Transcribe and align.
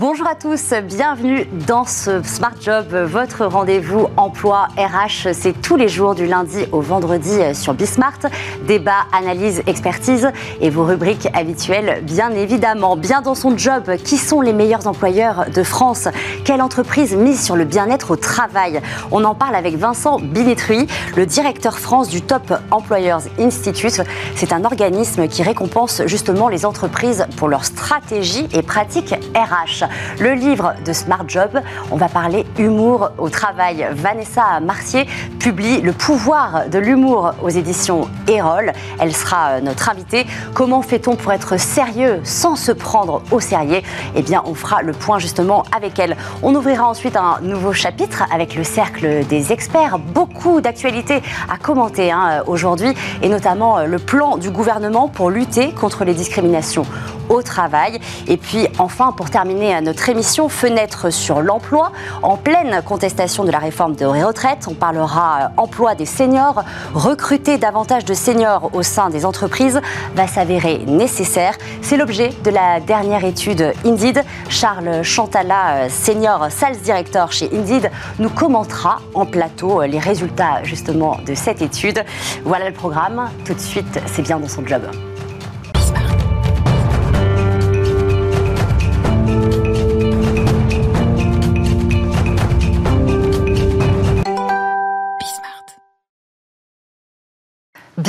Bonjour 0.00 0.26
à 0.26 0.34
tous, 0.34 0.72
bienvenue 0.82 1.46
dans 1.66 1.84
ce 1.84 2.22
Smart 2.22 2.54
Job, 2.58 2.86
votre 3.04 3.44
rendez-vous 3.44 4.08
emploi 4.16 4.68
RH. 4.78 5.34
C'est 5.34 5.52
tous 5.60 5.76
les 5.76 5.88
jours 5.88 6.14
du 6.14 6.24
lundi 6.24 6.64
au 6.72 6.80
vendredi 6.80 7.38
sur 7.52 7.74
Bismart. 7.74 8.18
Débat, 8.66 9.04
analyse, 9.12 9.62
expertise 9.66 10.30
et 10.62 10.70
vos 10.70 10.84
rubriques 10.84 11.28
habituelles, 11.34 12.02
bien 12.02 12.30
évidemment. 12.30 12.96
Bien 12.96 13.20
dans 13.20 13.34
son 13.34 13.58
job, 13.58 13.94
qui 14.02 14.16
sont 14.16 14.40
les 14.40 14.54
meilleurs 14.54 14.86
employeurs 14.86 15.50
de 15.54 15.62
France? 15.62 16.08
Quelle 16.46 16.62
entreprise 16.62 17.14
mise 17.14 17.44
sur 17.44 17.54
le 17.54 17.66
bien-être 17.66 18.12
au 18.12 18.16
travail? 18.16 18.80
On 19.10 19.22
en 19.24 19.34
parle 19.34 19.54
avec 19.54 19.76
Vincent 19.76 20.18
Binetruy, 20.18 20.86
le 21.14 21.26
directeur 21.26 21.78
France 21.78 22.08
du 22.08 22.22
Top 22.22 22.54
Employers 22.70 23.28
Institute. 23.38 24.00
C'est 24.34 24.54
un 24.54 24.64
organisme 24.64 25.28
qui 25.28 25.42
récompense 25.42 26.00
justement 26.06 26.48
les 26.48 26.64
entreprises 26.64 27.26
pour 27.36 27.48
leur 27.48 27.66
stratégie 27.66 28.48
et 28.54 28.62
pratiques 28.62 29.14
RH. 29.34 29.89
Le 30.18 30.32
livre 30.32 30.74
de 30.84 30.92
Smart 30.92 31.24
Job, 31.26 31.60
on 31.90 31.96
va 31.96 32.08
parler 32.08 32.46
humour 32.58 33.10
au 33.18 33.28
travail. 33.28 33.86
Vanessa 33.92 34.60
Marcier 34.60 35.06
publie 35.38 35.80
Le 35.80 35.92
pouvoir 35.92 36.68
de 36.70 36.78
l'humour 36.78 37.32
aux 37.42 37.48
éditions 37.48 38.08
Erol. 38.28 38.72
Elle 38.98 39.14
sera 39.14 39.60
notre 39.60 39.88
invitée. 39.88 40.26
Comment 40.54 40.82
fait-on 40.82 41.16
pour 41.16 41.32
être 41.32 41.58
sérieux 41.58 42.20
sans 42.24 42.56
se 42.56 42.72
prendre 42.72 43.22
au 43.30 43.40
sérieux? 43.40 43.80
Eh 44.14 44.22
bien, 44.22 44.42
on 44.46 44.54
fera 44.54 44.82
le 44.82 44.92
point 44.92 45.18
justement 45.18 45.64
avec 45.74 45.98
elle. 45.98 46.16
On 46.42 46.54
ouvrira 46.54 46.88
ensuite 46.88 47.16
un 47.16 47.38
nouveau 47.42 47.72
chapitre 47.72 48.24
avec 48.32 48.54
le 48.54 48.64
cercle 48.64 49.26
des 49.26 49.52
experts. 49.52 49.98
Beaucoup 49.98 50.60
d'actualités 50.60 51.22
à 51.48 51.56
commenter 51.56 52.12
hein, 52.12 52.42
aujourd'hui 52.46 52.94
et 53.22 53.28
notamment 53.28 53.84
le 53.84 53.98
plan 53.98 54.36
du 54.36 54.50
gouvernement 54.50 55.08
pour 55.08 55.30
lutter 55.30 55.72
contre 55.72 56.04
les 56.04 56.14
discriminations 56.14 56.84
au 57.28 57.42
travail. 57.42 58.00
Et 58.26 58.36
puis 58.36 58.66
enfin, 58.78 59.12
pour 59.12 59.30
terminer 59.30 59.74
notre 59.80 60.08
émission, 60.08 60.48
fenêtre 60.48 61.10
sur 61.10 61.40
l'emploi, 61.40 61.92
en 62.22 62.36
pleine 62.36 62.82
contestation 62.84 63.44
de 63.44 63.50
la 63.50 63.58
réforme 63.58 63.94
de 63.94 64.04
retraite, 64.04 64.66
on 64.68 64.74
parlera 64.74 65.38
euh, 65.40 65.48
emploi 65.56 65.94
des 65.94 66.06
seniors. 66.06 66.64
Recruter 66.94 67.58
davantage 67.58 68.04
de 68.04 68.14
seniors 68.14 68.70
au 68.74 68.82
sein 68.82 69.10
des 69.10 69.24
entreprises 69.24 69.80
va 70.14 70.26
s'avérer 70.26 70.78
nécessaire. 70.86 71.54
C'est 71.82 71.96
l'objet 71.96 72.30
de 72.44 72.50
la 72.50 72.80
dernière 72.80 73.24
étude 73.24 73.72
Indeed. 73.84 74.22
Charles 74.48 75.02
Chantala, 75.02 75.74
euh, 75.74 75.88
senior 75.88 76.50
sales 76.50 76.78
director 76.78 77.32
chez 77.32 77.50
Indeed, 77.52 77.90
nous 78.18 78.30
commentera 78.30 78.98
en 79.14 79.26
plateau 79.26 79.82
euh, 79.82 79.86
les 79.86 79.98
résultats 79.98 80.62
justement 80.62 81.18
de 81.26 81.34
cette 81.34 81.62
étude. 81.62 82.04
Voilà 82.44 82.68
le 82.68 82.74
programme. 82.74 83.30
Tout 83.44 83.54
de 83.54 83.60
suite, 83.60 84.00
c'est 84.06 84.22
bien 84.22 84.38
dans 84.38 84.48
son 84.48 84.66
job. 84.66 84.82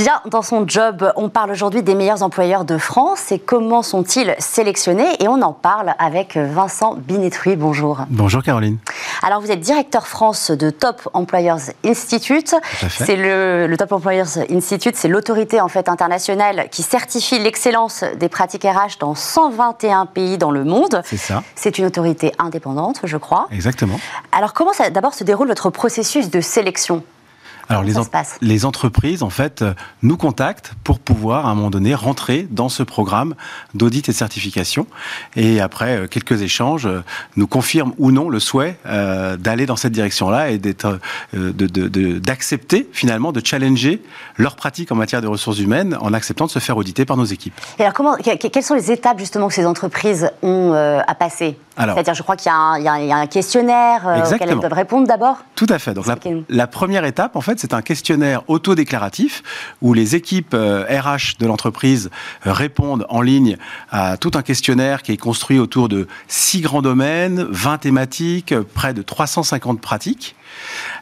Bien 0.04 0.20
dans 0.26 0.42
son 0.42 0.68
job, 0.68 1.14
on 1.16 1.30
parle 1.30 1.52
aujourd'hui 1.52 1.84
des 1.84 1.94
meilleurs 1.94 2.24
employeurs 2.24 2.66
de 2.66 2.80
France 2.80 3.32
et 3.32 3.38
comment 3.38 3.84
sont-ils 3.84 4.34
sélectionnés? 4.40 5.06
Et 5.20 5.28
on 5.28 5.44
en 5.44 5.54
parle 5.54 5.94
avec 6.00 6.38
Vincent 6.38 6.96
Binetruy. 6.96 7.56
Bonjour. 7.56 8.00
Bonjour 8.10 8.42
Caroline. 8.42 8.80
Alors 9.22 9.42
vous 9.42 9.52
êtes 9.52 9.60
directeur 9.60 10.08
France 10.08 10.50
de 10.50 10.72
Top 10.72 11.08
Employers 11.14 11.76
Institute. 11.86 12.56
C'est 12.90 13.16
le, 13.16 13.68
le, 13.68 13.78
Top 13.78 13.92
Employers 13.92 14.24
Institute, 14.50 14.96
c'est 14.96 15.08
l'autorité 15.08 15.62
en 15.62 15.68
fait 15.68 15.88
internationale 15.88 16.70
qui 16.72 16.82
certifie 16.82 17.38
l'excellence 17.38 18.04
des 18.20 18.28
pratiques 18.28 18.64
RH 18.64 18.98
dans 19.00 19.14
121 19.14 20.08
pays 20.08 20.40
dans 20.40 20.50
le 20.50 20.64
monde. 20.64 21.04
C'est 21.06 21.18
ça. 21.18 21.44
C'est 21.54 21.78
une 21.78 21.86
autorité 21.86 22.32
indépendante, 22.40 23.02
je 23.04 23.18
crois. 23.18 23.48
Exactement. 23.52 24.00
Alors 24.32 24.54
comment 24.54 24.72
d'abord 24.92 25.14
se 25.14 25.24
déroule 25.24 25.50
votre 25.50 25.70
processus 25.70 26.32
de 26.32 26.42
sélection? 26.42 27.04
Alors 27.72 27.84
les, 27.84 27.94
les, 28.42 28.66
entreprises, 28.66 29.24
en 29.24 29.30
fait, 29.30 29.62
euh, 29.62 29.74
nous 30.04 30.18
contactent 30.18 30.74
pour 30.84 31.00
pouvoir, 31.00 31.46
à 31.46 31.52
un 31.52 31.56
moment 31.56 31.70
donné, 31.70 31.96
rentrer 31.96 32.46
dans 32.52 32.68
ce 32.68 32.84
programme 32.84 33.34
d'audit 33.74 34.10
et 34.10 34.12
de 34.12 34.18
certification. 34.18 34.88
Et 35.38 35.62
après 35.62 35.98
euh, 35.98 36.08
quelques 36.08 36.42
échanges, 36.42 36.86
euh, 36.86 37.02
nous 37.38 37.48
confirment 37.48 37.94
ou 37.98 38.12
non 38.12 38.28
le 38.28 38.40
souhait 38.40 38.78
d'aller 38.84 39.66
dans 39.66 39.76
cette 39.76 39.94
direction-là 39.94 40.50
et 40.50 40.58
d'être, 40.58 41.00
d'accepter 41.34 42.80
de, 42.80 42.88
finalement, 42.92 43.32
de 43.32 43.42
challenger 43.44 44.02
leurs 44.38 44.56
pratiques 44.56 44.92
en 44.92 44.96
matière 44.96 45.22
de 45.22 45.28
ressources 45.28 45.60
humaines 45.60 45.98
en 46.02 46.14
acceptant 46.14 46.46
de 46.46 46.52
se 46.52 46.60
faire 46.60 46.78
auditer 46.78 47.06
par 47.06 47.18
nos 47.18 47.26
équipes. 47.26 47.54
Et 47.80 47.84
alors, 47.84 47.94
comment, 47.94 48.16
quelles 48.16 48.64
sont 48.64 48.76
les 48.76 48.92
étapes 48.92 49.20
justement 49.20 49.48
que 49.48 49.54
ces 49.54 49.66
entreprises 49.66 50.30
ont 50.42 50.74
à 50.74 51.16
passer? 51.16 51.58
C'est-à-dire, 51.78 52.14
je 52.14 52.24
crois 52.24 52.36
qu'il 52.36 52.52
y, 52.52 52.84
y, 52.84 52.88
a 52.88 53.18
un 53.18 53.28
questionnaire 53.28 54.02
auquel 54.06 54.50
elles 54.50 54.60
doivent 54.60 54.74
répondre 54.74 55.08
d'abord? 55.08 55.38
Tout 55.56 55.68
à 55.70 55.80
fait. 55.80 55.94
Donc 55.94 56.08
la, 56.08 56.16
la 56.50 56.68
première 56.68 57.06
étape, 57.06 57.36
en 57.36 57.42
fait, 57.42 57.60
c'est 57.62 57.76
un 57.76 57.84
questionnaire 57.84 58.42
autodéclaratif 58.50 59.44
où 59.84 59.94
les 59.94 60.16
équipes 60.16 60.54
RH 60.54 60.56
euh, 60.56 61.18
de 61.40 61.46
l'entreprise 61.46 62.10
euh, 62.48 62.54
répondent 62.54 63.06
en 63.08 63.22
ligne 63.22 63.56
à 63.92 64.18
tout 64.18 64.32
un 64.34 64.42
questionnaire 64.42 65.04
qui 65.04 65.12
est 65.12 65.18
construit 65.18 65.60
autour 65.60 65.88
de 65.88 66.08
six 66.28 66.62
grands 66.62 66.82
domaines, 66.82 67.46
20 67.52 67.78
thématiques, 67.78 68.56
près 68.74 68.96
de 68.96 69.04
350 69.04 69.80
pratiques. 69.80 70.36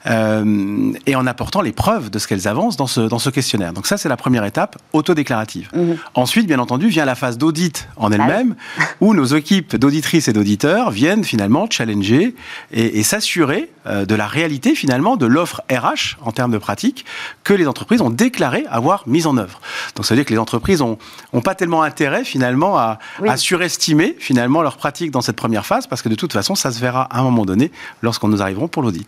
Euh, 0.07 0.91
et 1.05 1.15
en 1.15 1.27
apportant 1.27 1.61
les 1.61 1.71
preuves 1.71 2.09
de 2.09 2.19
ce 2.19 2.27
qu'elles 2.27 2.47
avancent 2.47 2.77
dans 2.77 2.87
ce, 2.87 3.01
dans 3.01 3.19
ce 3.19 3.29
questionnaire. 3.29 3.73
Donc 3.73 3.87
ça, 3.87 3.97
c'est 3.97 4.09
la 4.09 4.17
première 4.17 4.45
étape 4.45 4.77
autodéclarative. 4.93 5.69
Mhm. 5.73 5.97
Ensuite, 6.13 6.47
bien 6.47 6.59
entendu, 6.59 6.87
vient 6.87 7.05
la 7.05 7.15
phase 7.15 7.37
d'audit 7.37 7.87
en 7.97 8.11
elle-même, 8.11 8.55
ah 8.79 8.83
où 9.01 9.13
nos 9.13 9.25
équipes 9.25 9.75
d'auditrices 9.75 10.27
et 10.27 10.33
d'auditeurs 10.33 10.91
viennent 10.91 11.23
finalement 11.23 11.67
challenger 11.69 12.35
et, 12.71 13.03
s'assurer 13.03 13.71
euh, 13.87 14.05
de 14.05 14.13
la 14.13 14.27
réalité 14.27 14.75
finalement 14.75 15.17
de 15.17 15.25
l'offre 15.25 15.61
RH 15.71 16.17
en 16.21 16.31
termes 16.31 16.51
de 16.51 16.57
pratique 16.57 17.05
que 17.43 17.53
les 17.53 17.67
entreprises 17.67 18.01
ont 18.01 18.09
déclaré 18.09 18.65
avoir 18.69 19.07
mise 19.07 19.25
en 19.25 19.37
œuvre. 19.37 19.59
Donc 19.95 20.05
ça 20.05 20.13
veut 20.13 20.19
dire 20.19 20.25
que 20.25 20.33
les 20.33 20.39
entreprises 20.39 20.81
ont, 20.81 20.97
ont 21.33 21.41
pas 21.41 21.55
tellement 21.55 21.81
intérêt 21.81 22.23
finalement 22.23 22.77
à, 22.77 22.99
à 23.27 23.37
surestimer 23.37 24.15
finalement 24.19 24.61
leur 24.61 24.77
pratique 24.77 25.11
dans 25.11 25.21
cette 25.21 25.35
première 25.35 25.65
phase, 25.65 25.87
parce 25.87 26.01
que 26.01 26.09
de 26.09 26.15
toute 26.15 26.33
façon, 26.33 26.55
ça 26.55 26.71
se 26.71 26.79
verra 26.79 27.03
à 27.03 27.19
un 27.19 27.23
moment 27.23 27.45
donné 27.45 27.71
lorsqu'on 28.01 28.27
nous 28.27 28.41
arriverons 28.41 28.67
pour 28.67 28.83
l'audit. 28.83 29.07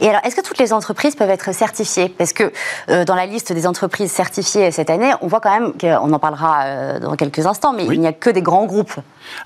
Et 0.00 0.08
alors, 0.08 0.20
est-ce 0.24 0.36
que 0.36 0.40
toutes 0.40 0.58
les 0.58 0.72
entreprises 0.72 1.14
peuvent 1.14 1.30
être 1.30 1.54
certifiées? 1.54 2.08
Parce 2.08 2.32
que 2.32 2.52
euh, 2.88 3.04
dans 3.04 3.14
la 3.14 3.26
liste 3.26 3.52
des 3.52 3.66
entreprises 3.66 4.10
certifiées 4.10 4.70
cette 4.70 4.90
année, 4.90 5.12
on 5.20 5.26
voit 5.26 5.40
quand 5.40 5.58
même 5.58 5.72
qu'on 5.78 6.12
en 6.12 6.18
parlera 6.18 6.64
euh, 6.64 7.00
dans 7.00 7.16
quelques 7.16 7.46
instants, 7.46 7.72
mais 7.72 7.86
il 7.86 8.00
n'y 8.00 8.06
a 8.06 8.12
que 8.12 8.30
des 8.30 8.42
grands 8.42 8.66
groupes. 8.66 8.94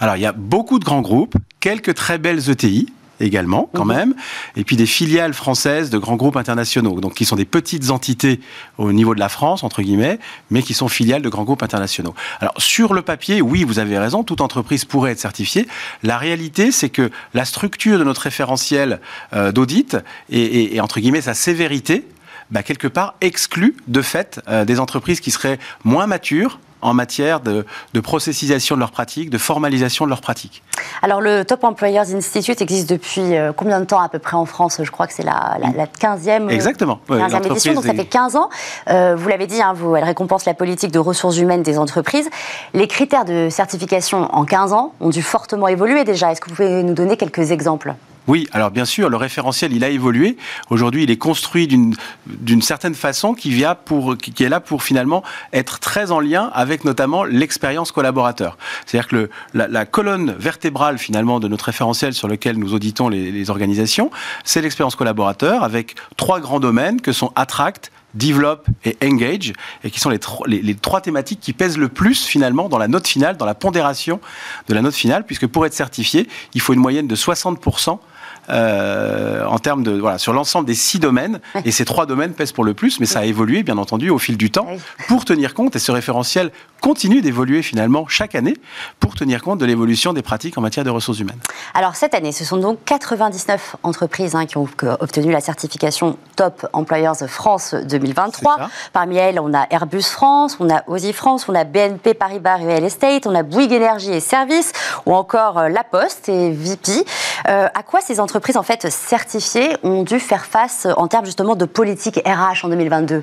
Alors, 0.00 0.16
il 0.16 0.22
y 0.22 0.26
a 0.26 0.32
beaucoup 0.32 0.78
de 0.78 0.84
grands 0.84 1.02
groupes, 1.02 1.34
quelques 1.60 1.94
très 1.94 2.18
belles 2.18 2.50
ETI, 2.50 2.92
également, 3.20 3.68
quand 3.74 3.84
mhm. 3.84 3.96
même, 3.96 4.14
et 4.56 4.64
puis 4.64 4.76
des 4.76 4.86
filiales 4.86 5.34
françaises 5.34 5.90
de 5.90 5.98
grands 5.98 6.16
groupes 6.16 6.36
internationaux, 6.36 7.00
donc 7.00 7.14
qui 7.14 7.24
sont 7.24 7.36
des 7.36 7.44
petites 7.44 7.90
entités 7.90 8.40
au 8.78 8.92
niveau 8.92 9.14
de 9.14 9.20
la 9.20 9.28
France, 9.28 9.64
entre 9.64 9.82
guillemets, 9.82 10.18
mais 10.50 10.62
qui 10.62 10.74
sont 10.74 10.88
filiales 10.88 11.22
de 11.22 11.28
grands 11.28 11.44
groupes 11.44 11.62
internationaux. 11.62 12.14
Alors, 12.40 12.54
sur 12.58 12.94
le 12.94 13.02
papier, 13.02 13.40
oui, 13.42 13.64
vous 13.64 13.78
avez 13.78 13.98
raison, 13.98 14.22
toute 14.22 14.40
entreprise 14.40 14.84
pourrait 14.84 15.12
être 15.12 15.20
certifiée. 15.20 15.66
La 16.02 16.18
réalité, 16.18 16.72
c'est 16.72 16.90
que 16.90 17.10
la 17.34 17.44
structure 17.44 17.98
de 17.98 18.04
notre 18.04 18.22
référentiel 18.22 19.00
euh, 19.32 19.52
d'audit 19.52 19.96
et, 20.30 20.80
entre 20.80 21.00
guillemets, 21.00 21.22
sa 21.22 21.34
sévérité, 21.34 22.04
bah, 22.50 22.62
quelque 22.62 22.88
part 22.88 23.14
exclut 23.20 23.76
de 23.88 24.02
fait 24.02 24.40
euh, 24.48 24.64
des 24.64 24.78
entreprises 24.78 25.20
qui 25.20 25.30
seraient 25.30 25.58
moins 25.84 26.06
matures, 26.06 26.60
en 26.86 26.94
matière 26.94 27.40
de, 27.40 27.64
processisation 28.00 28.74
de 28.76 28.80
leurs 28.80 28.90
pratiques, 28.90 29.30
de 29.30 29.38
formalisation 29.38 30.04
de 30.04 30.10
leurs 30.10 30.20
pratiques. 30.20 30.62
Alors 31.02 31.20
le 31.20 31.44
Top 31.44 31.64
Employers 31.64 32.14
Institute 32.14 32.60
existe 32.60 32.88
depuis 32.88 33.36
euh, 33.36 33.52
combien 33.54 33.80
de 33.80 33.84
temps 33.84 34.00
à 34.00 34.08
peu 34.08 34.18
près 34.18 34.36
en 34.36 34.46
France? 34.46 34.80
Je 34.82 34.90
crois 34.90 35.06
que 35.06 35.12
c'est 35.12 35.24
la, 35.24 35.58
15e, 36.00 36.48
Exactement. 36.48 37.00
15e 37.08 37.46
édition, 37.46 37.74
donc 37.74 37.84
ça 37.84 37.94
fait 37.94 38.04
15 38.04 38.36
ans. 38.36 38.48
Euh, 38.88 39.16
vous 39.16 39.28
l'avez 39.28 39.46
dit, 39.46 39.60
hein, 39.60 39.72
vous, 39.74 39.96
elle 39.96 40.04
récompense 40.04 40.44
la 40.44 40.54
politique 40.54 40.92
de 40.92 40.98
ressources 40.98 41.38
humaines 41.38 41.62
des 41.62 41.78
entreprises. 41.78 42.28
Les 42.74 42.86
critères 42.86 43.24
de 43.24 43.48
certification 43.50 44.32
en 44.34 44.44
15 44.44 44.72
ans 44.72 44.92
ont 45.00 45.10
dû 45.10 45.22
fortement 45.22 45.68
évoluer 45.68 46.04
déjà. 46.04 46.32
Est-ce 46.32 46.40
que 46.40 46.50
vous 46.50 46.56
pouvez 46.56 46.82
nous 46.82 46.94
donner 46.94 47.16
quelques 47.16 47.50
exemples? 47.50 47.94
Oui, 48.26 48.48
alors 48.52 48.72
bien 48.72 48.84
sûr, 48.84 49.08
le 49.08 49.16
référentiel, 49.16 49.72
il 49.72 49.84
a 49.84 49.88
évolué. 49.88 50.36
Aujourd'hui, 50.70 51.04
il 51.04 51.10
est 51.10 51.16
construit 51.16 51.68
d'une 51.68 52.62
certaine 52.62 52.94
façon 52.94 53.34
qui, 53.34 53.50
vient 53.50 53.76
pour, 53.76 54.16
qui 54.16 54.42
est 54.42 54.48
là 54.48 54.58
pour 54.58 54.82
finalement 54.82 55.22
être 55.52 55.78
très 55.78 56.10
en 56.10 56.18
lien 56.18 56.50
avec 56.52 56.75
notamment 56.84 57.24
l'expérience 57.24 57.92
collaborateur. 57.92 58.56
C'est-à-dire 58.84 59.08
que 59.08 59.30
la, 59.54 59.86
colonne 59.86 60.34
vertébrale 60.38 60.98
finalement 60.98 61.40
de 61.40 61.48
notre 61.48 61.66
référentiel 61.66 62.14
sur 62.14 62.28
lequel 62.28 62.58
nous 62.58 62.74
auditons 62.74 63.08
les, 63.08 63.50
organisations, 63.50 64.10
c'est 64.44 64.60
l'expérience 64.60 64.96
collaborateur 64.96 65.62
avec 65.62 65.94
trois 66.16 66.40
grands 66.40 66.60
domaines 66.60 67.00
que 67.00 67.12
sont 67.12 67.32
Attract, 67.36 67.92
Develop 68.14 68.66
et 68.84 68.96
Engage, 69.04 69.52
et 69.84 69.90
qui 69.90 70.00
sont 70.00 70.10
les, 70.10 70.74
trois 70.74 71.00
thématiques 71.00 71.40
qui 71.40 71.52
pèsent 71.52 71.78
le 71.78 71.88
plus 71.88 72.24
finalement 72.24 72.68
dans 72.68 72.78
la 72.78 72.88
note 72.88 73.06
finale, 73.06 73.36
dans 73.36 73.46
la 73.46 73.54
pondération 73.54 74.20
de 74.68 74.74
la 74.74 74.82
note 74.82 74.94
finale, 74.94 75.24
puisque 75.24 75.46
pour 75.46 75.66
être 75.66 75.74
certifié, 75.74 76.28
il 76.54 76.60
faut 76.60 76.72
une 76.72 76.80
moyenne 76.80 77.06
de 77.06 77.16
60% 77.16 77.98
en 78.48 79.58
termes 79.58 79.82
de 79.82 79.92
voilà 79.92 80.18
sur 80.18 80.32
l'ensemble 80.32 80.66
des 80.66 80.74
six 80.74 80.98
domaines. 80.98 81.40
Et 81.64 81.70
ces 81.70 81.84
trois 81.84 82.06
domaines 82.06 82.32
pèsent 82.32 82.52
pour 82.52 82.64
le 82.64 82.74
plus, 82.74 83.00
mais 83.00 83.06
ça 83.06 83.20
a 83.20 83.24
évolué 83.24 83.62
bien 83.62 83.78
entendu 83.78 84.10
au 84.10 84.18
fil 84.18 84.36
du 84.36 84.50
temps 84.50 84.68
pour 85.08 85.24
tenir 85.24 85.54
compte. 85.54 85.76
Et 85.76 85.78
ce 85.78 85.92
référentiel 85.92 86.50
continue 86.80 87.20
d'évoluer 87.20 87.62
finalement 87.62 88.06
chaque 88.06 88.34
année 88.34 88.56
pour 89.00 89.14
tenir 89.14 89.42
compte 89.42 89.58
de 89.58 89.66
l'évolution 89.66 90.12
des 90.12 90.22
pratiques 90.22 90.58
en 90.58 90.60
matière 90.60 90.84
de 90.84 90.90
ressources 90.90 91.18
humaines. 91.18 91.40
Alors 91.74 91.96
cette 91.96 92.14
année, 92.14 92.32
ce 92.32 92.44
sont 92.44 92.58
donc 92.58 92.78
99 92.84 93.76
entreprises 93.82 94.34
hein, 94.34 94.46
qui 94.46 94.56
ont 94.56 94.68
obtenu 95.00 95.32
la 95.32 95.40
certification 95.40 96.18
Top 96.36 96.66
Employers 96.72 97.26
France 97.26 97.74
2023. 97.74 98.68
Parmi 98.92 99.16
elles, 99.16 99.40
on 99.40 99.52
a 99.54 99.66
Airbus 99.70 100.02
France, 100.02 100.56
on 100.60 100.70
a 100.70 100.84
Aussie 100.86 101.12
France, 101.12 101.48
on 101.48 101.54
a 101.54 101.64
BNP 101.64 102.14
Paribas 102.14 102.56
Real 102.56 102.84
Estate, 102.84 103.26
on 103.26 103.34
a 103.34 103.42
Bouygues 103.42 103.72
Énergie 103.72 104.12
et 104.12 104.20
Services, 104.20 104.72
ou 105.06 105.14
encore 105.14 105.58
euh, 105.58 105.68
La 105.68 105.84
Poste 105.84 106.28
et 106.28 106.52
VP. 106.52 107.04
Euh, 107.48 107.68
à 107.74 107.82
quoi 107.82 108.00
ces 108.00 108.20
entreprises 108.20 108.35
en 108.56 108.62
fait 108.62 108.90
certifiées 108.90 109.76
ont 109.82 110.02
dû 110.02 110.20
faire 110.20 110.46
face 110.46 110.86
en 110.96 111.08
termes 111.08 111.26
justement 111.26 111.56
de 111.56 111.64
politique 111.64 112.20
RH 112.24 112.64
en 112.64 112.68
2022 112.68 113.22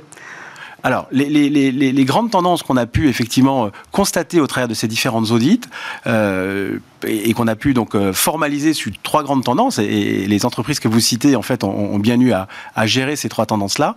alors, 0.86 1.08
les, 1.12 2.06
grandes 2.06 2.32
tendances 2.32 2.62
qu'on 2.62 2.76
a 2.76 2.86
pu 2.86 3.08
effectivement 3.08 3.68
euh, 3.68 3.70
constater 3.94 4.42
au 4.42 4.48
travers 4.48 4.68
de 4.68 4.74
ces 4.74 4.90
différentes 4.90 5.32
audits, 5.32 5.62
euh, 6.08 6.80
et, 7.08 7.34
qu'on 7.34 7.48
a 7.48 7.56
pu 7.56 7.74
donc 7.74 7.96
euh, 7.96 8.14
formaliser 8.14 8.74
sur 8.74 8.92
trois 9.04 9.24
grandes 9.24 9.44
tendances, 9.44 9.80
et, 9.80 10.26
les 10.28 10.46
entreprises 10.46 10.80
que 10.80 10.88
vous 10.88 11.00
citez 11.00 11.36
en 11.36 11.42
fait 11.42 11.64
ont, 11.64 12.00
bien 12.00 12.20
eu 12.20 12.32
à, 12.34 12.48
gérer 12.86 13.16
ces 13.16 13.30
trois 13.30 13.46
tendances-là. 13.46 13.96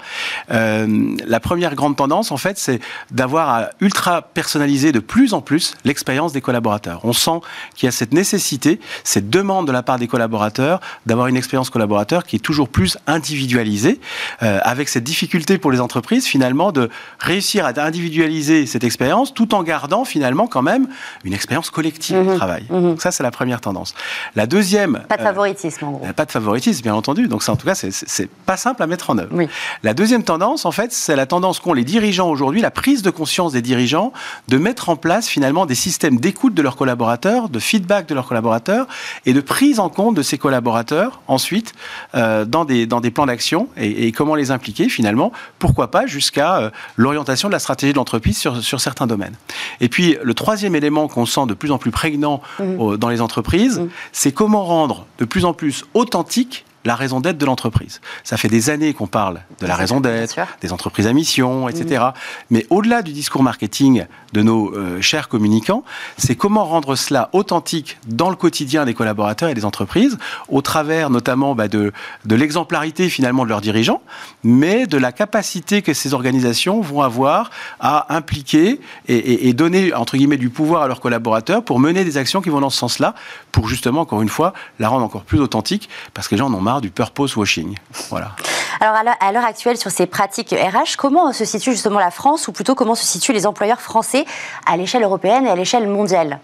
la 0.49 1.41
première 1.41 1.75
grande 1.75 1.97
tendance, 1.97 2.31
en 2.31 2.37
fait, 2.37 2.59
c'est 2.59 2.81
d'avoir 3.11 3.49
à 3.49 3.71
ultra 3.81 4.23
personnaliser 4.23 4.93
de 4.93 5.01
plus 5.01 5.35
en 5.35 5.41
plus 5.41 5.75
l'expérience 5.85 6.33
des 6.33 6.41
collaborateurs. 6.41 7.01
On 7.05 7.13
sent 7.13 7.41
qu'il 7.75 7.87
y 7.87 7.89
a 7.89 7.93
cette 7.93 8.13
nécessité, 8.13 8.81
cette 9.05 9.31
demande 9.31 9.67
de 9.67 9.73
la 9.73 9.83
part 9.83 9.99
des 9.99 10.07
collaborateurs 10.07 10.81
d'avoir 11.07 11.27
une 11.27 11.37
expérience 11.37 11.71
collaborateur 11.71 12.25
qui 12.25 12.37
est 12.37 12.41
toujours 12.41 12.69
plus 12.69 12.99
individualisée, 13.07 14.01
avec 14.41 14.89
cette 14.89 15.05
difficulté 15.05 15.59
pour 15.59 15.73
les 15.73 15.81
entreprises 15.81 16.27
finalement 16.27 16.73
de 16.73 16.91
réussir 17.19 17.67
à 17.67 17.73
individualiser 17.81 18.67
cette 18.67 18.85
expérience 18.85 19.35
tout 19.35 19.55
en 19.55 19.63
gardant 19.63 20.05
finalement 20.05 20.47
quand 20.47 20.63
même 20.63 20.89
une 21.25 21.33
expérience 21.33 21.71
collective 21.71 22.17
de 22.17 22.23
mhm. 22.23 22.37
travail. 22.37 22.65
Mhm. 22.71 22.96
Donc 22.97 23.03
ça, 23.03 23.13
c'est 23.13 23.23
la 23.23 23.31
première 23.31 23.61
tendance. 23.61 23.95
La 24.37 24.47
deuxième... 24.47 25.03
Pas 25.07 25.19
de 25.19 25.21
euh, 25.21 25.25
favoritisme, 25.27 25.85
en 25.85 25.91
gros. 25.91 26.07
Pas 26.17 26.25
de 26.25 26.31
favoritisme, 26.31 26.83
bien 26.83 26.95
entendu. 26.95 27.29
Donc 27.29 27.43
ça, 27.43 27.53
en 27.53 27.57
tout 27.57 27.67
cas, 27.67 27.75
c'est 27.75 28.31
pas 28.47 28.57
simple 28.57 28.83
à 28.83 28.87
mettre 28.87 29.11
en 29.11 29.19
œuvre. 29.19 29.37
La 29.83 29.93
deuxième 29.93 30.23
tendance, 30.23 30.65
en 30.65 30.71
fait, 30.71 30.95
c'est 30.95 31.15
la 31.15 31.27
tendance 31.27 31.61
qu'ont 31.61 31.75
les 31.75 31.85
dirigeants 31.85 32.31
aujourd'hui, 32.31 32.63
la 32.63 32.71
prise 32.71 33.03
de 33.03 33.11
conscience 33.11 33.53
des 33.53 33.61
dirigeants, 33.61 34.15
de 34.49 34.57
mettre 34.57 34.89
en 34.89 34.97
place 34.97 35.29
finalement 35.29 35.67
des 35.67 35.75
systèmes 35.75 36.19
d'écoute 36.19 36.55
de 36.55 36.63
leurs 36.63 36.77
collaborateurs, 36.77 37.51
de 37.51 37.59
feedback 37.59 38.07
de 38.07 38.15
leurs 38.15 38.27
collaborateurs 38.27 38.87
et 39.27 39.35
de 39.35 39.43
prise 39.43 39.79
en 39.79 39.91
compte 39.91 40.15
de 40.15 40.23
ces 40.23 40.39
collaborateurs 40.39 41.21
ensuite 41.29 41.75
euh, 42.15 42.47
dans, 42.47 42.65
des, 42.65 42.87
dans 42.87 43.03
des 43.03 43.11
plans 43.11 43.27
d'action 43.27 43.69
et, 43.77 44.07
et, 44.07 44.13
comment 44.13 44.37
les 44.37 44.51
impliquer 44.53 44.89
finalement, 44.89 45.33
pourquoi 45.59 45.91
pas 45.91 46.07
jusqu'à 46.07 46.57
euh, 46.57 46.71
l'orientation 46.97 47.49
de 47.49 47.53
la 47.53 47.59
stratégie 47.59 47.93
de 47.93 47.99
l'entreprise 47.99 48.39
sur, 48.39 48.63
sur, 48.63 48.81
certains 48.81 49.07
domaines. 49.07 49.35
Et 49.83 49.91
puis 49.91 50.17
le 50.23 50.33
troisième 50.33 50.75
élément 50.75 51.09
qu'on 51.09 51.27
sent 51.27 51.45
de 51.47 51.53
plus 51.53 51.73
en 51.73 51.79
plus 51.79 51.91
prégnant 51.91 52.41
mmh. 52.59 52.65
Dans 52.95 53.09
les 53.09 53.21
entreprises, 53.21 53.81
mmh. 53.81 53.89
c'est 54.13 54.33
comment 54.33 54.65
rendre 54.65 55.07
de 55.19 55.25
plus 55.25 55.45
en 55.45 55.55
plus 55.55 55.85
authentique 55.95 56.66
la 56.87 56.95
raison 56.95 57.21
d'être 57.21 57.39
de 57.39 57.47
l'entreprise. 57.47 58.01
Ça 58.25 58.37
fait 58.37 58.49
des 58.49 58.71
années 58.71 58.95
qu'on 58.95 59.07
parle 59.07 59.41
de 59.61 59.67
la 59.67 59.75
raison 59.75 60.01
d'être, 60.01 60.37
des 60.61 60.73
entreprises 60.73 61.07
à 61.07 61.13
mission, 61.13 61.69
etc. 61.69 62.05
Mm. 62.05 62.13
Mais 62.51 62.67
au-delà 62.71 63.03
du 63.03 63.13
discours 63.13 63.43
marketing 63.43 64.07
de 64.33 64.43
nos 64.43 64.75
euh, 64.75 65.01
chers 65.01 65.29
communicants, 65.29 65.85
c'est 66.17 66.37
comment 66.37 66.65
rendre 66.65 66.97
cela 66.97 67.29
authentique 67.33 67.99
dans 68.07 68.31
le 68.31 68.37
quotidien 68.37 68.85
des 68.85 68.95
collaborateurs 68.95 69.49
et 69.49 69.55
des 69.55 69.65
entreprises, 69.65 70.19
au 70.49 70.63
travers 70.63 71.11
notamment 71.11 71.55
bah, 71.55 71.69
de, 71.69 71.93
de 72.25 72.35
l'exemplarité 72.35 73.09
finalement 73.09 73.45
de 73.45 73.49
leurs 73.49 73.61
dirigeants, 73.61 74.03
mais 74.45 74.87
de 74.87 74.97
la 74.97 75.13
capacité 75.13 75.83
que 75.83 75.93
ces 75.93 76.15
organisations 76.15 76.81
vont 76.81 77.03
avoir 77.03 77.51
à 77.81 78.15
impliquer 78.15 78.81
et, 79.09 79.49
et 79.49 79.53
donner, 79.53 79.93
entre 79.93 80.17
guillemets, 80.17 80.37
du 80.37 80.51
pouvoir 80.51 80.83
à 80.83 80.89
leurs 80.89 81.01
collaborateurs 81.01 81.65
pour 81.65 81.81
mener 81.81 82.05
des 82.05 82.17
actions 82.17 82.41
qui 82.41 82.51
vont 82.51 82.61
dans 82.61 82.71
ce 82.71 82.79
sens-là, 82.79 83.15
pour 83.53 83.69
justement, 83.69 84.03
encore 84.03 84.23
une 84.23 84.29
fois, 84.29 84.53
la 84.79 84.89
rendre 84.89 85.05
encore 85.05 85.25
plus 85.25 85.41
authentique, 85.41 85.89
parce 86.15 86.29
que 86.29 86.35
les 86.35 86.39
gens 86.39 86.47
en 86.47 86.55
ont 86.55 86.61
marre 86.61 86.76
du 86.81 86.91
purpose 86.91 87.37
washing. 87.37 87.77
Voilà. 88.11 88.33
Alors 88.81 88.97
à 89.21 89.33
l'heure 89.33 89.45
actuelle, 89.45 89.77
sur 89.77 89.91
ces 89.91 90.07
pratiques 90.07 90.51
RH, 90.51 90.97
comment 90.99 91.33
se 91.33 91.45
situe 91.45 91.73
justement 91.73 91.99
la 91.99 92.11
France, 92.11 92.49
ou 92.49 92.53
plutôt 92.53 92.75
comment 92.75 92.95
se 92.95 93.05
situent 93.05 93.33
les 93.33 93.47
employeurs 93.47 93.81
français 93.81 94.25
à 94.67 94.77
l'échelle 94.77 95.03
européenne 95.03 95.47
et 95.47 95.51
à 95.51 95.57
l'échelle 95.57 95.89
mondiale? 95.89 96.41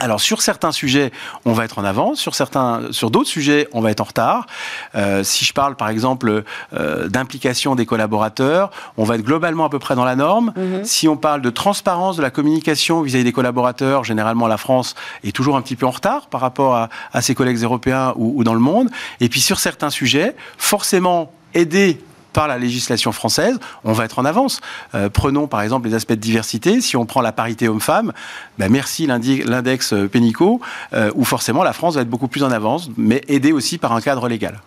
Alors 0.00 0.20
sur 0.20 0.40
certains 0.40 0.72
sujets, 0.72 1.12
on 1.44 1.52
va 1.52 1.64
être 1.64 1.78
en 1.78 1.84
avance, 1.84 2.18
sur 2.18 2.34
certains, 2.34 2.80
sur 2.92 3.10
d'autres 3.10 3.28
sujets, 3.28 3.68
on 3.72 3.82
va 3.82 3.90
être 3.90 4.00
en 4.00 4.04
retard. 4.04 4.46
Euh, 4.94 5.22
si 5.22 5.44
je 5.44 5.52
parle 5.52 5.76
par 5.76 5.90
exemple 5.90 6.44
euh, 6.72 7.08
d'implication 7.08 7.74
des 7.74 7.84
collaborateurs, 7.84 8.70
on 8.96 9.04
va 9.04 9.16
être 9.16 9.22
globalement 9.22 9.66
à 9.66 9.68
peu 9.68 9.78
près 9.78 9.94
dans 9.94 10.06
la 10.06 10.16
norme. 10.16 10.52
Mhm. 10.56 10.84
Si 10.84 11.08
on 11.08 11.16
parle 11.18 11.42
de 11.42 11.50
transparence 11.50 12.16
de 12.16 12.22
la 12.22 12.30
communication 12.30 13.02
vis-à-vis 13.02 13.24
des 13.24 13.32
collaborateurs, 13.32 14.02
généralement 14.02 14.46
la 14.46 14.56
France 14.56 14.94
est 15.24 15.32
toujours 15.32 15.56
un 15.56 15.62
petit 15.62 15.76
peu 15.76 15.86
en 15.86 15.90
retard 15.90 16.26
par 16.28 16.40
rapport 16.40 16.74
à, 16.74 17.20
ses 17.20 17.34
collègues 17.34 17.62
européens 17.62 18.14
ou, 18.16 18.32
ou 18.40 18.44
dans 18.44 18.54
le 18.54 18.60
monde. 18.60 18.88
Et 19.20 19.28
puis 19.28 19.40
sur 19.40 19.60
certains 19.60 19.90
sujets, 19.90 20.34
forcément 20.56 21.32
aider 21.54 22.00
par 22.32 22.48
la 22.48 22.58
législation 22.58 23.12
française, 23.12 23.58
on 23.84 23.92
va 23.92 24.04
être 24.04 24.18
en 24.18 24.24
avance. 24.24 24.60
Euh, 24.94 25.08
prenons 25.08 25.46
par 25.46 25.62
exemple 25.62 25.88
les 25.88 25.94
aspects 25.94 26.12
de 26.12 26.16
diversité. 26.16 26.80
Si 26.80 26.96
on 26.96 27.06
prend 27.06 27.20
la 27.20 27.32
parité 27.32 27.68
homme-femme, 27.68 28.12
ben 28.58 28.70
merci 28.70 29.06
l'index 29.06 29.92
euh, 29.92 30.08
Pénico, 30.08 30.60
euh, 30.94 31.10
où 31.14 31.24
forcément 31.24 31.62
la 31.62 31.72
France 31.72 31.94
va 31.94 32.02
être 32.02 32.10
beaucoup 32.10 32.28
plus 32.28 32.42
en 32.42 32.50
avance, 32.50 32.90
mais 32.96 33.22
aidée 33.28 33.52
aussi 33.52 33.78
par 33.78 33.92
un 33.92 34.00
cadre 34.00 34.28
légal. 34.28 34.60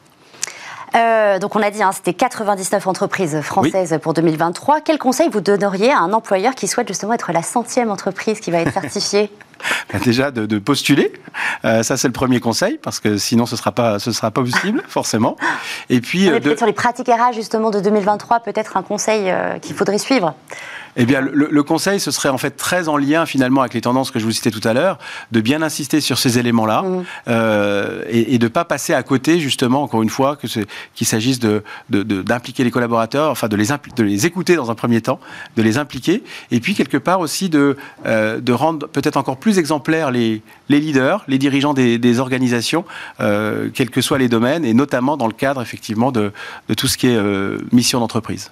donc 1.42 1.56
on 1.56 1.62
a 1.62 1.72
dit, 1.72 1.84
hein, 1.84 1.92
c'était 1.92 2.14
99 2.14 2.88
entreprises 2.88 3.42
françaises 3.42 3.98
pour 4.02 4.14
2023. 4.14 4.82
Quel 4.82 4.98
conseil 4.98 5.30
vous 5.30 5.42
donneriez 5.42 5.92
à 5.92 6.00
un 6.00 6.14
employeur 6.14 6.56
qui 6.56 6.68
souhaite 6.68 6.88
justement 6.88 7.14
être 7.14 7.32
la 7.34 7.44
centième 7.44 7.92
entreprise 7.92 8.40
qui 8.40 8.52
va 8.52 8.60
être 8.60 8.74
certifiée? 8.74 9.30
Bah, 9.92 10.00
déjà 10.04 10.32
de, 10.32 10.60
postuler. 10.60 11.14
Euh, 11.66 11.84
ça, 11.84 11.98
c'est 11.98 12.08
le 12.08 12.14
premier 12.14 12.40
conseil, 12.40 12.80
parce 12.82 13.00
que 13.00 13.18
sinon, 13.18 13.46
ce 13.46 13.56
ne 13.56 13.58
sera, 13.58 13.72
pas, 13.72 14.00
ce 14.00 14.12
sera 14.12 14.32
pas 14.32 14.42
possible, 14.42 14.84
forcément. 14.88 15.36
Et 15.90 16.00
puis. 16.00 16.30
Euh, 16.30 16.40
peut-être 16.40 16.60
sur 16.60 16.68
les 16.68 16.74
pratiques 16.74 17.08
RH, 17.08 17.34
justement, 17.34 17.72
de 17.72 17.80
2023, 17.80 18.42
peut-être 18.42 18.78
un 18.78 18.84
conseil 18.84 19.30
euh, 19.30 19.58
qu'il 19.60 19.76
faudrait 19.76 19.98
suivre 19.98 20.36
eh 20.98 21.06
bien, 21.06 21.22
le, 21.22 21.64
conseil, 21.64 22.00
ce 22.00 22.12
serait 22.12 22.30
en 22.30 22.38
fait 22.38 22.52
très 22.52 22.88
en 22.88 22.98
lien 22.98 23.26
finalement 23.26 23.62
avec 23.62 23.74
les 23.74 23.82
tendances 23.82 24.12
que 24.12 24.20
je 24.20 24.26
vous 24.26 24.32
citais 24.32 24.52
tout 24.52 24.66
à 24.66 24.74
l'heure, 24.74 24.98
de 25.32 25.42
bien 25.42 25.62
insister 25.62 26.00
sur 26.00 26.18
ces 26.18 26.40
éléments-là 26.40 26.82
mmh. 26.84 27.04
euh, 27.28 28.04
et, 28.10 28.38
de 28.38 28.46
ne 28.46 28.50
pas 28.50 28.66
passer 28.66 28.94
à 28.94 29.04
côté, 29.04 29.40
justement, 29.40 29.84
encore 29.84 30.04
une 30.04 30.10
fois, 30.10 30.38
qu'il 30.38 31.08
s'agisse 31.08 31.40
d'impliquer 31.40 32.64
de, 32.64 32.68
les 32.68 32.72
collaborateurs, 32.72 33.32
enfin 33.32 33.48
de 33.48 33.56
les, 33.56 33.68
de 33.68 34.04
les 34.04 34.26
écouter 34.26 34.56
dans 34.56 34.72
un 34.72 34.76
premier 34.76 35.02
temps, 35.02 35.20
de 35.58 35.62
les 35.62 35.78
impliquer, 35.78 36.24
et 36.52 36.60
puis 36.60 36.76
quelque 36.76 36.98
part 36.98 37.20
aussi 37.20 37.50
de, 37.50 37.78
euh, 38.06 38.40
de 38.40 38.54
rendre 38.54 38.88
peut-être 38.88 39.18
encore 39.18 39.38
plus 39.38 39.60
exemplaires 39.60 40.12
les, 40.12 40.42
les 40.70 40.80
leaders, 40.80 41.24
les 41.28 41.38
dirigeants 41.38 41.74
des, 41.74 42.20
organisations, 42.20 42.86
euh, 43.20 43.70
quels 43.74 43.90
que 43.90 44.00
soient 44.00 44.18
les 44.18 44.30
domaines, 44.30 44.64
et 44.64 44.74
notamment 44.74 45.18
dans 45.18 45.28
le 45.28 45.34
cadre 45.34 45.62
effectivement 45.62 46.12
de, 46.12 46.32
de 46.70 46.74
tout 46.74 46.88
ce 46.88 46.98
qui 46.98 47.08
est 47.08 47.20
mission 47.74 48.00
d'entreprise. 48.00 48.52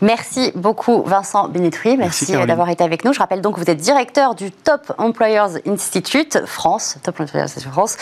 Merci 0.00 0.50
beaucoup 0.56 1.02
Vincent 1.04 1.48
Merci, 1.84 2.32
d'avoir 2.32 2.70
été 2.70 2.82
avec 2.82 3.04
nous. 3.04 3.12
Je 3.12 3.18
rappelle 3.18 3.42
donc 3.42 3.56
que 3.56 3.60
vous 3.60 3.70
êtes 3.70 3.78
directeur 3.78 4.34
du 4.34 4.50
Top 4.50 4.92
Employers 4.98 5.60
Institute 5.66 6.40
France, 6.46 6.96
Top 7.02 7.20
Employers 7.20 7.44
Institute 7.44 7.70
France. 7.70 7.96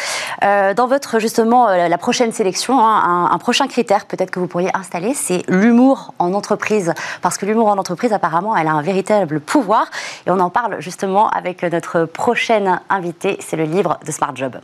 Euh, 0.44 0.72
dans 0.74 0.86
votre 0.86 1.18
justement 1.18 1.68
euh, 1.68 1.88
la 1.88 1.98
prochaine 1.98 2.32
sélection, 2.32 2.78
hein, 2.78 3.28
un, 3.30 3.38
prochain 3.38 3.66
critère 3.66 4.06
peut-être 4.06 4.30
que 4.30 4.38
vous 4.38 4.46
pourriez 4.46 4.70
installer, 4.74 5.14
c'est 5.14 5.42
l'humour 5.48 6.14
en 6.18 6.32
entreprise, 6.32 6.94
parce 7.22 7.38
que 7.38 7.46
l'humour 7.46 7.68
en 7.68 7.78
entreprise 7.78 8.12
apparemment, 8.12 8.56
elle 8.56 8.68
a 8.68 8.72
un 8.72 8.82
véritable 8.82 9.40
pouvoir, 9.40 9.86
et 10.26 10.30
on 10.30 10.38
en 10.38 10.50
parle 10.50 10.80
justement 10.80 11.28
avec 11.30 11.62
notre 11.62 12.04
prochaine 12.04 12.80
invitée. 12.88 13.36
C'est 13.40 13.56
le 13.56 13.64
livre 13.64 13.98
de 14.06 14.12
Smart 14.12 14.34
Job. 14.36 14.58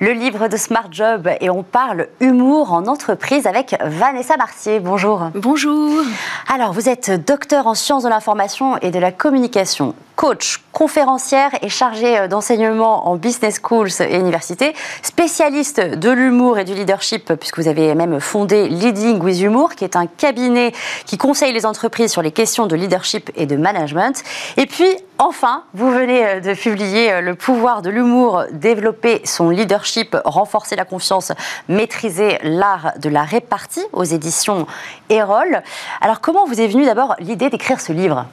Le 0.00 0.12
livre 0.12 0.48
de 0.48 0.56
Smart 0.56 0.88
Job 0.90 1.28
et 1.40 1.50
on 1.50 1.62
parle 1.62 2.08
humour 2.20 2.72
en 2.72 2.86
entreprise 2.86 3.46
avec 3.46 3.76
Vanessa 3.84 4.36
Martier. 4.36 4.80
Bonjour. 4.80 5.30
Bonjour. 5.34 6.02
Alors, 6.52 6.72
vous 6.72 6.88
êtes 6.88 7.10
docteur 7.26 7.66
en 7.66 7.74
sciences 7.74 8.04
de 8.04 8.08
l'information 8.08 8.76
et 8.78 8.90
de 8.90 8.98
la 8.98 9.12
communication, 9.12 9.94
coach, 10.16 10.62
conférencière 10.72 11.50
et 11.62 11.68
chargée 11.68 12.18
euh, 12.18 12.26
d'enseignement 12.26 13.08
en 13.08 13.16
business 13.16 13.60
schools 13.62 13.90
et 14.00 14.16
universités, 14.16 14.74
spécialiste 15.02 15.80
de 15.80 16.10
l'humour 16.10 16.58
et 16.58 16.64
du 16.64 16.74
leadership, 16.74 17.34
puisque 17.34 17.58
vous 17.58 17.68
avez 17.68 17.94
même 17.94 18.18
fondé 18.18 18.68
Leading 18.68 19.20
with 19.20 19.40
Humour, 19.40 19.74
qui 19.74 19.84
est 19.84 19.94
un 19.94 20.06
cabinet 20.06 20.72
qui 21.04 21.18
conseille 21.18 21.52
les 21.52 21.66
entreprises 21.66 22.10
sur 22.10 22.22
les 22.22 22.32
questions 22.32 22.66
de 22.66 22.74
leadership 22.74 23.30
et 23.36 23.46
de 23.46 23.56
management. 23.56 24.24
Et 24.56 24.66
puis, 24.66 24.88
enfin, 25.18 25.64
vous 25.74 25.90
venez 25.90 26.26
euh, 26.26 26.40
de 26.40 26.54
publier 26.54 27.12
euh, 27.12 27.20
Le 27.20 27.34
pouvoir 27.34 27.82
de 27.82 27.90
l'humour, 27.90 28.44
développer 28.52 29.20
son 29.24 29.50
leadership, 29.50 30.16
renforcer 30.24 30.76
la 30.76 30.86
confiance, 30.86 31.32
maîtriser 31.68 32.38
l'art 32.42 32.94
de 32.98 33.10
la 33.10 33.22
répartie 33.22 33.84
aux 33.92 34.04
éditions 34.04 34.66
Erol. 35.10 35.62
Alors, 36.00 36.20
comment 36.20 36.46
vous 36.46 36.60
est 36.60 36.68
venue 36.68 36.86
d'abord 36.86 37.14
l'idée 37.18 37.50
d'écrire 37.50 37.80
ce 37.80 37.92
livre? 37.92 38.26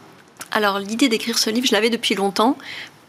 Alors 0.54 0.80
l'idée 0.80 1.10
d'écrire 1.10 1.38
ce 1.38 1.50
livre, 1.50 1.68
je 1.68 1.74
l'avais 1.74 1.90
depuis 1.90 2.16
longtemps 2.16 2.56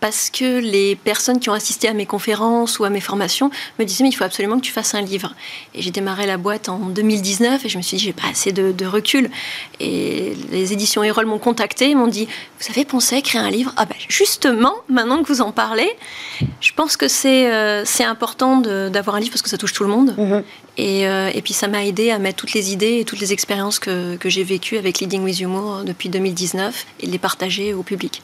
parce 0.01 0.29
que 0.29 0.59
les 0.59 0.97
personnes 0.97 1.41
qui 1.41 1.49
ont 1.49 1.55
assisté 1.55 1.89
à 1.89 1.95
mes 1.95 2.05
conférences 2.05 2.79
ou 2.79 2.85
à 2.85 2.91
mes 2.91 3.01
formations 3.01 3.51
me 3.79 3.85
disaient 3.85 4.05
mais 4.05 4.11
il 4.11 4.15
faut 4.15 4.25
absolument 4.25 4.57
que 4.57 4.65
tu 4.65 4.73
fasses 4.73 4.95
un 4.95 5.01
livre. 5.01 5.35
Et 5.75 5.81
j'ai 5.81 5.91
démarré 5.91 6.27
la 6.27 6.37
boîte 6.37 6.69
en 6.69 6.79
2019 6.79 7.65
et 7.65 7.69
je 7.71 7.79
me 7.79 7.83
suis 7.83 7.97
dit 7.97 8.05
j'ai 8.05 8.13
pas 8.13 8.29
assez 8.31 8.53
de, 8.53 8.85
recul. 8.85 9.31
Et 9.81 10.35
les 10.51 10.75
éditions 10.75 11.03
Erol 11.03 11.25
m'ont 11.25 11.39
contacté, 11.39 11.95
m'ont 11.95 12.07
dit 12.07 12.29
vous 12.61 12.67
avez 12.69 12.85
pensé 12.85 13.15
à 13.15 13.19
écrire 13.19 13.43
un 13.43 13.51
livre? 13.51 13.73
Ah 13.79 13.87
ben 13.87 13.97
justement, 14.09 14.75
maintenant 14.91 15.23
que 15.23 15.29
vous 15.29 15.41
en 15.41 15.53
parlez, 15.53 15.91
je 16.61 16.73
pense 16.73 16.99
que 16.99 17.09
c'est 17.09 17.51
euh, 17.51 17.85
important 18.01 18.59
d'avoir 18.59 19.17
un 19.17 19.21
livre 19.21 19.33
parce 19.33 19.43
que 19.43 19.49
ça 19.49 19.57
touche 19.57 19.73
tout 19.73 19.85
le 19.85 19.91
monde. 19.91 20.15
Mm-hmm. 20.19 20.43
Et, 20.77 21.07
euh, 21.07 21.31
et, 21.33 21.41
puis 21.41 21.53
ça 21.53 21.69
m'a 21.69 21.85
aidé 21.85 22.11
à 22.11 22.19
mettre 22.19 22.37
toutes 22.37 22.53
les 22.53 22.73
idées 22.73 22.99
et 22.99 23.05
toutes 23.05 23.21
les 23.21 23.33
expériences 23.33 23.79
que, 23.79 24.17
que 24.17 24.29
j'ai 24.29 24.43
vécues 24.43 24.77
avec 24.77 24.99
Leading 24.99 25.23
with 25.23 25.41
Humour 25.41 25.83
depuis 25.85 26.09
2019 26.09 26.87
et 27.01 27.07
les 27.07 27.19
partager 27.19 27.73
au 27.73 27.83
public. 27.83 28.23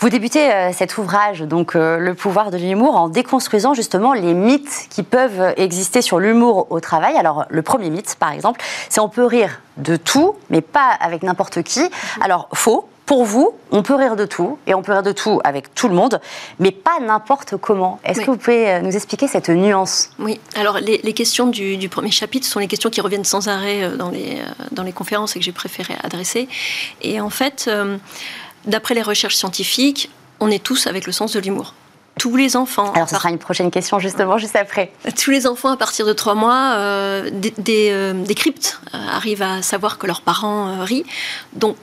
Vous 0.00 0.08
débutez 0.08 0.52
euh, 0.52 0.72
cet 0.72 0.98
ouvrage, 0.98 1.42
donc 1.42 1.76
euh, 1.76 1.98
Le 1.98 2.14
pouvoir 2.14 2.50
de 2.50 2.56
l'humour, 2.56 2.96
en 2.96 3.08
déconstruisant 3.08 3.74
justement 3.74 4.12
les 4.12 4.34
mythes 4.34 4.88
qui 4.90 5.04
peuvent 5.04 5.54
exister 5.56 6.02
sur 6.02 6.18
l'humour 6.18 6.66
au 6.70 6.80
travail. 6.80 7.16
Alors 7.16 7.44
le 7.48 7.62
premier 7.62 7.90
mythe, 7.90 8.16
par 8.18 8.32
exemple, 8.32 8.60
c'est 8.88 9.00
on 9.00 9.08
peut 9.08 9.24
rire 9.24 9.60
de 9.76 9.96
tout, 9.96 10.34
mais 10.50 10.60
pas 10.62 10.88
avec 11.00 11.22
n'importe 11.22 11.62
qui. 11.62 11.82
Alors 12.20 12.48
faux, 12.52 12.88
pour 13.06 13.24
vous, 13.24 13.54
on 13.70 13.82
peut 13.82 13.94
rire 13.94 14.16
de 14.16 14.24
tout, 14.24 14.58
et 14.66 14.74
on 14.74 14.82
peut 14.82 14.92
rire 14.92 15.02
de 15.02 15.12
tout 15.12 15.40
avec 15.44 15.74
tout 15.74 15.88
le 15.88 15.94
monde, 15.94 16.20
mais 16.58 16.70
pas 16.70 17.00
n'importe 17.00 17.56
comment. 17.58 18.00
Est-ce 18.04 18.20
que 18.20 18.30
vous 18.30 18.36
pouvez 18.38 18.70
euh, 18.70 18.80
nous 18.80 18.94
expliquer 18.94 19.28
cette 19.28 19.50
nuance? 19.50 20.10
Oui, 20.18 20.40
alors 20.56 20.78
les, 20.78 21.12
questions 21.12 21.46
du, 21.46 21.88
premier 21.88 22.10
chapitre 22.10 22.46
sont 22.46 22.60
les 22.60 22.66
questions 22.66 22.90
qui 22.90 23.00
reviennent 23.00 23.24
sans 23.24 23.48
arrêt 23.48 23.84
euh, 23.84 23.96
dans 23.96 24.10
les, 24.10 24.38
euh, 24.38 24.64
dans 24.72 24.82
les 24.82 24.92
conférences 24.92 25.36
et 25.36 25.38
que 25.38 25.44
j'ai 25.44 25.52
préféré 25.52 25.94
adresser. 26.02 26.48
Et 27.02 27.20
en 27.20 27.30
fait, 27.30 27.70
d'après 28.64 28.94
les 28.94 29.02
recherches 29.02 29.36
scientifiques, 29.36 30.10
on 30.40 30.50
est 30.50 30.62
tous 30.62 30.86
avec 30.86 31.06
le 31.06 31.12
sens 31.12 31.32
de 31.32 31.40
l'humour 31.40 31.74
tous 32.16 32.36
les 32.36 32.54
enfants. 32.54 32.92
Alors, 32.92 33.08
ce 33.08 33.16
sera 33.16 33.28
une 33.28 33.38
prochaine 33.38 33.72
question, 33.72 33.98
justement, 33.98 34.38
juste 34.38 34.54
après. 34.54 34.92
Tous 35.20 35.32
les 35.32 35.48
enfants, 35.48 35.70
à 35.70 35.76
partir 35.76 36.06
de 36.06 36.12
trois 36.12 36.36
mois, 36.36 36.78
des, 37.32 37.52
des, 37.58 38.34
cryptes 38.36 38.80
arrivent 38.92 39.42
à 39.42 39.62
savoir 39.62 39.98
que 39.98 40.06
leurs 40.06 40.20
parents 40.20 40.84
rient. 40.84 41.04
Donc, 41.54 41.76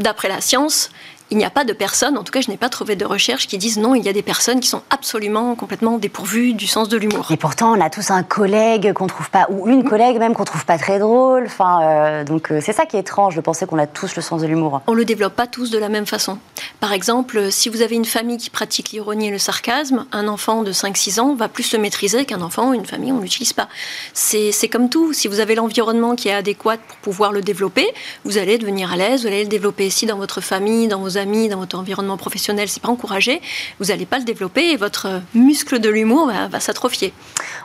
d'après 0.00 0.28
la 0.28 0.40
science, 0.40 0.90
il 1.30 1.36
n'y 1.36 1.44
a 1.44 1.50
pas 1.50 1.64
de 1.64 1.72
personnes, 1.72 2.18
en 2.18 2.24
tout 2.24 2.32
cas 2.32 2.40
je 2.40 2.50
n'ai 2.50 2.56
pas 2.56 2.68
trouvé 2.68 2.96
de 2.96 3.04
recherche 3.04 3.46
qui 3.46 3.58
disent 3.58 3.78
non, 3.78 3.94
il 3.94 4.04
y 4.04 4.08
a 4.08 4.12
des 4.12 4.22
personnes 4.22 4.60
qui 4.60 4.68
sont 4.68 4.82
absolument 4.90 5.54
complètement 5.54 5.98
dépourvues 5.98 6.54
du 6.54 6.66
sens 6.66 6.88
de 6.88 6.96
l'humour. 6.96 7.30
Et 7.30 7.36
pourtant 7.36 7.72
on 7.76 7.80
a 7.80 7.90
tous 7.90 8.10
un 8.10 8.22
collègue 8.22 8.92
qu'on 8.92 9.06
trouve 9.06 9.30
pas, 9.30 9.46
ou 9.50 9.68
une 9.68 9.84
collègue 9.84 10.18
même 10.18 10.34
qu'on 10.34 10.44
trouve 10.44 10.64
pas 10.64 10.78
très 10.78 10.98
drôle. 10.98 11.44
Enfin, 11.46 11.80
euh, 11.82 12.24
donc 12.24 12.50
euh, 12.50 12.60
c'est 12.60 12.72
ça 12.72 12.86
qui 12.86 12.96
est 12.96 13.00
étrange 13.00 13.36
de 13.36 13.40
penser 13.40 13.66
qu'on 13.66 13.78
a 13.78 13.86
tous 13.86 14.16
le 14.16 14.22
sens 14.22 14.42
de 14.42 14.46
l'humour. 14.46 14.82
On 14.86 14.94
le 14.94 15.04
développe 15.04 15.34
pas 15.34 15.46
tous 15.46 15.70
de 15.70 15.78
la 15.78 15.88
même 15.88 16.06
façon. 16.06 16.38
Par 16.80 16.92
exemple, 16.92 17.52
si 17.52 17.68
vous 17.68 17.82
avez 17.82 17.94
une 17.94 18.04
famille 18.04 18.38
qui 18.38 18.50
pratique 18.50 18.90
l'ironie 18.90 19.28
et 19.28 19.30
le 19.30 19.38
sarcasme, 19.38 20.06
un 20.12 20.26
enfant 20.26 20.62
de 20.62 20.72
5-6 20.72 21.20
ans 21.20 21.34
va 21.34 21.48
plus 21.48 21.72
le 21.72 21.78
maîtriser 21.78 22.24
qu'un 22.24 22.40
enfant 22.40 22.70
ou 22.70 22.74
une 22.74 22.86
famille 22.86 23.12
on 23.12 23.20
l'utilise 23.20 23.52
pas. 23.52 23.68
C'est 24.14 24.68
comme 24.68 24.88
tout. 24.88 25.12
Si 25.12 25.28
vous 25.28 25.40
avez 25.40 25.54
l'environnement 25.54 26.16
qui 26.16 26.28
est 26.28 26.34
adéquat 26.34 26.76
pour 26.76 26.96
pouvoir 26.98 27.32
le 27.32 27.40
développer, 27.40 27.86
vous 28.24 28.38
allez 28.38 28.58
devenir 28.58 28.92
à 28.92 28.96
l'aise, 28.96 29.22
vous 29.22 29.28
allez 29.28 29.44
le 29.44 29.48
développer. 29.48 29.90
Si 29.90 30.06
dans 30.06 30.16
votre 30.16 30.40
famille, 30.40 30.88
dans 30.88 31.00
vos 31.00 31.18
amis, 31.20 31.48
dans 31.48 31.58
votre 31.58 31.78
environnement 31.78 32.16
professionnel, 32.16 32.68
c'est 32.68 32.82
pas 32.82 32.88
encouragé, 32.88 33.40
vous 33.78 33.86
n'allez 33.86 34.06
pas 34.06 34.18
le 34.18 34.24
développer 34.24 34.70
et 34.70 34.76
votre 34.76 35.22
muscle 35.34 35.78
de 35.78 35.88
l'humour 35.88 36.30
va, 36.50 36.60
s'atrophier. 36.60 37.12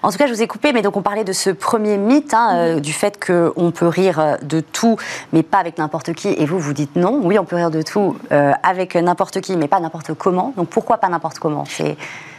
En 0.04 0.12
tout 0.12 0.18
cas, 0.18 0.28
je 0.28 0.34
vous 0.34 0.42
ai 0.42 0.48
coupé, 0.48 0.74
mais 0.74 0.82
donc 0.82 0.98
on 0.98 1.02
parlait 1.02 1.24
de 1.24 1.34
ce 1.34 1.50
premier 1.50 1.98
mythe, 1.98 2.34
hein, 2.34 2.56
euh, 2.56 2.80
du 2.80 2.94
fait 2.94 3.24
qu'on 3.24 3.72
peut 3.72 3.88
rire 3.88 4.20
euh, 4.20 4.36
de 4.44 4.60
tout, 4.60 4.98
mais 5.34 5.42
pas 5.42 5.58
avec 5.58 5.78
n'importe 5.78 6.14
qui. 6.14 6.30
Et 6.30 6.46
vous, 6.46 6.60
vous 6.60 6.74
dites 6.74 6.96
non. 6.96 7.22
Oui, 7.24 7.40
on 7.40 7.46
peut 7.46 7.56
rire 7.56 7.72
de 7.72 7.82
tout 7.82 8.18
euh, 8.32 8.52
avec 8.62 8.96
n'importe 8.96 9.42
qui, 9.42 9.58
mais 9.58 9.68
pas 9.68 9.80
n'importe 9.80 10.14
comment. 10.14 10.54
Donc 10.58 10.70
pourquoi 10.70 10.98
pas 10.98 11.10
n'importe 11.10 11.40
comment? 11.40 11.66
C'est 11.66 11.98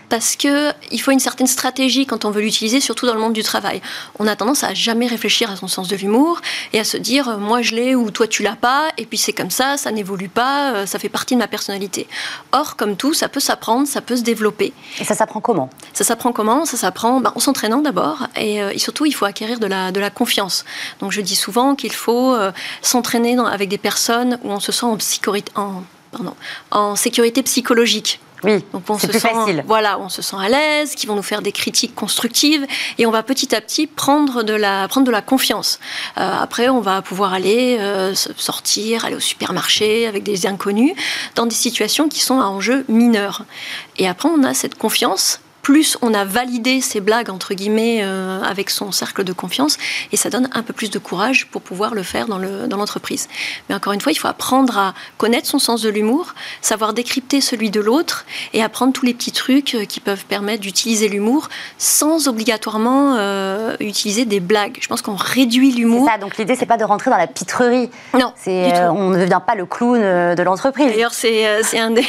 parce 0.09 0.37
qu'il 0.37 1.01
faut 1.01 1.11
une 1.11 1.21
certaine 1.21 1.47
stratégie 1.47 2.07
quand 2.07 2.25
on 2.25 2.31
veut 2.31 2.43
l'utiliser, 2.43 2.81
surtout 2.81 3.07
dans 3.07 3.15
le 3.15 3.21
monde 3.21 3.33
du 3.33 3.43
travail. 3.43 3.81
On 4.19 4.27
a 4.27 4.37
tendance 4.37 4.65
à 4.65 4.75
jamais 4.75 5.07
réfléchir 5.07 5.51
à 5.51 5.57
son 5.57 5.69
sens 5.69 5.89
de 5.89 5.97
l'humour 5.97 6.41
et 6.73 6.79
à 6.79 6.85
se 6.85 6.97
dire 6.97 7.29
euh, 7.29 7.37
moi 7.39 7.63
je 7.63 7.75
l'ai 7.75 7.95
ou 7.95 8.11
toi 8.11 8.27
tu 8.27 8.43
l'as 8.43 8.57
pas, 8.57 8.89
et 8.99 9.07
puis 9.07 9.19
c'est 9.19 9.33
comme 9.33 9.51
ça, 9.51 9.77
ça 9.77 9.91
n'évolue 9.91 10.29
pas, 10.29 10.75
euh, 10.75 10.87
ça 10.87 10.99
fait 10.99 11.09
partie 11.09 11.35
de 11.35 11.41
ma 11.41 11.49
personnalité. 11.49 12.07
Or, 12.53 12.77
comme 12.77 12.97
tout, 12.97 13.15
ça 13.15 13.29
peut 13.29 13.41
s'apprendre, 13.41 13.87
ça 13.87 14.01
peut 14.01 14.17
se 14.17 14.23
développer. 14.23 14.73
Et 15.01 15.05
ça 15.05 15.15
s'apprend 15.15 15.41
comment? 15.41 15.71
Ça 15.93 16.05
s'apprend 16.05 16.33
comment? 16.33 16.65
Ça 16.65 16.77
s'apprend 16.77 17.21
ben, 17.21 17.33
en 17.35 17.41
s'entraînant 17.41 17.81
d'abord, 17.81 18.29
euh, 18.39 18.71
et, 18.71 18.79
surtout 18.79 19.07
il 19.07 19.13
faut 19.13 19.25
acquérir 19.25 19.59
de 19.59 19.67
la, 19.67 19.93
de 19.93 20.01
la 20.01 20.11
confiance. 20.11 20.65
Donc 21.01 21.13
je 21.13 21.21
dis 21.21 21.37
souvent 21.37 21.75
qu'il 21.75 21.93
faut 21.93 22.37
s'entraîner 22.83 23.37
avec 23.39 23.69
des 23.69 23.79
personnes 23.79 24.39
où 24.45 24.51
on 24.51 24.61
se 24.61 24.73
sent 24.73 24.87
en, 24.87 24.99
en, 25.57 25.83
pardon, 26.13 26.35
en 26.71 26.97
sécurité 26.97 27.43
psychologique. 27.43 28.21
Oui, 28.45 28.65
donc 28.73 28.83
on 28.89 28.99
se 28.99 29.11
sent, 29.11 29.19
facile. 29.19 29.65
Voilà, 29.67 29.99
on 29.99 30.09
se 30.09 30.23
sent 30.23 30.37
à 30.39 30.49
l'aise, 30.49 30.95
qui 30.95 31.07
vont 31.07 31.15
nous 31.15 31.23
faire 31.23 31.43
des 31.43 31.53
critiques 31.53 31.95
constructives, 31.95 32.67
et 32.99 33.07
on 33.07 33.11
va 33.11 33.23
petit 33.23 33.55
à 33.55 33.61
petit 33.61 33.87
prendre 33.87 34.43
de 34.43 34.53
la, 34.53 34.89
prendre 34.89 35.07
de 35.07 35.13
la 35.13 35.23
confiance. 35.23 35.81
Euh, 36.19 36.31
après, 36.41 36.69
on 36.69 36.81
va 36.81 37.03
pouvoir 37.03 37.33
aller 37.33 37.79
euh, 37.81 38.15
sortir, 38.15 39.05
aller 39.05 39.17
au 39.17 39.21
supermarché 39.21 40.07
avec 40.07 40.23
des 40.23 40.47
inconnus, 40.47 40.95
dans 41.35 41.47
des 41.47 41.55
situations 41.55 42.09
qui 42.09 42.21
sont 42.21 42.41
à 42.41 42.45
enjeu 42.45 42.85
mineur. 42.89 43.45
Et 43.97 44.09
après, 44.09 44.29
on 44.29 44.43
a 44.43 44.55
cette 44.55 44.77
confiance 44.77 45.41
plus 45.67 45.99
on 46.01 46.15
a 46.15 46.25
validé 46.25 46.81
ces 46.81 47.01
blagues, 47.01 47.29
entre 47.29 47.53
guillemets, 47.53 47.99
euh, 48.01 48.41
avec 48.43 48.71
son 48.71 48.93
cercle 48.93 49.25
de 49.25 49.33
confiance, 49.33 49.79
et 50.13 50.17
ça 50.17 50.31
donne 50.31 50.49
un 50.53 50.63
peu 50.63 50.73
plus 50.73 50.91
de 50.91 51.01
courage 51.01 51.49
pour 51.49 51.61
pouvoir 51.61 51.93
le 51.93 52.05
faire 52.05 52.29
dans 52.29 52.39
l'entreprise. 52.39 53.27
Dans 53.27 53.35
Mais 53.69 53.75
encore 53.75 53.93
une 53.93 54.01
fois, 54.01 54.13
il 54.13 54.15
faut 54.15 54.29
apprendre 54.29 54.79
à 54.79 54.95
connaître 55.19 55.49
son 55.49 55.59
sens 55.59 55.83
de 55.83 55.89
l'humour, 55.89 56.37
savoir 56.63 56.93
décrypter 56.93 57.41
celui 57.41 57.71
de 57.71 57.81
l'autre, 57.81 58.27
et 58.53 58.63
apprendre 58.63 58.93
tous 58.93 59.05
les 59.05 59.13
petits 59.13 59.33
trucs 59.33 59.75
euh, 59.75 59.85
qui 59.87 59.99
peuvent 59.99 60.25
permettre 60.27 60.63
d'utiliser 60.63 61.09
l'humour 61.09 61.49
sans 61.79 62.29
obligatoirement 62.29 63.17
euh, 63.17 63.75
utiliser 63.81 64.25
des 64.25 64.39
blagues. 64.39 64.79
Je 64.81 64.87
pense 64.87 65.03
qu'on 65.03 65.17
réduit 65.17 65.73
l'humour. 65.73 66.09
donc 66.21 66.37
l'idée, 66.37 66.55
c'est 66.55 66.67
pas 66.67 66.77
de 66.77 66.85
rentrer 66.85 67.11
dans 67.11 67.19
la 67.19 67.27
pitrerie. 67.27 67.91
Non. 68.15 68.33
on 68.47 69.11
ne 69.11 69.19
devient 69.19 69.41
pas 69.45 69.57
le 69.57 69.67
clown 69.67 69.99
de 70.37 70.43
l'entreprise. 70.45 70.87
D'ailleurs, 70.87 71.13
c'est 71.13 71.45
un, 71.77 71.91
des, 71.91 72.07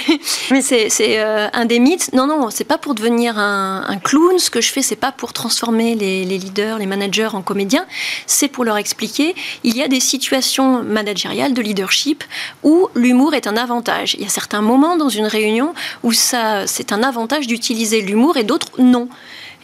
un 1.53 1.65
des 1.65 1.79
mythes. 1.79 2.13
Non, 2.13 2.27
non, 2.27 2.51
c'est 2.51 2.63
pas 2.63 2.77
pour 2.77 2.93
devenir 2.93 3.39
un 3.39 3.46
un, 3.47 3.97
clown. 3.97 4.39
Ce 4.39 4.49
que 4.49 4.61
je 4.61 4.71
fais, 4.71 4.81
c'est 4.81 4.95
pas 4.95 5.11
pour 5.11 5.33
transformer 5.33 5.95
les, 5.95 6.25
leaders, 6.25 6.77
les 6.77 6.85
managers 6.85 7.29
en 7.33 7.41
comédiens, 7.41 7.85
c'est 8.25 8.47
pour 8.47 8.63
leur 8.63 8.77
expliquer 8.77 9.35
il 9.63 9.75
y 9.75 9.83
a 9.83 9.87
des 9.87 9.99
situations 9.99 10.83
managériales 10.83 11.53
de 11.53 11.61
leadership 11.61 12.23
où 12.63 12.89
l'humour 12.95 13.33
est 13.33 13.47
un 13.47 13.57
avantage. 13.57 14.15
Il 14.15 14.21
y 14.21 14.25
a 14.25 14.29
certains 14.29 14.61
moments 14.61 14.97
dans 14.97 15.09
une 15.09 15.27
réunion 15.27 15.73
où 16.03 16.11
ça, 16.13 16.67
c'est 16.67 16.91
un 16.91 17.03
avantage 17.03 17.47
d'utiliser 17.47 18.01
l'humour 18.01 18.37
et 18.37 18.43
d'autres 18.43 18.69
non. 18.79 19.09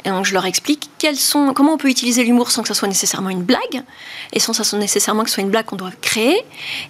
Et 0.06 0.10
donc 0.10 0.26
je 0.26 0.34
leur 0.34 0.46
explique 0.46 0.90
quels 1.00 1.16
sont, 1.16 1.54
comment 1.54 1.74
on 1.74 1.78
peut 1.78 1.90
utiliser 1.90 2.24
l'humour 2.24 2.52
sans 2.52 2.62
que 2.62 2.68
ça 2.68 2.74
soit 2.74 2.88
nécessairement 2.88 3.30
une 3.30 3.44
blague, 3.44 3.84
et 4.32 4.40
sans 4.40 4.52
que 4.52 4.58
ça 4.58 4.64
soit 4.64 4.80
nécessairement 4.80 5.24
que 5.24 5.30
ce 5.30 5.36
soit 5.36 5.44
une 5.44 5.50
blague 5.50 5.66
qu'on 5.66 5.76
doit 5.76 5.92
créer, 6.02 6.44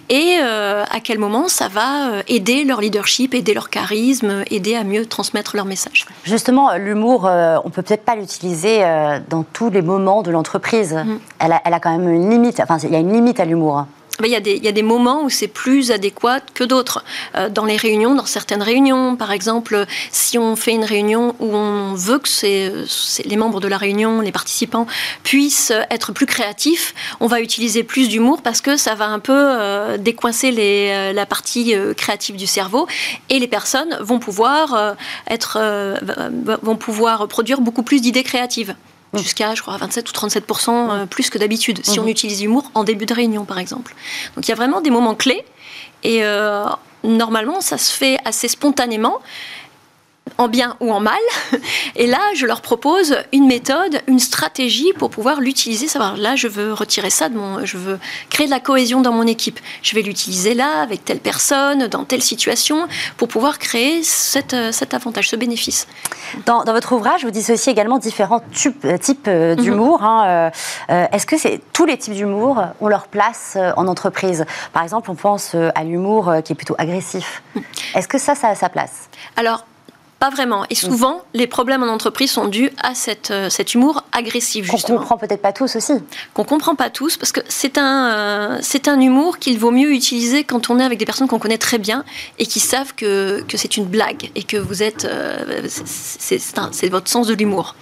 et 0.08 0.38
euh, 0.40 0.84
à 0.90 1.00
quel 1.00 1.18
moment 1.18 1.48
ça 1.48 1.68
va 1.68 2.10
euh, 2.10 2.22
aider 2.28 2.64
leur 2.64 2.80
leadership, 2.80 3.34
aider 3.34 3.54
leur 3.54 3.70
charisme, 3.70 4.44
aider 4.50 4.74
à 4.74 4.84
mieux 4.84 5.06
transmettre 5.06 5.56
leur 5.56 5.64
message. 5.64 6.06
Justement, 6.24 6.74
l'humour, 6.76 7.26
euh, 7.26 7.56
on 7.64 7.70
peut 7.70 7.82
peut-être 7.82 8.04
pas 8.04 8.16
l'utiliser 8.16 8.82
dans 9.28 9.42
tous 9.42 9.70
les 9.70 9.82
moments 9.82 10.22
de 10.22 10.30
l'entreprise. 10.30 10.94
Mm. 10.94 11.18
Elle, 11.38 11.52
a, 11.52 11.62
elle, 11.64 11.74
a, 11.74 11.80
quand 11.80 11.96
même 11.96 12.08
une 12.08 12.30
limite, 12.30 12.60
enfin 12.60 12.78
il 12.82 12.90
y 12.90 12.96
a 12.96 13.00
une 13.00 13.12
limite 13.12 13.40
à 13.40 13.44
l'humour. 13.44 13.86
Il 14.22 14.30
y, 14.30 14.36
a 14.36 14.72
des, 14.72 14.82
moments 14.82 15.24
où 15.24 15.30
c'est 15.30 15.48
plus 15.48 15.90
adéquat 15.90 16.38
que 16.54 16.62
d'autres. 16.62 17.04
Euh, 17.34 17.48
dans 17.48 17.64
les 17.64 17.76
réunions, 17.76 18.14
dans 18.14 18.26
certaines 18.26 18.62
réunions, 18.62 19.16
par 19.16 19.32
exemple, 19.32 19.86
si 20.12 20.38
on 20.38 20.54
fait 20.54 20.70
une 20.70 20.84
réunion 20.84 21.34
où 21.40 21.52
on 21.56 21.94
veut 21.94 22.20
que 22.20 23.28
les 23.28 23.36
membres 23.36 23.58
de 23.60 23.66
la 23.66 23.76
réunion, 23.76 24.20
les 24.20 24.30
participants, 24.30 24.86
puissent 25.24 25.72
être 25.90 26.12
plus 26.12 26.26
créatifs, 26.26 26.94
on 27.18 27.26
va 27.26 27.40
utiliser 27.40 27.82
plus 27.82 28.08
d'humour 28.08 28.40
parce 28.42 28.60
que 28.60 28.76
ça 28.76 28.94
va 28.94 29.06
un 29.06 29.18
peu 29.18 29.32
euh, 29.34 29.98
décoincer 29.98 30.54
euh, 30.56 31.12
la 31.12 31.26
partie 31.26 31.74
créative 31.96 32.36
du 32.36 32.46
cerveau 32.46 32.86
et 33.30 33.40
les 33.40 33.48
personnes 33.48 33.98
vont 34.00 34.20
pouvoir 34.20 34.96
produire 37.28 37.60
beaucoup 37.60 37.82
plus 37.82 38.00
d'idées 38.00 38.22
créatives. 38.22 38.76
Mm. 39.14 39.22
jusqu'à, 39.22 39.54
je 39.54 39.62
crois, 39.62 39.76
27 39.76 40.08
ou 40.08 40.12
37% 40.12 40.70
euh, 40.70 41.06
plus 41.06 41.30
que 41.30 41.38
d'habitude, 41.38 41.80
si 41.84 41.98
on 41.98 42.04
mm-hmm. 42.04 42.10
utilise 42.10 42.42
l'humour 42.42 42.70
en 42.74 42.84
début 42.84 43.06
de 43.06 43.14
réunion, 43.14 43.44
par 43.44 43.58
exemple. 43.58 43.94
Donc 44.34 44.46
il 44.46 44.50
y 44.50 44.52
a 44.52 44.56
vraiment 44.56 44.80
des 44.80 44.90
moments 44.90 45.14
clés, 45.14 45.44
et 46.02 46.24
euh, 46.24 46.64
normalement, 47.02 47.60
ça 47.60 47.78
se 47.78 47.92
fait 47.92 48.18
assez 48.24 48.48
spontanément 48.48 49.20
en 50.38 50.48
bien 50.48 50.76
ou 50.80 50.92
en 50.92 51.00
mal. 51.00 51.14
Et 51.96 52.06
là, 52.06 52.20
je 52.34 52.46
leur 52.46 52.60
propose 52.60 53.16
une 53.32 53.46
méthode, 53.46 54.00
une 54.06 54.18
stratégie 54.18 54.92
pour 54.92 55.10
pouvoir 55.10 55.40
l'utiliser. 55.40 55.88
Savoir, 55.88 56.16
là, 56.16 56.36
je 56.36 56.48
veux 56.48 56.72
retirer 56.72 57.10
ça 57.10 57.28
de 57.28 57.36
mon, 57.36 57.64
je 57.64 57.76
veux 57.76 57.98
créer 58.30 58.46
de 58.46 58.50
la 58.50 58.60
cohésion 58.60 59.00
dans 59.00 59.12
mon 59.12 59.26
équipe. 59.26 59.60
Je 59.82 59.94
vais 59.94 60.02
l'utiliser 60.02 60.54
là, 60.54 60.82
avec 60.82 61.04
telle 61.04 61.20
personne, 61.20 61.86
dans 61.86 62.04
telle 62.04 62.22
situation, 62.22 62.86
pour 63.16 63.28
pouvoir 63.28 63.58
créer 63.58 64.02
cet, 64.02 64.54
euh, 64.54 64.72
cet 64.72 64.94
avantage, 64.94 65.28
ce 65.28 65.36
bénéfice. 65.36 65.86
Dans, 66.46 66.64
votre 66.64 66.92
ouvrage, 66.92 67.24
vous 67.24 67.30
dissociez 67.30 67.72
également 67.72 67.98
différents 67.98 68.42
types, 68.52 68.84
euh, 68.84 68.98
types 68.98 69.28
euh, 69.28 69.54
mhm. 69.54 69.62
d'humour. 69.62 70.02
Hein, 70.02 70.50
Est-ce 70.88 71.26
que 71.26 71.38
c'est 71.38 71.60
tous 71.72 71.86
les 71.86 71.96
types 71.96 72.14
d'humour 72.14 72.62
ont 72.80 72.88
leur 72.88 73.06
place 73.06 73.56
en 73.76 73.86
entreprise? 73.86 74.44
Par 74.72 74.82
exemple, 74.82 75.10
on 75.10 75.14
pense 75.14 75.54
à 75.54 75.84
l'humour 75.84 76.32
qui 76.44 76.52
est 76.52 76.56
plutôt 76.56 76.74
agressif. 76.78 77.42
Mhm. 77.54 77.62
Est-ce 77.94 78.08
que 78.08 78.18
ça, 78.18 78.34
ça 78.34 78.48
a 78.48 78.54
sa 78.54 78.68
place? 78.68 79.08
Alors, 79.36 79.64
Pas 80.24 80.30
vraiment. 80.30 80.64
Et 80.70 80.74
souvent, 80.74 81.22
les 81.34 81.46
problèmes 81.46 81.82
en 81.82 81.88
entreprise 81.88 82.30
sont 82.30 82.46
dus 82.46 82.70
à 82.82 82.94
cette, 82.94 83.30
euh, 83.30 83.50
cet 83.50 83.74
humour 83.74 84.04
agressif. 84.10 84.70
Qu'on 84.70 84.78
comprend 84.78 85.18
peut-être 85.18 85.42
pas 85.42 85.52
tous 85.52 85.76
aussi. 85.76 85.92
Qu'on 86.32 86.44
comprend 86.44 86.74
pas 86.74 86.88
tous, 86.88 87.18
parce 87.18 87.30
que 87.30 87.40
c'est 87.46 87.76
un, 87.76 88.08
euh, 88.08 88.58
c'est 88.62 88.88
un 88.88 88.98
humour 88.98 89.38
qu'il 89.38 89.58
vaut 89.58 89.70
mieux 89.70 89.92
utiliser 89.92 90.42
quand 90.44 90.70
on 90.70 90.80
est 90.80 90.82
avec 90.82 90.98
des 90.98 91.04
personnes 91.04 91.28
qu'on 91.28 91.38
connaît 91.38 91.58
très 91.58 91.76
bien 91.76 92.06
et 92.38 92.46
qui 92.46 92.58
savent 92.58 92.94
que, 92.94 93.42
que 93.46 93.58
c'est 93.58 93.76
une 93.76 93.84
blague 93.84 94.30
et 94.34 94.44
que 94.44 94.56
vous 94.56 94.82
êtes. 94.82 95.04
Euh, 95.04 95.60
c'est, 95.68 96.38
c'est 96.38 96.88
votre 96.88 97.10
sens 97.10 97.26
de 97.26 97.34
l'humour. 97.34 97.74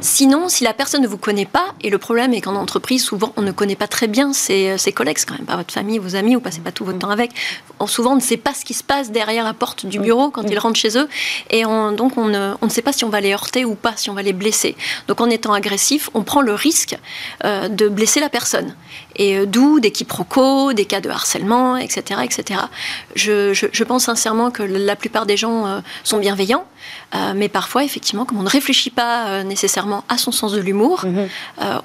Sinon, 0.00 0.48
si 0.48 0.64
la 0.64 0.74
personne 0.74 1.02
ne 1.02 1.08
vous 1.08 1.18
connaît 1.18 1.46
pas, 1.46 1.66
et 1.84 1.90
le 1.90 1.98
problème 1.98 2.34
est 2.34 2.40
qu'en 2.40 2.56
entreprise, 2.56 3.04
souvent, 3.04 3.32
on 3.36 3.42
ne 3.42 3.52
connaît 3.52 3.76
pas 3.76 3.86
très 3.86 4.08
bien 4.08 4.32
ses, 4.32 4.76
ses 4.76 4.90
collègues, 4.90 5.18
quand 5.24 5.34
même 5.34 5.46
pas 5.46 5.56
votre 5.56 5.72
famille, 5.72 6.00
vos 6.00 6.16
amis, 6.16 6.34
vous 6.34 6.40
passez 6.40 6.62
pas 6.62 6.72
tout 6.72 6.84
votre 6.84 6.98
temps 6.98 7.10
avec. 7.10 7.30
On, 7.78 7.86
souvent, 7.86 8.14
on 8.14 8.16
ne 8.16 8.20
sait 8.20 8.38
pas 8.38 8.54
ce 8.54 8.64
qui 8.64 8.74
se 8.74 8.82
passe 8.82 9.12
derrière 9.12 9.44
la 9.44 9.54
porte 9.54 9.86
du 9.86 10.00
bureau 10.00 10.30
quand 10.30 10.42
ils 10.50 10.58
rentrent 10.58 10.80
chez 10.80 10.98
eux. 10.98 11.08
Et 11.50 11.64
donc, 11.92 12.16
on 12.16 12.26
ne, 12.26 12.54
on 12.60 12.66
ne, 12.66 12.70
sait 12.70 12.82
pas 12.82 12.92
si 12.92 13.04
on 13.04 13.08
va 13.08 13.20
les 13.20 13.32
heurter 13.32 13.64
ou 13.64 13.74
pas, 13.74 13.94
si 13.96 14.10
on 14.10 14.14
va 14.14 14.22
les 14.22 14.32
blesser. 14.32 14.76
Donc, 15.08 15.20
en 15.20 15.30
étant 15.30 15.52
agressif, 15.52 16.10
on 16.14 16.22
prend 16.22 16.40
le 16.40 16.54
risque 16.54 16.96
euh, 17.44 17.68
de 17.68 17.88
blesser 17.88 18.20
la 18.20 18.28
personne. 18.28 18.74
Et 19.16 19.38
euh, 19.38 19.46
d'où 19.46 19.80
des 19.80 19.90
quiproquos, 19.90 20.72
des 20.72 20.84
cas 20.84 21.00
de 21.00 21.08
harcèlement, 21.08 21.76
etc. 21.76 22.20
etc. 22.24 22.60
Je, 23.14 23.52
je, 23.54 23.84
pense 23.84 24.04
sincèrement 24.04 24.50
que 24.50 24.62
la 24.62 24.96
plupart 24.96 25.26
des 25.26 25.36
gens 25.36 25.66
euh, 25.66 25.80
sont 26.04 26.18
bienveillants, 26.18 26.66
mais 27.34 27.48
parfois, 27.48 27.84
effectivement, 27.84 28.24
comme 28.24 28.38
on 28.38 28.42
ne 28.42 28.48
réfléchit 28.48 28.90
pas 28.90 29.42
nécessairement 29.44 30.04
à 30.08 30.18
son 30.18 30.32
sens 30.32 30.52
de 30.52 30.60
l'humour, 30.60 31.04
mhm. 31.04 31.28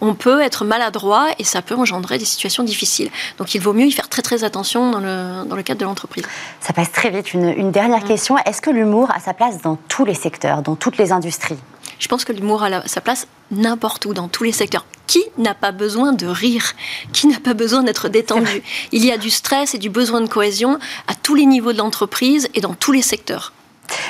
on 0.01 0.13
peut 0.13 0.41
être 0.41 0.65
maladroit 0.65 1.27
et 1.39 1.43
ça 1.43 1.61
peut 1.61 1.75
engendrer 1.75 2.17
des 2.17 2.25
situations 2.25 2.63
difficiles. 2.63 3.09
Donc, 3.37 3.55
il 3.55 3.61
vaut 3.61 3.73
mieux 3.73 3.85
y 3.85 3.91
faire 3.91 4.09
très 4.09 4.21
très 4.21 4.43
attention 4.43 4.91
dans 4.91 4.99
le, 4.99 5.45
dans 5.45 5.55
le 5.55 5.63
cadre 5.63 5.79
de 5.79 5.85
l'entreprise. 5.85 6.23
Ça 6.59 6.73
passe 6.73 6.91
très 6.91 7.09
vite. 7.09 7.33
Une, 7.33 7.49
une 7.49 7.71
dernière 7.71 8.03
mm. 8.03 8.07
question. 8.07 8.37
Est-ce 8.45 8.61
que 8.61 8.69
l'humour 8.69 9.09
a 9.13 9.19
sa 9.19 9.33
place 9.33 9.61
dans 9.61 9.77
tous 9.87 10.05
les 10.05 10.13
secteurs, 10.13 10.61
dans 10.61 10.75
toutes 10.75 10.97
les 10.97 11.11
industries? 11.11 11.57
Je 11.99 12.07
pense 12.07 12.25
que 12.25 12.33
l'humour 12.33 12.63
a 12.63 12.87
sa 12.87 12.99
place 12.99 13.27
n'importe 13.51 14.05
où, 14.05 14.13
dans 14.13 14.27
tous 14.27 14.43
les 14.43 14.51
secteurs. 14.51 14.85
Qui 15.05 15.23
n'a 15.37 15.53
pas 15.53 15.71
besoin 15.71 16.13
de 16.13 16.25
rire? 16.25 16.73
Qui 17.13 17.27
n'a 17.27 17.39
pas 17.39 17.53
besoin 17.53 17.83
d'être 17.83 18.09
détendu? 18.09 18.63
Il 18.91 19.05
y 19.05 19.11
a 19.11 19.17
du 19.17 19.29
stress 19.29 19.75
et 19.75 19.77
du 19.77 19.89
besoin 19.89 20.21
de 20.21 20.27
cohésion 20.27 20.79
à 21.07 21.13
tous 21.13 21.35
les 21.35 21.45
niveaux 21.45 21.73
de 21.73 21.77
l'entreprise 21.77 22.49
et 22.55 22.61
dans 22.61 22.73
tous 22.73 22.91
les 22.91 23.01
secteurs. 23.03 23.53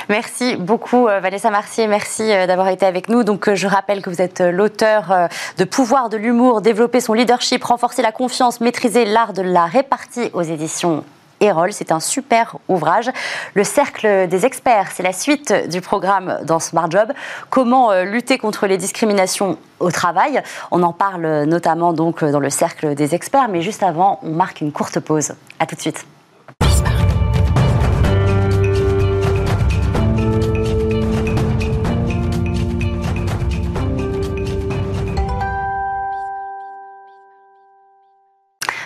Merci 0.08 0.56
beaucoup 0.56 1.08
euh, 1.08 1.20
Vanessa 1.20 1.50
Marcier, 1.50 1.86
merci 1.86 2.32
euh, 2.32 2.46
d'avoir 2.46 2.68
été 2.68 2.86
avec 2.86 3.08
nous. 3.08 3.24
Donc 3.24 3.48
euh, 3.48 3.54
je 3.54 3.66
rappelle 3.66 4.02
que 4.02 4.10
vous 4.10 4.20
êtes 4.20 4.40
l'auteur 4.40 5.28
de 5.58 5.64
Pouvoir 5.64 6.08
de 6.08 6.16
l'humour, 6.16 6.60
développer 6.60 7.00
son 7.00 7.14
leadership, 7.14 7.64
renforcer 7.64 8.02
la 8.02 8.12
confiance, 8.12 8.60
maîtriser 8.60 9.04
l'art 9.04 9.32
de 9.32 9.42
la 9.42 9.66
répartie 9.66 10.30
aux 10.32 10.42
éditions 10.42 11.04
c'est 11.72 11.90
un 11.90 11.98
super 11.98 12.56
ouvrage. 12.68 13.10
Le 13.54 13.64
cercle 13.64 14.28
des 14.28 14.46
experts, 14.46 14.92
c'est 14.94 15.02
la 15.02 15.12
suite 15.12 15.52
du 15.68 15.80
programme 15.80 16.38
dans 16.44 16.60
Smart 16.60 16.88
Job. 16.88 17.12
Comment 17.50 17.92
lutter 18.04 18.38
contre 18.38 18.68
les 18.68 18.76
discriminations 18.76 19.58
au 19.80 19.90
travail 19.90 20.40
On 20.70 20.84
en 20.84 20.92
parle 20.92 21.42
notamment 21.46 21.92
donc 21.92 22.24
dans 22.24 22.38
le 22.38 22.48
cercle 22.48 22.94
des 22.94 23.16
experts, 23.16 23.48
mais 23.48 23.60
juste 23.60 23.82
avant, 23.82 24.20
on 24.22 24.30
marque 24.30 24.60
une 24.60 24.70
courte 24.70 25.00
pause. 25.00 25.34
À 25.58 25.66
tout 25.66 25.74
de 25.74 25.80
suite. 25.80 26.06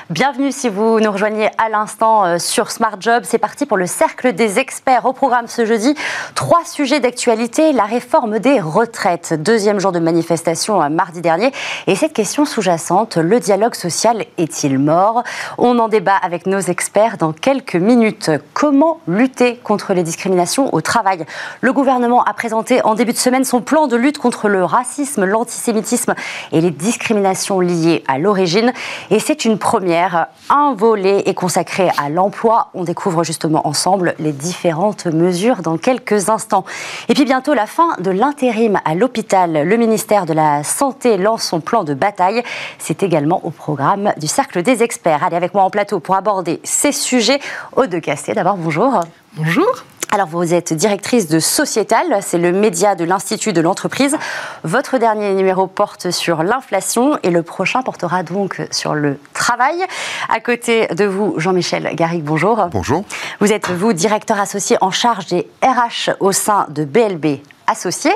Bienvenue 0.08 0.52
si 0.52 0.68
vous 0.68 1.00
nous 1.00 1.10
rejoignez 1.10 1.50
à 1.58 1.68
l'instant 1.68 2.24
euh, 2.24 2.38
sur 2.38 2.70
Smart 2.70 2.94
Job. 3.00 3.24
C'est 3.26 3.38
parti 3.38 3.66
pour 3.66 3.76
le 3.76 3.88
cercle 3.88 4.34
des 4.34 4.60
experts. 4.60 5.04
Au 5.04 5.12
programme 5.12 5.48
ce 5.48 5.66
jeudi, 5.66 5.96
trois 6.36 6.64
sujets 6.64 7.00
d'actualité. 7.00 7.72
La 7.72 7.86
réforme 7.86 8.38
des 8.38 8.60
retraites. 8.60 9.34
Deuxième 9.34 9.80
jour 9.80 9.90
de 9.90 9.98
manifestation 9.98 10.80
euh, 10.80 10.90
mardi 10.90 11.22
dernier. 11.22 11.50
Et 11.88 11.96
cette 11.96 12.12
question 12.12 12.44
sous-jacente, 12.44 13.16
le 13.16 13.40
dialogue 13.40 13.74
social 13.74 14.24
est-il 14.38 14.78
mort? 14.78 15.24
On 15.58 15.76
en 15.80 15.88
débat 15.88 16.14
avec 16.14 16.46
nos 16.46 16.60
experts 16.60 17.16
dans 17.16 17.32
quelques 17.32 17.74
minutes. 17.74 18.30
Comment 18.54 19.00
lutter 19.08 19.56
contre 19.56 19.92
les 19.92 20.04
discriminations 20.04 20.72
au 20.72 20.82
travail? 20.82 21.26
Le 21.62 21.72
gouvernement 21.72 22.22
a 22.22 22.32
présenté 22.32 22.80
en 22.84 22.94
début 22.94 23.12
de 23.12 23.18
semaine 23.18 23.44
son 23.44 23.60
plan 23.60 23.88
de 23.88 23.96
lutte 23.96 24.18
contre 24.18 24.48
le 24.48 24.64
racisme, 24.64 25.24
l'antisémitisme 25.24 26.14
et 26.52 26.60
les 26.60 26.70
discriminations 26.70 27.58
liées 27.58 28.04
à 28.06 28.18
l'origine. 28.18 28.72
Et 29.10 29.18
c'est 29.18 29.44
une 29.44 29.58
première 29.58 29.95
un 30.50 30.74
volet 30.74 31.22
est 31.26 31.34
consacré 31.34 31.90
à 31.98 32.08
l'emploi. 32.08 32.68
On 32.74 32.84
découvre 32.84 33.24
justement 33.24 33.66
ensemble 33.66 34.14
les 34.18 34.32
différentes 34.32 35.06
mesures 35.06 35.62
dans 35.62 35.78
quelques 35.78 36.28
instants. 36.28 36.64
Et 37.08 37.14
puis 37.14 37.24
bientôt 37.24 37.54
la 37.54 37.66
fin 37.66 37.96
de 37.98 38.10
l'intérim 38.10 38.80
à 38.84 38.94
l'hôpital. 38.94 39.66
Le 39.66 39.76
ministère 39.76 40.26
de 40.26 40.32
la 40.32 40.64
Santé 40.64 41.16
lance 41.16 41.42
son 41.42 41.60
plan 41.60 41.84
de 41.84 41.94
bataille. 41.94 42.42
C'est 42.78 43.02
également 43.02 43.40
au 43.44 43.50
programme 43.50 44.12
du 44.16 44.26
Cercle 44.26 44.62
des 44.62 44.82
experts. 44.82 45.24
Allez 45.24 45.36
avec 45.36 45.54
moi 45.54 45.64
en 45.64 45.70
plateau 45.70 46.00
pour 46.00 46.14
aborder 46.14 46.60
ces 46.64 46.92
sujets. 46.92 47.40
Aude 47.74 47.90
de 47.90 47.98
Casté, 47.98 48.34
d'abord 48.34 48.56
bonjour. 48.56 49.00
Bonjour. 49.34 49.84
Alors, 50.12 50.28
vous 50.28 50.54
êtes 50.54 50.72
directrice 50.72 51.28
de 51.28 51.38
Sociétal, 51.40 52.18
c'est 52.22 52.38
le 52.38 52.52
média 52.52 52.94
de 52.94 53.04
l'Institut 53.04 53.52
de 53.52 53.60
l'entreprise. 53.60 54.16
Votre 54.62 54.98
dernier 54.98 55.34
numéro 55.34 55.66
porte 55.66 56.10
sur 56.10 56.42
l'inflation 56.42 57.18
et 57.22 57.30
le 57.30 57.42
prochain 57.42 57.82
portera 57.82 58.22
donc 58.22 58.62
sur 58.70 58.94
le 58.94 59.18
travail. 59.34 59.76
À 60.28 60.40
côté 60.40 60.86
de 60.88 61.04
vous, 61.04 61.34
Jean-Michel 61.38 61.90
Garrigue, 61.94 62.24
bonjour. 62.24 62.68
Bonjour. 62.70 63.04
Vous 63.40 63.52
êtes, 63.52 63.68
vous, 63.68 63.92
directeur 63.92 64.38
associé 64.38 64.76
en 64.80 64.90
charge 64.90 65.26
des 65.26 65.48
RH 65.62 66.12
au 66.20 66.32
sein 66.32 66.66
de 66.70 66.84
BLB 66.84 67.40
associé. 67.66 68.10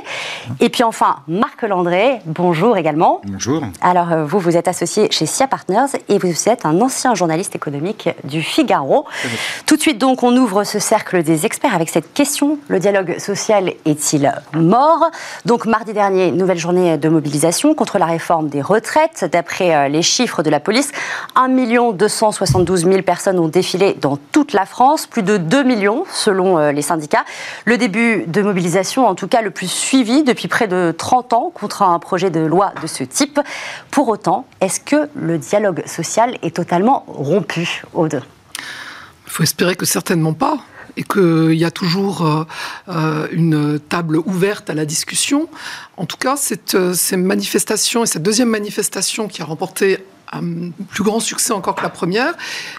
Et 0.60 0.68
puis 0.68 0.82
enfin, 0.82 1.16
Marc 1.28 1.62
Landré, 1.62 2.20
bonjour 2.26 2.76
également. 2.76 3.20
Bonjour. 3.24 3.62
Alors, 3.80 4.12
euh, 4.12 4.24
vous, 4.24 4.38
vous 4.38 4.56
êtes 4.56 4.68
associé 4.68 5.08
chez 5.10 5.26
SIA 5.26 5.46
Partners 5.46 5.98
et 6.08 6.18
vous 6.18 6.48
êtes 6.48 6.66
un 6.66 6.80
ancien 6.80 7.14
journaliste 7.14 7.54
économique 7.54 8.08
du 8.24 8.42
Figaro. 8.42 9.06
Tout 9.66 9.76
de 9.76 9.80
suite, 9.80 9.98
donc, 9.98 10.22
on 10.22 10.36
ouvre 10.36 10.64
ce 10.64 10.78
cercle 10.78 11.22
des 11.22 11.46
experts 11.46 11.74
avec 11.74 11.88
cette 11.88 12.12
question. 12.12 12.58
Le 12.68 12.78
dialogue 12.78 13.18
social 13.18 13.72
est-il 13.84 14.32
mort? 14.54 15.10
Donc, 15.44 15.66
mardi 15.66 15.92
dernier, 15.92 16.30
nouvelle 16.32 16.58
journée 16.58 16.98
de 16.98 17.08
mobilisation 17.08 17.74
contre 17.74 17.98
la 17.98 18.06
réforme 18.06 18.48
des 18.48 18.62
retraites. 18.62 19.24
D'après 19.30 19.74
euh, 19.74 19.88
les 19.88 20.02
chiffres 20.02 20.42
de 20.42 20.50
la 20.50 20.60
police, 20.60 20.92
1 21.36 21.48
272 21.92 22.84
000 22.84 23.02
personnes 23.02 23.38
ont 23.38 23.48
défilé 23.48 23.94
dans 24.00 24.16
toute 24.32 24.52
la 24.52 24.66
France, 24.66 25.06
plus 25.06 25.22
de 25.22 25.36
2 25.36 25.62
millions 25.62 26.04
selon 26.12 26.58
euh, 26.58 26.72
les 26.72 26.82
syndicats. 26.82 27.24
Le 27.64 27.78
début 27.78 28.24
de 28.26 28.42
mobilisation, 28.42 29.06
en 29.06 29.14
tout 29.14 29.28
cas, 29.28 29.39
le 29.42 29.50
plus 29.50 29.70
suivi 29.70 30.22
depuis 30.22 30.48
près 30.48 30.68
de 30.68 30.94
30 30.96 31.32
ans 31.32 31.52
contre 31.54 31.82
un 31.82 31.98
projet 31.98 32.30
de 32.30 32.40
loi 32.40 32.72
de 32.82 32.86
ce 32.86 33.04
type. 33.04 33.40
Pour 33.90 34.08
autant, 34.08 34.46
est-ce 34.60 34.80
que 34.80 35.08
le 35.14 35.38
dialogue 35.38 35.86
social 35.86 36.36
est 36.42 36.56
totalement 36.56 37.04
rompu, 37.06 37.82
Aude? 37.94 38.22
Il 39.26 39.32
faut 39.32 39.42
espérer 39.42 39.76
que 39.76 39.86
certainement 39.86 40.32
pas 40.32 40.58
et 40.96 41.04
qu'il 41.04 41.54
y 41.54 41.64
a 41.64 41.70
toujours 41.70 42.26
euh, 42.26 42.44
euh, 42.88 43.28
une 43.30 43.78
table 43.78 44.16
ouverte 44.16 44.70
à 44.70 44.74
la 44.74 44.84
discussion. 44.84 45.48
En 45.96 46.06
tout 46.06 46.16
cas, 46.16 46.36
cette, 46.36 46.74
euh, 46.74 46.94
ces 46.94 47.16
manifestations 47.16 48.02
et 48.02 48.06
cette 48.06 48.22
deuxième 48.22 48.48
manifestation 48.48 49.28
qui 49.28 49.40
a 49.42 49.44
remporté 49.44 50.04
un 50.32 50.70
plus 50.88 51.04
grand 51.04 51.20
succès 51.20 51.52
encore 51.52 51.74
que 51.74 51.82
la 51.82 51.90
première, 51.90 52.34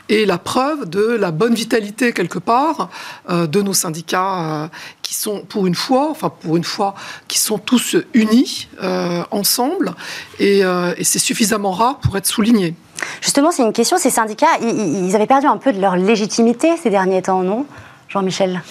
et 0.10 0.26
la 0.26 0.38
preuve 0.38 0.90
de 0.90 1.02
la 1.02 1.32
bonne 1.32 1.54
vitalité 1.54 2.14
quelque 2.14 2.40
part 2.40 2.90
euh, 3.30 3.48
de 3.48 3.62
nos 3.62 3.74
syndicats 3.74 4.64
euh, 4.64 4.68
qui 5.02 5.16
sont 5.16 5.42
pour 5.42 5.68
une 5.68 5.76
fois, 5.76 6.10
enfin 6.10 6.30
pour 6.30 6.58
une 6.58 6.64
fois, 6.64 6.96
qui 7.28 7.40
sont 7.40 7.58
tous 7.58 7.98
unis 8.14 8.68
euh, 8.82 9.24
ensemble, 9.32 9.94
et, 10.40 10.64
c'est 11.04 11.20
suffisamment 11.20 11.72
rare 11.72 11.98
pour 11.98 12.16
être 12.18 12.26
souligné. 12.26 12.76
Justement, 13.22 13.52
c'est 13.52 13.64
une 13.64 13.74
question. 13.74 13.98
Ces 13.98 14.12
syndicats, 14.12 14.60
ils 14.62 15.16
avaient 15.16 15.28
perdu 15.28 15.48
un 15.48 15.58
peu 15.58 15.74
de 15.74 15.82
leur 15.82 15.96
légitimité 15.96 16.78
ces 16.82 16.90
derniers 16.90 17.22
temps, 17.22 17.44
non, 17.44 17.66
Jean-Michel? 18.08 18.62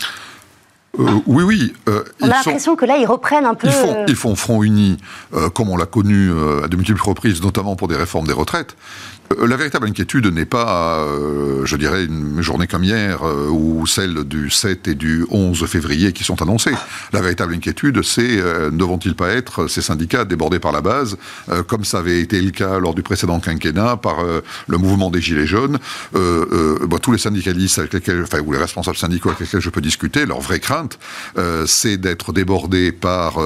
Euh, 0.99 1.21
oui, 1.27 1.45
oui. 1.45 1.73
Euh, 1.89 2.03
on 2.21 2.27
a 2.27 2.31
l'impression 2.31 2.75
que 2.75 2.85
là, 2.85 2.97
ils 2.97 3.07
reprennent 3.07 3.45
un 3.47 3.55
peu. 3.55 3.69
Ils 3.69 3.73
font, 3.73 4.05
ils 4.09 4.17
font 4.17 4.35
front 4.35 4.63
uni, 4.63 4.99
comme 5.55 5.71
on 5.71 5.77
l'a 5.77 5.87
connu 5.87 6.31
à 6.65 6.69
de 6.69 6.77
multiples 6.77 7.03
reprises, 7.03 7.43
notamment 7.43 7.77
pour 7.77 7.89
des 7.89 7.97
réformes 7.97 8.27
des 8.27 8.33
retraites. 8.33 8.77
Euh, 9.39 9.47
la 9.47 9.57
véritable 9.57 9.87
inquiétude 9.87 10.27
n'est 10.27 10.45
pas, 10.45 11.05
euh, 11.05 11.65
je 11.65 11.77
dirais, 11.77 12.05
une 12.05 12.43
journée 12.43 12.67
comme 12.67 12.85
hier 12.85 13.23
euh, 13.23 13.49
ou 13.49 13.87
celle 13.87 14.25
du 14.25 14.51
7 14.51 14.89
et 14.89 14.95
du 14.95 15.25
11 15.31 15.67
février 15.67 16.13
qui 16.13 16.25
sont 16.25 16.43
annoncées. 16.43 16.75
La 17.13 17.21
véritable 17.21 17.55
inquiétude, 17.55 18.03
c'est 18.03 18.41
ne 18.71 18.85
vont-ils 18.85 19.15
pas 19.15 19.31
être 19.31 19.69
ces 19.69 19.83
syndicats 19.83 20.25
débordés 20.25 20.59
par 20.59 20.73
la 20.73 20.81
base, 20.81 21.17
comme 21.67 21.85
ça 21.85 21.99
avait 21.99 22.21
été 22.21 22.41
le 22.41 22.51
cas 22.51 22.79
lors 22.79 22.95
du 22.95 23.03
précédent 23.03 23.41
quinquennat 23.41 23.97
par 23.97 24.19
le 24.67 24.79
mouvement 24.79 25.11
des 25.11 25.21
Gilets 25.21 25.47
jaunes. 25.47 25.79
Bah, 26.13 26.99
tous 27.01 27.13
les 27.13 27.19
syndicalistes 27.19 27.79
avec 27.79 27.93
lesquels, 27.93 28.23
enfin, 28.23 28.41
ou 28.41 28.53
les 28.53 28.59
responsables 28.59 28.97
syndicaux 28.97 29.31
avec 29.31 29.41
lesquels 29.41 29.61
je 29.61 29.71
peux 29.71 29.81
discuter, 29.81 30.27
leur 30.27 30.41
vraie 30.41 30.61
crainte, 30.61 30.99
c'est 31.67 31.97
d'être 31.97 32.33
débordé 32.33 32.93
par 32.93 33.39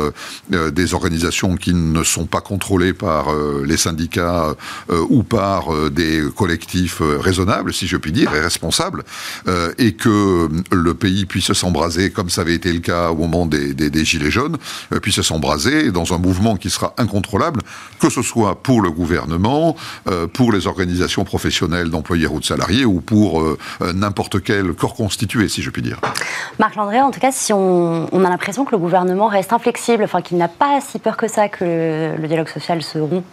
des 0.51 0.95
organisations 0.95 1.57
qui 1.57 1.75
ne 1.75 2.03
sont 2.05 2.27
pas 2.27 2.41
contrôlées 2.41 2.93
par 2.93 3.27
les 3.65 3.77
syndicats 3.77 4.55
ou 4.91 5.23
par 5.23 5.74
des 5.91 6.23
collectifs 6.37 7.01
raisonnables, 7.01 7.73
si 7.73 7.87
je 7.87 7.97
puis 7.97 8.13
dire, 8.13 8.35
et 8.35 8.41
responsables, 8.41 9.05
et 9.79 9.93
que 9.93 10.49
le 10.73 10.95
pays 10.95 11.27
puisse 11.27 11.53
s'embraser, 11.53 12.11
comme 12.11 12.31
ça 12.31 12.43
avait 12.43 12.55
été 12.55 12.73
le 12.73 12.81
cas 12.81 13.11
au 13.11 13.17
moment 13.17 13.47
des, 13.47 13.75
des 13.75 14.05
Gilets 14.05 14.31
jaunes, 14.31 14.59
puisse 15.03 15.21
s'embraser 15.23 15.91
dans 15.91 16.13
un 16.15 16.19
mouvement 16.19 16.57
qui 16.57 16.71
sera 16.71 16.95
incontrôlable, 16.99 17.61
que 18.01 18.11
ce 18.11 18.23
soit 18.23 18.63
pour 18.63 18.81
le 18.81 18.91
gouvernement, 18.91 19.77
pour 20.33 20.53
les 20.53 20.67
organisations 20.67 21.25
professionnelles 21.25 21.91
d'employés 21.91 22.27
ou 22.27 22.41
de 22.41 22.45
salariés, 22.45 22.85
ou 22.85 23.01
pour 23.01 23.41
euh, 23.41 23.59
euh, 23.83 23.93
n'importe 23.93 24.43
quel 24.43 24.73
corps 24.73 24.95
constitué, 24.95 25.49
si 25.49 25.63
je 25.63 25.71
puis 25.71 25.83
dire. 25.83 26.01
Marc 26.59 26.77
Landré, 26.77 27.01
en 27.01 27.11
tout 27.11 27.21
cas, 27.21 27.33
si 27.33 27.53
on, 27.53 28.07
a 28.13 28.29
l'impression 28.29 28.65
que 28.65 28.73
le 28.73 28.79
gouvernement 28.79 29.27
reste 29.27 29.53
inflexible, 29.53 30.05
enfin 30.05 30.23
qu'il 30.23 30.37
n'a 30.37 30.49
pas 30.49 30.81
si 30.81 30.99
peur 30.99 31.17
que 31.17 31.29
ça 31.29 31.49
que 31.49 32.15
le 32.19 32.29
dialogue 32.29 32.49
social 32.49 32.83
se 32.83 32.99
rompt 32.99 33.25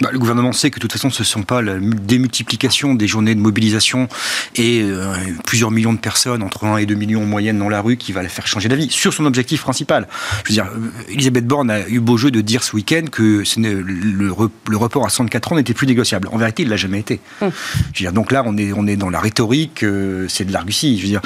bah, 0.00 0.10
le 0.12 0.18
gouvernement 0.18 0.52
sait 0.52 0.70
que 0.70 0.76
de 0.76 0.80
toute 0.80 0.92
façon, 0.92 1.10
ce 1.10 1.22
ne 1.22 1.26
sont 1.26 1.42
pas 1.42 1.62
la 1.62 1.78
démultiplication 1.78 2.94
des 2.94 3.06
journées 3.06 3.34
de 3.34 3.40
mobilisation 3.40 4.08
et 4.54 4.82
euh, 4.82 5.14
plusieurs 5.44 5.70
millions 5.70 5.92
de 5.92 5.98
personnes, 5.98 6.42
entre 6.42 6.64
1 6.64 6.78
et 6.78 6.86
2 6.86 6.94
millions 6.94 7.22
en 7.22 7.26
moyenne 7.26 7.58
dans 7.58 7.68
la 7.68 7.80
rue, 7.80 7.96
qui 7.96 8.12
va 8.12 8.22
la 8.22 8.28
faire 8.28 8.46
changer 8.46 8.68
d'avis 8.68 8.90
sur 8.90 9.12
son 9.12 9.24
objectif 9.26 9.62
principal. 9.62 10.08
Je 10.44 10.50
veux 10.50 10.54
dire, 10.54 10.66
euh, 10.66 11.12
Elisabeth 11.12 11.46
Borne 11.46 11.70
a 11.70 11.88
eu 11.88 12.00
beau 12.00 12.16
jeu 12.16 12.30
de 12.30 12.40
dire 12.40 12.62
ce 12.62 12.74
week-end 12.76 13.04
que 13.10 13.42
le, 13.56 14.32
report 14.76 15.06
à 15.06 15.08
64 15.08 15.52
ans 15.52 15.56
n'était 15.56 15.74
plus 15.74 15.86
négociable. 15.86 16.28
En 16.32 16.38
vérité, 16.38 16.62
il 16.62 16.66
ne 16.66 16.70
l'a 16.70 16.76
jamais 16.76 17.00
été. 17.00 17.20
Hum. 17.40 17.50
Je 17.92 18.00
veux 18.00 18.04
dire, 18.04 18.12
donc 18.12 18.32
là, 18.32 18.42
on 18.46 18.56
est, 18.56 18.72
on 18.72 18.86
est 18.86 18.96
dans 18.96 19.10
la 19.10 19.20
rhétorique, 19.20 19.82
euh, 19.82 20.26
c'est 20.28 20.44
de 20.44 20.52
l'argutie. 20.52 20.96
Je 20.98 21.02
veux 21.02 21.08
dire, 21.08 21.22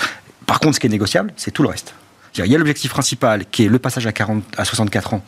par 0.46 0.60
contre, 0.60 0.76
ce 0.76 0.80
qui 0.80 0.86
est 0.86 0.90
négociable, 0.90 1.32
c'est 1.36 1.50
tout 1.50 1.62
le 1.62 1.68
reste. 1.68 1.94
Il 2.38 2.46
y 2.46 2.54
a 2.54 2.58
l'objectif 2.58 2.90
principal 2.90 3.44
qui 3.50 3.64
est 3.64 3.68
le 3.68 3.78
passage 3.78 4.06
à, 4.06 4.12
40, 4.12 4.42
à 4.56 4.64
64 4.64 5.14
ans 5.14 5.24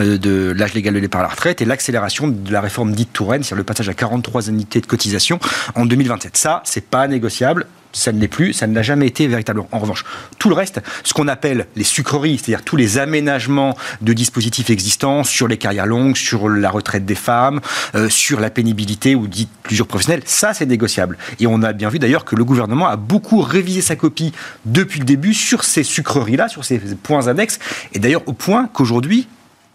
euh, 0.00 0.18
de 0.18 0.52
l'âge 0.56 0.74
légal 0.74 0.94
de 0.94 1.00
départ 1.00 1.20
à 1.20 1.24
la 1.24 1.30
retraite 1.30 1.60
et 1.60 1.64
l'accélération 1.64 2.28
de 2.28 2.52
la 2.52 2.60
réforme 2.60 2.92
dite 2.92 3.12
Touraine, 3.12 3.42
c'est-à-dire 3.42 3.58
le 3.58 3.64
passage 3.64 3.88
à 3.88 3.94
43 3.94 4.50
annuités 4.50 4.80
de 4.80 4.86
cotisation 4.86 5.40
en 5.74 5.84
2027. 5.84 6.36
Ça, 6.36 6.62
c'est 6.64 6.84
pas 6.84 7.08
négociable 7.08 7.66
ça 7.94 8.12
ne 8.12 8.20
l'est 8.20 8.28
plus, 8.28 8.52
ça 8.52 8.66
ne 8.66 8.74
l'a 8.74 8.82
jamais 8.82 9.06
été 9.06 9.26
véritablement. 9.26 9.68
En 9.72 9.78
revanche, 9.78 10.04
tout 10.38 10.48
le 10.48 10.54
reste, 10.54 10.80
ce 11.02 11.14
qu'on 11.14 11.28
appelle 11.28 11.66
les 11.76 11.84
sucreries, 11.84 12.38
c'est-à-dire 12.38 12.64
tous 12.64 12.76
les 12.76 12.98
aménagements 12.98 13.76
de 14.02 14.12
dispositifs 14.12 14.68
existants 14.70 15.24
sur 15.24 15.48
les 15.48 15.56
carrières 15.56 15.86
longues, 15.86 16.16
sur 16.16 16.48
la 16.48 16.70
retraite 16.70 17.06
des 17.06 17.14
femmes, 17.14 17.60
euh, 17.94 18.08
sur 18.08 18.40
la 18.40 18.50
pénibilité 18.50 19.14
ou 19.14 19.26
dit 19.26 19.48
plusieurs 19.62 19.86
professionnels, 19.86 20.22
ça 20.26 20.52
c'est 20.52 20.66
négociable. 20.66 21.16
Et 21.40 21.46
on 21.46 21.62
a 21.62 21.72
bien 21.72 21.88
vu 21.88 21.98
d'ailleurs 21.98 22.24
que 22.24 22.36
le 22.36 22.44
gouvernement 22.44 22.88
a 22.88 22.96
beaucoup 22.96 23.40
révisé 23.40 23.80
sa 23.80 23.96
copie 23.96 24.32
depuis 24.64 24.98
le 24.98 25.06
début 25.06 25.34
sur 25.34 25.64
ces 25.64 25.82
sucreries-là, 25.82 26.48
sur 26.48 26.64
ces 26.64 26.78
points 26.78 27.28
annexes, 27.28 27.58
et 27.92 27.98
d'ailleurs 27.98 28.22
au 28.26 28.32
point 28.32 28.68
qu'aujourd'hui, 28.72 29.28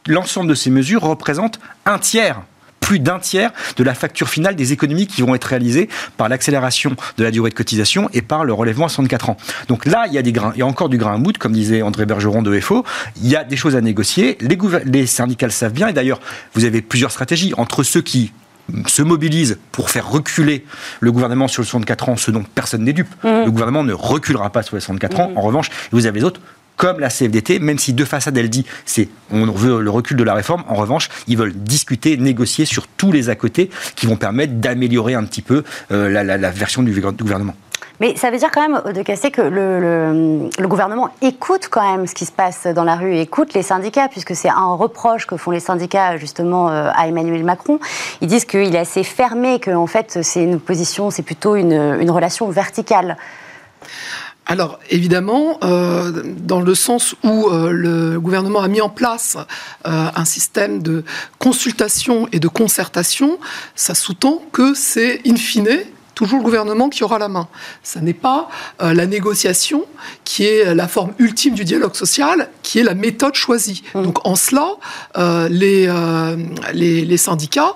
l'ensemble 0.07 0.49
de 0.49 0.55
ces 0.55 0.69
mesures 0.69 1.01
représente 1.01 1.59
un 1.85 1.99
tiers 1.99 2.41
plus 2.79 2.99
d'un 2.99 3.19
tiers 3.19 3.51
de 3.77 3.83
la 3.83 3.93
facture 3.93 4.29
finale 4.29 4.55
des 4.55 4.73
économies 4.73 5.07
qui 5.07 5.21
vont 5.21 5.35
être 5.35 5.45
réalisées 5.45 5.89
par 6.17 6.29
l'accélération 6.29 6.95
de 7.17 7.23
la 7.23 7.31
durée 7.31 7.49
de 7.49 7.55
cotisation 7.55 8.09
et 8.13 8.21
par 8.21 8.45
le 8.45 8.53
relèvement 8.53 8.85
à 8.85 8.89
64 8.89 9.29
ans. 9.29 9.37
Donc 9.67 9.85
là, 9.85 10.05
il 10.07 10.13
y 10.13 10.17
a, 10.17 10.21
des 10.21 10.31
grains, 10.31 10.51
il 10.55 10.59
y 10.59 10.61
a 10.63 10.65
encore 10.65 10.89
du 10.89 10.97
grain 10.97 11.13
à 11.13 11.17
moudre, 11.17 11.39
comme 11.39 11.53
disait 11.53 11.81
André 11.81 12.05
Bergeron 12.05 12.41
de 12.41 12.59
FO. 12.59 12.85
Il 13.21 13.27
y 13.27 13.35
a 13.35 13.43
des 13.43 13.57
choses 13.57 13.75
à 13.75 13.81
négocier. 13.81 14.37
Les, 14.41 14.57
les 14.85 15.07
syndicats 15.07 15.47
le 15.47 15.51
savent 15.51 15.73
bien. 15.73 15.87
Et 15.87 15.93
d'ailleurs, 15.93 16.19
vous 16.53 16.65
avez 16.65 16.81
plusieurs 16.81 17.11
stratégies 17.11 17.53
entre 17.57 17.83
ceux 17.83 18.01
qui 18.01 18.31
se 18.87 19.01
mobilisent 19.01 19.59
pour 19.71 19.89
faire 19.89 20.09
reculer 20.09 20.65
le 20.99 21.11
gouvernement 21.11 21.47
sur 21.47 21.61
le 21.61 21.65
64 21.65 22.09
ans, 22.09 22.17
ce 22.17 22.31
dont 22.31 22.43
personne 22.43 22.83
n'est 22.83 22.93
dupe. 22.93 23.13
Mmh. 23.23 23.45
Le 23.45 23.51
gouvernement 23.51 23.83
ne 23.83 23.93
reculera 23.93 24.49
pas 24.49 24.63
sur 24.63 24.75
les 24.75 24.81
64 24.81 25.19
ans. 25.19 25.29
Mmh. 25.29 25.37
En 25.37 25.41
revanche, 25.41 25.69
vous 25.91 26.05
avez 26.05 26.19
les 26.19 26.25
autres 26.25 26.41
comme 26.79 27.01
la 27.01 27.09
CFDT, 27.09 27.59
même 27.59 27.77
si 27.77 27.91
de 27.91 28.05
façade 28.05 28.37
elle 28.37 28.49
dit 28.49 28.65
c'est 28.85 29.09
on 29.31 29.45
veut 29.45 29.81
le 29.81 29.89
recul 29.89 30.15
de 30.15 30.23
la 30.23 30.33
réforme, 30.33 30.63
en 30.69 30.75
revanche, 30.75 31.09
ils 31.27 31.37
veulent 31.37 31.53
discuter, 31.53 32.15
négocier 32.15 32.63
sur 32.63 32.87
tous 32.87 33.11
les 33.11 33.29
à 33.29 33.35
côté 33.35 33.69
qui 33.95 34.05
vont 34.05 34.15
permettre 34.15 34.53
d'améliorer 34.53 35.13
un 35.13 35.25
petit 35.25 35.41
peu 35.41 35.63
euh, 35.91 36.09
la, 36.09 36.51
version 36.51 36.81
du, 36.81 36.99
gouvernement. 37.01 37.55
Mais 37.99 38.15
ça 38.15 38.31
veut 38.31 38.37
dire 38.37 38.49
quand 38.51 38.67
même, 38.67 38.93
de 38.93 39.01
casser 39.01 39.31
que 39.31 39.41
le, 39.41 40.49
gouvernement 40.67 41.09
écoute 41.21 41.67
quand 41.69 41.81
même 41.81 42.07
ce 42.07 42.13
qui 42.13 42.25
se 42.25 42.31
passe 42.31 42.67
dans 42.67 42.83
la 42.83 42.95
rue, 42.95 43.17
écoute 43.17 43.53
les 43.53 43.63
syndicats, 43.63 44.07
puisque 44.07 44.35
c'est 44.35 44.49
un 44.49 44.73
reproche 44.73 45.25
que 45.25 45.35
font 45.37 45.51
les 45.51 45.59
syndicats 45.59 46.17
justement 46.17 46.69
euh, 46.69 46.89
à 46.93 47.07
Emmanuel 47.07 47.43
Macron. 47.43 47.79
Ils 48.21 48.27
disent 48.27 48.45
qu'il 48.45 48.75
est 48.75 48.79
assez 48.79 49.03
fermé, 49.03 49.59
que 49.59 49.71
en 49.71 49.87
fait 49.87 50.19
c'est 50.21 50.43
une 50.43 50.59
position, 50.59 51.09
c'est 51.09 51.23
plutôt 51.23 51.55
une, 51.55 52.09
relation 52.09 52.49
verticale. 52.49 53.17
Alors 54.49 54.79
évidemment, 54.89 55.59
euh, 55.63 56.23
dans 56.25 56.59
le 56.59 56.73
sens 56.73 57.15
où 57.23 57.49
euh, 57.49 57.69
le 57.71 58.19
gouvernement 58.19 58.61
a 58.61 58.67
mis 58.67 58.81
en 58.81 58.89
place 58.89 59.37
euh, 59.85 60.07
un 60.15 60.25
système 60.25 60.81
de 60.81 61.03
consultation 61.37 62.27
et 62.31 62.39
de 62.39 62.47
concertation, 62.47 63.37
ça 63.75 63.93
sous-tend 63.93 64.41
que 64.51 64.73
c'est 64.73 65.21
in 65.27 65.35
fine 65.35 65.79
toujours 66.19 66.39
le 66.39 66.43
gouvernement 66.43 66.89
qui 66.89 67.05
aura 67.05 67.17
la 67.17 67.29
main. 67.29 67.47
Ce 67.81 67.97
n'est 67.97 68.13
pas 68.13 68.49
euh, 68.81 68.93
la 68.93 69.05
négociation 69.05 69.85
qui 70.25 70.45
est 70.45 70.75
la 70.75 70.89
forme 70.89 71.13
ultime 71.17 71.53
du 71.53 71.63
dialogue 71.63 71.95
social, 71.95 72.49
qui 72.61 72.77
est 72.79 72.83
la 72.83 72.93
méthode 72.93 73.35
choisie. 73.35 73.83
Mmh. 73.95 74.03
Donc 74.03 74.27
en 74.27 74.35
cela, 74.35 74.71
euh, 75.17 75.47
les, 75.47 75.87
euh, 75.87 76.35
les, 76.73 77.05
les, 77.05 77.17
syndicats 77.17 77.73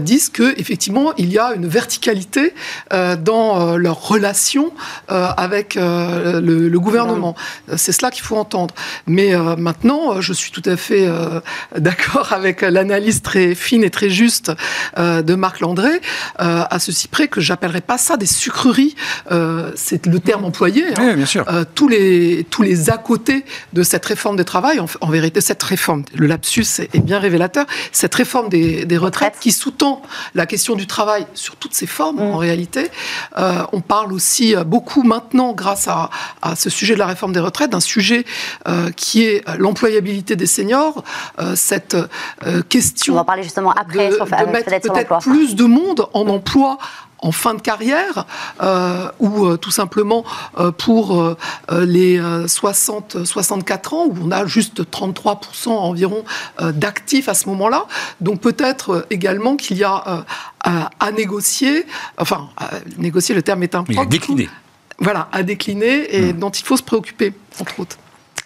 disent 0.00 0.28
que 0.28 0.58
effectivement 0.58 1.12
il 1.18 1.30
y 1.32 1.38
a 1.38 1.54
une 1.54 1.68
verticalité 1.68 2.54
dans 2.90 3.76
leur 3.76 4.08
relation 4.08 4.72
avec 5.08 5.74
le, 5.76 6.40
le, 6.68 6.80
gouvernement. 6.80 7.34
Mmh. 7.68 7.76
C'est 7.76 7.92
cela 7.92 8.10
qu'il 8.10 8.24
faut 8.24 8.36
entendre. 8.36 8.74
Mais 9.06 9.36
maintenant, 9.56 10.20
je 10.20 10.32
suis 10.32 10.50
tout 10.50 10.62
à 10.64 10.76
fait 10.76 11.08
d'accord 11.76 12.32
avec 12.32 12.62
l'analyse 12.62 13.22
très 13.22 13.54
fine 13.54 13.84
et 13.84 13.90
très 13.90 14.10
juste 14.10 14.52
de 14.96 15.34
Marc 15.34 15.60
Landré, 15.60 16.00
à 16.38 16.78
ceci 16.78 17.08
près 17.08 17.28
que 17.28 17.40
j'appellerais 17.40 17.83
pas 17.84 17.98
ça 17.98 18.16
des 18.16 18.26
sucreries, 18.26 18.94
euh, 19.30 19.70
c'est 19.76 20.06
le 20.06 20.20
terme 20.20 20.44
employé. 20.44 20.84
Hein. 20.96 21.14
bien 21.14 21.26
sûr. 21.26 21.44
Euh, 21.48 21.64
tous, 21.74 21.88
les, 21.88 22.46
tous 22.50 22.62
les 22.62 22.90
à 22.90 22.98
côté 22.98 23.44
de 23.72 23.82
cette 23.82 24.04
réforme 24.04 24.36
des 24.36 24.44
travail, 24.44 24.80
en, 24.80 25.10
vérité, 25.10 25.40
cette 25.40 25.62
réforme, 25.62 26.04
le 26.14 26.26
lapsus 26.26 26.80
est, 26.80 26.98
bien 26.98 27.18
révélateur, 27.18 27.66
cette 27.92 28.14
réforme 28.14 28.48
des, 28.48 28.96
retraites 28.96 29.34
qui 29.40 29.50
sous-tend 29.50 30.02
la 30.34 30.46
question 30.46 30.76
du 30.76 30.86
travail 30.86 31.26
sur 31.34 31.56
toutes 31.56 31.74
ses 31.74 31.86
formes, 31.86 32.20
en 32.20 32.36
mm. 32.36 32.36
réalité. 32.36 32.90
Euh, 33.38 33.64
on 33.72 33.80
parle 33.80 34.12
aussi 34.12 34.54
beaucoup 34.66 35.02
maintenant, 35.02 35.52
grâce 35.52 35.88
à, 35.88 36.10
ce 36.56 36.70
sujet 36.70 36.94
de 36.94 36.98
la 36.98 37.06
réforme 37.06 37.32
des 37.32 37.40
retraites, 37.40 37.70
d'un 37.70 37.80
sujet 37.80 38.24
qui 38.96 39.24
est 39.24 39.44
l'employabilité 39.58 40.36
des 40.36 40.46
seniors, 40.46 41.02
cette 41.54 41.96
question. 42.68 43.14
On 43.14 43.16
va 43.16 43.24
parler 43.24 43.42
justement 43.42 43.72
après 43.72 44.10
de, 44.10 44.16
de 44.18 44.50
mettre 44.50 44.70
peut-être 44.70 45.18
plus 45.18 45.54
de 45.54 45.64
monde 45.64 46.06
en 46.12 46.26
emploi 46.28 46.78
en 47.24 47.32
fin 47.32 47.54
de 47.54 47.60
carrière 47.60 48.26
euh, 48.62 49.10
ou 49.18 49.46
euh, 49.46 49.56
tout 49.56 49.70
simplement 49.70 50.24
euh, 50.58 50.70
pour 50.70 51.36
les 51.72 52.20
60-64 52.20 53.94
ans 53.94 54.04
où 54.06 54.16
on 54.22 54.30
a 54.30 54.46
juste 54.46 54.82
33% 54.82 55.70
environ 55.70 56.24
d'actifs 56.60 57.28
à 57.28 57.34
ce 57.34 57.48
moment-là. 57.48 57.86
Donc 58.20 58.40
peut-être 58.40 59.06
également 59.10 59.56
qu'il 59.56 59.78
y 59.78 59.84
a 59.84 60.24
à, 60.60 61.12
négocier, 61.12 61.86
enfin 62.18 62.48
négocier 62.98 63.34
le 63.34 63.42
terme 63.42 63.62
est 63.62 63.74
un 63.74 63.84
À 63.96 64.04
décliner. 64.04 64.48
Voilà, 64.98 65.28
à 65.32 65.42
décliner 65.42 66.14
et 66.14 66.32
hmm. 66.32 66.38
dont 66.38 66.50
il 66.50 66.64
faut 66.64 66.76
se 66.76 66.82
préoccuper, 66.82 67.32
entre 67.58 67.80
autres. 67.80 67.96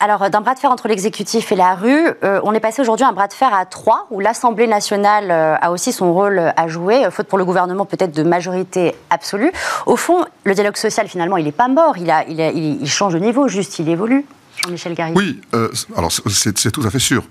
Alors, 0.00 0.30
d'un 0.30 0.40
bras 0.40 0.54
de 0.54 0.60
fer 0.60 0.70
entre 0.70 0.86
l'exécutif 0.86 1.50
et 1.50 1.56
la 1.56 1.74
rue, 1.74 2.06
euh, 2.22 2.40
on 2.44 2.54
est 2.54 2.60
passé 2.60 2.80
aujourd'hui 2.80 3.04
à 3.04 3.08
un 3.08 3.12
bras 3.12 3.26
de 3.26 3.32
fer 3.32 3.52
à 3.52 3.66
trois, 3.66 4.06
où 4.10 4.20
l'Assemblée 4.20 4.68
nationale 4.68 5.30
euh, 5.32 5.56
a 5.60 5.72
aussi 5.72 5.92
son 5.92 6.12
rôle 6.12 6.38
à 6.56 6.68
jouer, 6.68 7.04
euh, 7.04 7.10
faute 7.10 7.26
pour 7.26 7.36
le 7.36 7.44
gouvernement 7.44 7.84
peut-être 7.84 8.12
de 8.12 8.22
majorité 8.22 8.94
absolue. 9.10 9.50
Au 9.86 9.96
fond, 9.96 10.24
le 10.44 10.54
dialogue 10.54 10.76
social, 10.76 11.08
finalement, 11.08 11.36
il 11.36 11.46
n'est 11.46 11.52
pas 11.52 11.66
mort, 11.66 11.96
il, 11.98 12.88
change 12.88 13.14
de 13.14 13.18
niveau, 13.18 13.48
juste, 13.48 13.80
il 13.80 13.88
évolue. 13.88 14.24
Jean-Michel 14.64 14.94
Garry. 14.94 15.14
Oui, 15.16 15.40
alors 15.96 16.12
c'est 16.12 16.70
tout 16.70 16.82
à 16.86 16.90
fait 16.90 16.98
sûr. 16.98 17.24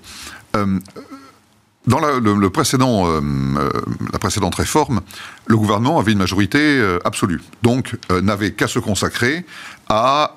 Dans 1.87 1.99
la, 1.99 2.19
le, 2.19 2.49
précédent, 2.49 3.07
euh, 3.07 3.21
euh, 3.21 3.69
la 4.11 4.19
précédente 4.19 4.55
réforme, 4.55 4.99
le 5.45 5.55
gouvernement 5.55 5.99
avait 5.99 6.11
une 6.11 6.17
majorité 6.17 6.59
euh, 6.59 6.99
absolue, 7.05 7.41
donc 7.63 7.95
n'avait 8.09 8.51
qu'à 8.51 8.67
se 8.67 8.79
consacrer 8.79 9.45
à 9.87 10.35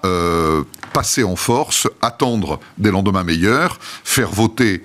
passer 0.93 1.25
en 1.25 1.35
force, 1.35 1.89
attendre 2.03 2.61
des 2.79 2.93
lendemains 2.93 3.25
meilleurs, 3.25 3.79
faire 4.05 4.31
voter 4.31 4.85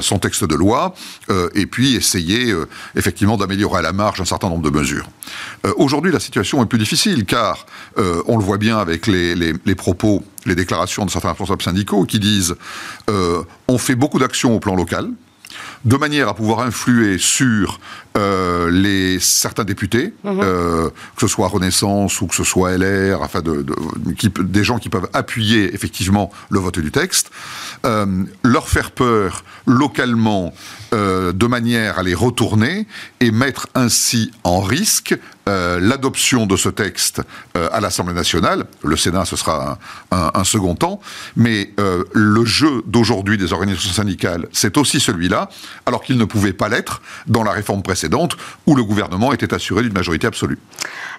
son 0.00 0.18
texte 0.18 0.44
de 0.44 0.54
loi, 0.54 0.94
et 1.54 1.66
puis 1.66 1.94
essayer 1.94 2.54
effectivement 2.96 3.36
d'améliorer 3.36 3.80
à 3.80 3.82
la 3.82 3.92
marge 3.92 4.20
un 4.22 4.24
certain 4.24 4.48
nombre 4.48 4.62
de 4.62 4.74
mesures. 4.74 5.06
Aujourd'hui, 5.76 6.10
la 6.10 6.20
situation 6.20 6.62
est 6.62 6.66
plus 6.66 6.78
difficile, 6.78 7.26
car 7.26 7.66
on 7.98 8.38
le 8.38 8.44
voit 8.44 8.56
bien 8.56 8.78
avec 8.78 9.06
les, 9.06 9.34
les, 9.34 9.52
les, 9.62 9.74
propos, 9.74 10.24
les 10.46 10.54
déclarations 10.54 11.04
de 11.04 11.10
certains 11.10 11.28
responsables 11.30 11.62
syndicaux 11.62 12.04
qui 12.04 12.18
disent 12.18 12.54
on 13.06 13.78
fait 13.78 13.94
beaucoup 13.94 14.18
d'actions 14.18 14.56
au 14.56 14.60
plan 14.60 14.74
local, 14.74 15.10
de 15.84 15.96
manière 15.96 16.28
à 16.28 16.34
pouvoir 16.34 16.60
influer 16.60 17.18
sur 17.18 17.80
euh, 18.16 18.70
les, 18.70 19.20
certains 19.20 19.64
députés, 19.64 20.12
mhm. 20.24 20.40
euh, 20.42 20.90
que 20.90 21.20
ce 21.20 21.28
soit 21.28 21.48
Renaissance 21.48 22.20
ou 22.20 22.26
que 22.26 22.34
ce 22.34 22.44
soit 22.44 22.76
LR, 22.76 23.22
enfin 23.22 23.42
de, 23.42 23.64
des 24.40 24.64
gens 24.64 24.78
qui 24.78 24.88
peuvent 24.88 25.08
appuyer 25.12 25.74
effectivement 25.74 26.30
le 26.50 26.58
vote 26.58 26.78
du 26.78 26.90
texte, 26.90 27.30
euh, 27.86 28.24
leur 28.42 28.68
faire 28.68 28.90
peur 28.90 29.44
localement 29.66 30.52
de 30.90 31.46
manière 31.46 31.98
à 31.98 32.02
les 32.02 32.14
retourner 32.14 32.86
et 33.20 33.30
mettre 33.30 33.68
ainsi 33.74 34.30
en 34.42 34.60
risque 34.60 35.14
l'adoption 35.48 36.46
de 36.46 36.56
ce 36.56 36.68
texte 36.68 37.22
à 37.54 37.80
l'Assemblée 37.80 38.14
nationale. 38.14 38.64
Le 38.82 38.96
Sénat, 38.96 39.24
ce 39.24 39.36
sera 39.36 39.78
un, 40.10 40.44
second 40.44 40.74
temps, 40.74 41.00
mais 41.36 41.70
le 42.12 42.44
jeu 42.44 42.82
d'aujourd'hui 42.86 43.38
des 43.38 43.52
organisations 43.52 43.92
syndicales, 43.92 44.46
c'est 44.52 44.76
aussi 44.76 45.00
celui-là, 45.00 45.48
alors 45.86 46.02
qu'il 46.02 46.18
ne 46.18 46.24
pouvait 46.24 46.52
pas 46.52 46.68
l'être 46.68 47.00
dans 47.26 47.42
la 47.42 47.52
réforme 47.52 47.82
précédente 47.82 48.36
où 48.66 48.74
le 48.74 48.84
gouvernement 48.84 49.32
était 49.32 49.54
assuré 49.54 49.82
d'une 49.82 49.92
majorité 49.92 50.26
absolue. 50.26 50.58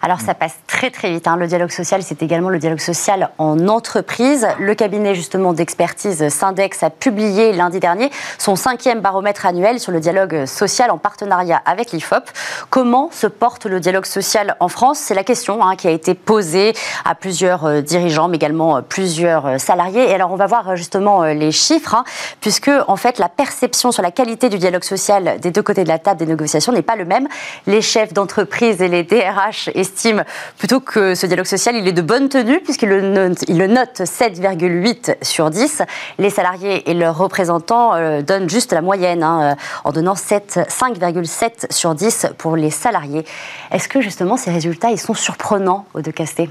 Alors 0.02 0.22
ça 0.22 0.34
passe 0.34 0.56
très 0.68 0.92
très 0.92 1.12
vite. 1.12 1.28
Hein. 1.28 1.36
Le 1.36 1.48
dialogue 1.48 1.72
social, 1.72 2.04
c'est 2.04 2.24
également 2.24 2.50
le 2.50 2.60
dialogue 2.60 2.80
social 2.80 3.32
en 3.38 3.68
entreprise. 3.68 4.48
Le 4.60 4.74
cabinet 4.76 5.16
justement 5.16 5.54
d'expertise 5.54 6.30
Syndex 6.30 6.84
a 6.84 6.90
publié 6.90 7.52
lundi 7.52 7.80
dernier 7.80 8.10
son 8.38 8.56
cinquième 8.56 9.02
baromètre 9.02 9.46
annuel 9.46 9.80
sur 9.80 9.92
le 9.92 10.00
dialogue 10.00 10.46
social 10.46 10.92
en 10.92 10.98
partenariat 10.98 11.62
avec 11.66 11.92
l'IFOP. 11.92 12.24
Comment 12.70 13.10
se 13.12 13.28
porte 13.28 13.66
le 13.66 13.80
dialogue 13.80 14.06
social 14.06 14.19
en 14.60 14.68
France 14.68 15.00
C'est 15.00 15.14
la 15.14 15.24
question 15.24 15.64
hein, 15.64 15.76
qui 15.76 15.88
a 15.88 15.92
été 15.92 16.14
posée 16.14 16.74
à 17.06 17.16
plusieurs 17.16 17.66
euh, 17.66 17.82
dirigeants, 17.82 18.28
mais 18.28 18.38
également 18.38 18.78
euh, 18.78 18.82
plusieurs 18.82 19.46
euh, 19.46 19.58
salariés. 19.58 20.10
Et 20.10 20.14
alors 20.14 20.32
on 20.32 20.36
va 20.36 20.46
voir 20.46 20.76
justement 20.76 21.24
les 21.24 21.52
chiffres, 21.52 21.96
hein, 21.96 22.04
puisque 22.42 22.72
en 22.88 22.96
fait 22.96 23.20
la 23.20 23.30
perception 23.30 23.92
sur 23.92 24.04
la 24.04 24.12
qualité 24.12 24.50
du 24.50 24.58
dialogue 24.58 24.84
social 24.84 25.40
des 25.40 25.52
deux 25.52 25.62
côtés 25.62 25.84
de 25.84 25.90
la 25.90 26.00
table 26.00 26.20
des 26.20 26.26
négociations 26.26 26.72
n'est 26.72 26.82
pas 26.82 26.96
le 26.96 27.06
même. 27.06 27.28
Les 27.68 27.82
chefs 27.82 28.14
d'entreprise 28.14 28.82
et 28.82 28.88
les 28.88 29.04
DRH 29.04 29.70
estiment 29.74 30.24
plutôt 30.58 30.80
que 30.80 31.16
ce 31.16 31.26
dialogue 31.26 31.46
social, 31.46 31.76
il 31.76 31.88
est 31.88 31.94
de 31.94 32.02
bonne 32.02 32.30
tenue, 32.30 32.60
puisqu'il 32.60 32.90
le 32.90 33.02
note, 33.02 33.48
note 33.50 34.02
7,8 34.02 35.18
sur 35.22 35.50
10. 35.50 35.84
Les 36.18 36.30
salariés 36.30 36.90
et 36.90 36.94
leurs 36.94 37.18
représentants 37.18 37.94
donnent 38.22 38.50
juste 38.50 38.74
la 38.74 38.82
moyenne, 38.82 39.24
hein, 39.24 39.56
en 39.84 39.92
donnant 39.92 40.14
5,7 40.14 41.72
sur 41.72 41.96
10 41.96 42.28
pour 42.38 42.56
les 42.56 42.72
salariés. 42.72 43.26
Est-ce 43.72 43.88
que 43.88 44.02
justement 44.10 44.38
ces 44.38 44.52
résultats, 44.52 44.90
ils 44.90 45.00
sont 45.00 45.14
surprenants 45.14 45.86
au 45.94 46.02
De 46.02 46.10
Casté 46.10 46.50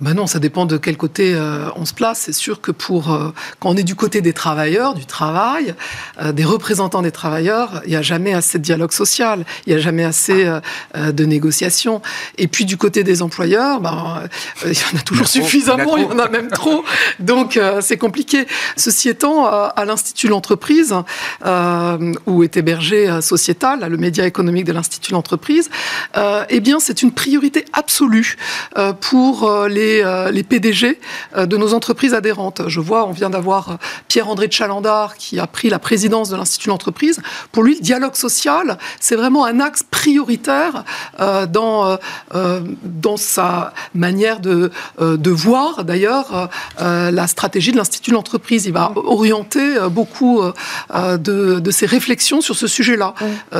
ben 0.00 0.14
non, 0.14 0.26
ça 0.26 0.38
dépend 0.38 0.64
de 0.64 0.76
quel 0.76 0.96
côté 0.96 1.34
euh, 1.34 1.68
on 1.74 1.84
se 1.84 1.92
place. 1.92 2.20
C'est 2.20 2.32
sûr 2.32 2.60
que 2.60 2.70
pour 2.70 3.12
euh, 3.12 3.32
quand 3.58 3.70
on 3.70 3.76
est 3.76 3.82
du 3.82 3.96
côté 3.96 4.20
des 4.20 4.32
travailleurs, 4.32 4.94
du 4.94 5.06
travail, 5.06 5.74
euh, 6.20 6.32
des 6.32 6.44
représentants 6.44 7.02
des 7.02 7.10
travailleurs, 7.10 7.82
il 7.84 7.90
n'y 7.90 7.96
a 7.96 8.02
jamais 8.02 8.32
assez 8.32 8.58
de 8.58 8.62
dialogue 8.62 8.92
social, 8.92 9.44
il 9.66 9.72
n'y 9.72 9.78
a 9.78 9.82
jamais 9.82 10.04
assez 10.04 10.46
de 10.96 11.24
négociations. 11.24 12.00
Et 12.36 12.46
puis 12.46 12.64
du 12.64 12.76
côté 12.76 13.02
des 13.02 13.22
employeurs, 13.22 13.80
ben, 13.80 14.22
il 14.64 14.72
y 14.72 14.94
en 14.94 14.98
a 14.98 15.02
toujours 15.02 15.26
suffisamment, 15.26 15.96
il 15.96 16.04
y, 16.04 16.06
en 16.06 16.18
a 16.18 16.28
même 16.28 16.50
trop. 16.50 16.84
Donc 17.18 17.58
c'est 17.80 17.96
compliqué. 17.96 18.46
Ceci 18.76 19.08
étant, 19.08 19.46
à 19.46 19.84
l'Institut 19.84 20.28
l'entreprise, 20.28 20.94
où 22.26 22.42
est 22.42 22.56
hébergé 22.56 23.20
Sociétal, 23.20 23.86
le 23.88 23.96
média 23.96 24.26
économique 24.26 24.64
de 24.64 24.72
l'Institut 24.72 25.12
l'entreprise, 25.12 25.70
eh 26.16 26.60
bien 26.60 26.78
c'est 26.80 27.02
une 27.02 27.12
priorité 27.12 27.64
absolue 27.72 28.36
pour 29.00 29.66
les 29.68 29.87
euh, 29.88 30.30
les, 30.30 30.42
PDG 30.42 30.98
euh, 31.36 31.46
de 31.46 31.56
nos 31.56 31.74
entreprises 31.74 32.14
adhérentes. 32.14 32.62
Je 32.68 32.80
vois, 32.80 33.06
on 33.06 33.12
vient 33.12 33.30
d'avoir 33.30 33.70
euh, 33.70 33.74
Pierre-André 34.08 34.48
de 34.48 34.52
Chalandard 34.52 35.16
qui 35.16 35.38
a 35.38 35.46
pris 35.46 35.68
la 35.68 35.78
présidence 35.78 36.30
de 36.30 36.36
l'Institut 36.36 36.68
de 36.68 36.70
l'entreprise. 36.70 37.20
Pour 37.52 37.62
lui, 37.62 37.74
le 37.74 37.80
dialogue 37.80 38.14
social, 38.14 38.78
c'est 39.00 39.16
vraiment 39.16 39.44
un 39.44 39.60
axe 39.60 39.82
prioritaire 39.82 40.84
dans, 41.50 41.98
dans 42.84 43.16
sa 43.16 43.72
manière 43.94 44.40
de, 44.40 44.70
de 45.00 45.30
voir, 45.30 45.84
d'ailleurs, 45.84 46.50
la 46.78 47.26
stratégie 47.26 47.72
de 47.72 47.76
l'Institut 47.76 48.10
de 48.10 48.14
l'entreprise. 48.16 48.66
Il 48.66 48.72
va 48.72 48.92
orienter 48.96 49.76
beaucoup 49.90 50.42
de, 50.90 51.60
de 51.60 51.70
ses 51.70 51.86
réflexions 51.86 52.40
sur 52.40 52.56
ce 52.56 52.66
sujet-là. 52.66 53.14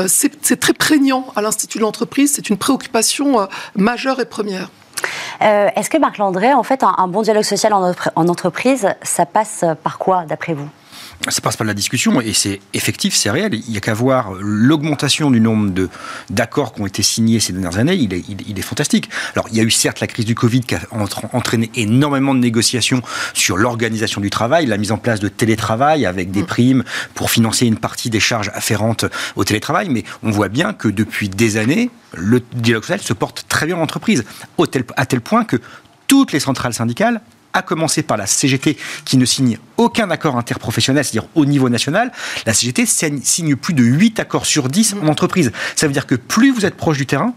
C'est 0.07 0.61
très 0.61 0.73
prégnant 0.73 1.27
à 1.37 1.43
l'Institut 1.43 1.79
de 1.79 1.83
l'entreprise, 1.83 2.33
c'est 2.35 2.51
une 2.51 2.59
préoccupation 2.59 3.49
majeure 3.77 4.21
et 4.21 4.27
première. 4.27 4.69
Euh, 5.43 5.69
est-ce 5.77 5.91
que 5.91 5.99
Marc 5.99 6.19
Landré, 6.19 6.53
en 6.55 6.63
fait, 6.63 6.83
un, 6.83 7.09
bon 7.09 7.23
dialogue 7.23 7.45
social 7.45 7.73
en, 7.73 7.93
en 8.15 8.29
entreprise, 8.29 8.89
ça 9.03 9.27
passe 9.27 9.65
par 9.83 9.99
quoi, 9.99 10.25
d'après 10.27 10.55
vous? 10.55 10.69
Ça 11.29 11.41
passe 11.41 11.57
par 11.57 11.67
la 11.67 11.75
discussion 11.75 12.21
et 12.21 12.33
c'est 12.33 12.61
effectif, 12.75 13.15
c'est 13.15 13.31
réel. 13.31 13.55
Il 13.55 13.71
n'y 13.71 13.77
a 13.77 13.81
qu'à 13.81 13.95
voir 13.95 14.33
l'augmentation 14.41 15.31
du 15.31 15.41
nombre 15.41 15.89
d'accords 16.31 16.73
qui 16.73 16.81
ont 16.81 16.87
été 16.87 17.03
signés 17.03 17.41
ces 17.41 17.53
dernières 17.53 17.79
années. 17.79 17.95
Il 17.95 18.15
est, 18.15 18.25
il, 18.29 18.59
est, 18.59 18.63
fantastique. 18.63 19.11
Alors, 19.35 19.47
il 19.51 19.57
y 19.57 19.61
a 19.61 19.63
eu 19.63 19.71
certes 19.71 20.01
la 20.01 20.07
crise 20.07 20.25
du 20.25 20.35
Covid 20.35 20.61
qui 20.61 20.75
a 20.75 20.81
entraîné 21.33 21.71
énormément 21.75 22.35
de 22.35 22.41
négociations 22.41 23.03
sur 23.35 23.57
l'organisation 23.57 24.21
du 24.21 24.31
travail, 24.31 24.67
la 24.67 24.79
mise 24.79 24.93
en 24.93 24.99
place 24.99 25.21
de 25.21 25.29
télétravail 25.29 26.07
avec 26.07 26.31
des 26.31 26.43
mm. 26.43 26.47
primes 26.47 26.85
pour 27.15 27.31
financer 27.31 27.67
une 27.67 27.79
partie 27.79 28.11
des 28.11 28.21
charges 28.21 28.51
afférentes 28.55 29.05
au 29.37 29.45
télétravail. 29.45 29.89
Mais 29.91 30.05
on 30.23 30.31
voit 30.31 30.49
bien 30.49 30.73
que 30.73 30.89
depuis 30.89 31.29
des 31.29 31.57
années, 31.57 31.91
le 32.15 32.41
dialogue 32.55 32.85
social 32.85 33.01
se 33.01 33.13
porte 33.13 33.45
très 33.49 33.67
bien 33.67 33.77
en 33.77 33.83
entreprise, 33.83 34.25
à 34.97 35.07
tel 35.07 35.21
point 35.21 35.45
que 35.45 35.57
toutes 36.07 36.33
les 36.33 36.41
centrales 36.41 36.75
syndicales 36.75 37.21
à 37.53 37.63
commencer 37.63 38.03
par 38.03 38.17
la 38.17 38.27
CGT 38.27 38.77
qui 39.05 39.17
ne 39.17 39.25
signe 39.25 39.59
aucun 39.77 40.11
accord 40.11 40.37
interprofessionnel, 40.37 41.05
c'est-à-dire 41.05 41.29
au 41.35 41.45
niveau 41.45 41.69
national, 41.69 42.13
la 42.47 42.55
CGT 42.55 42.87
signe 42.87 43.57
plus 43.57 43.75
de 43.75 43.83
8 43.83 44.21
accords 44.21 44.47
sur 44.47 44.69
10 44.69 44.97
en 45.03 45.09
entreprise. 45.09 45.53
Ça 45.77 45.87
veut 45.87 45.93
dire 45.93 46.07
que 46.07 46.15
plus 46.15 46.51
vous 46.51 46.67
êtes 46.67 46.77
proche 46.77 46.99
du 46.99 47.07
terrain, 47.07 47.35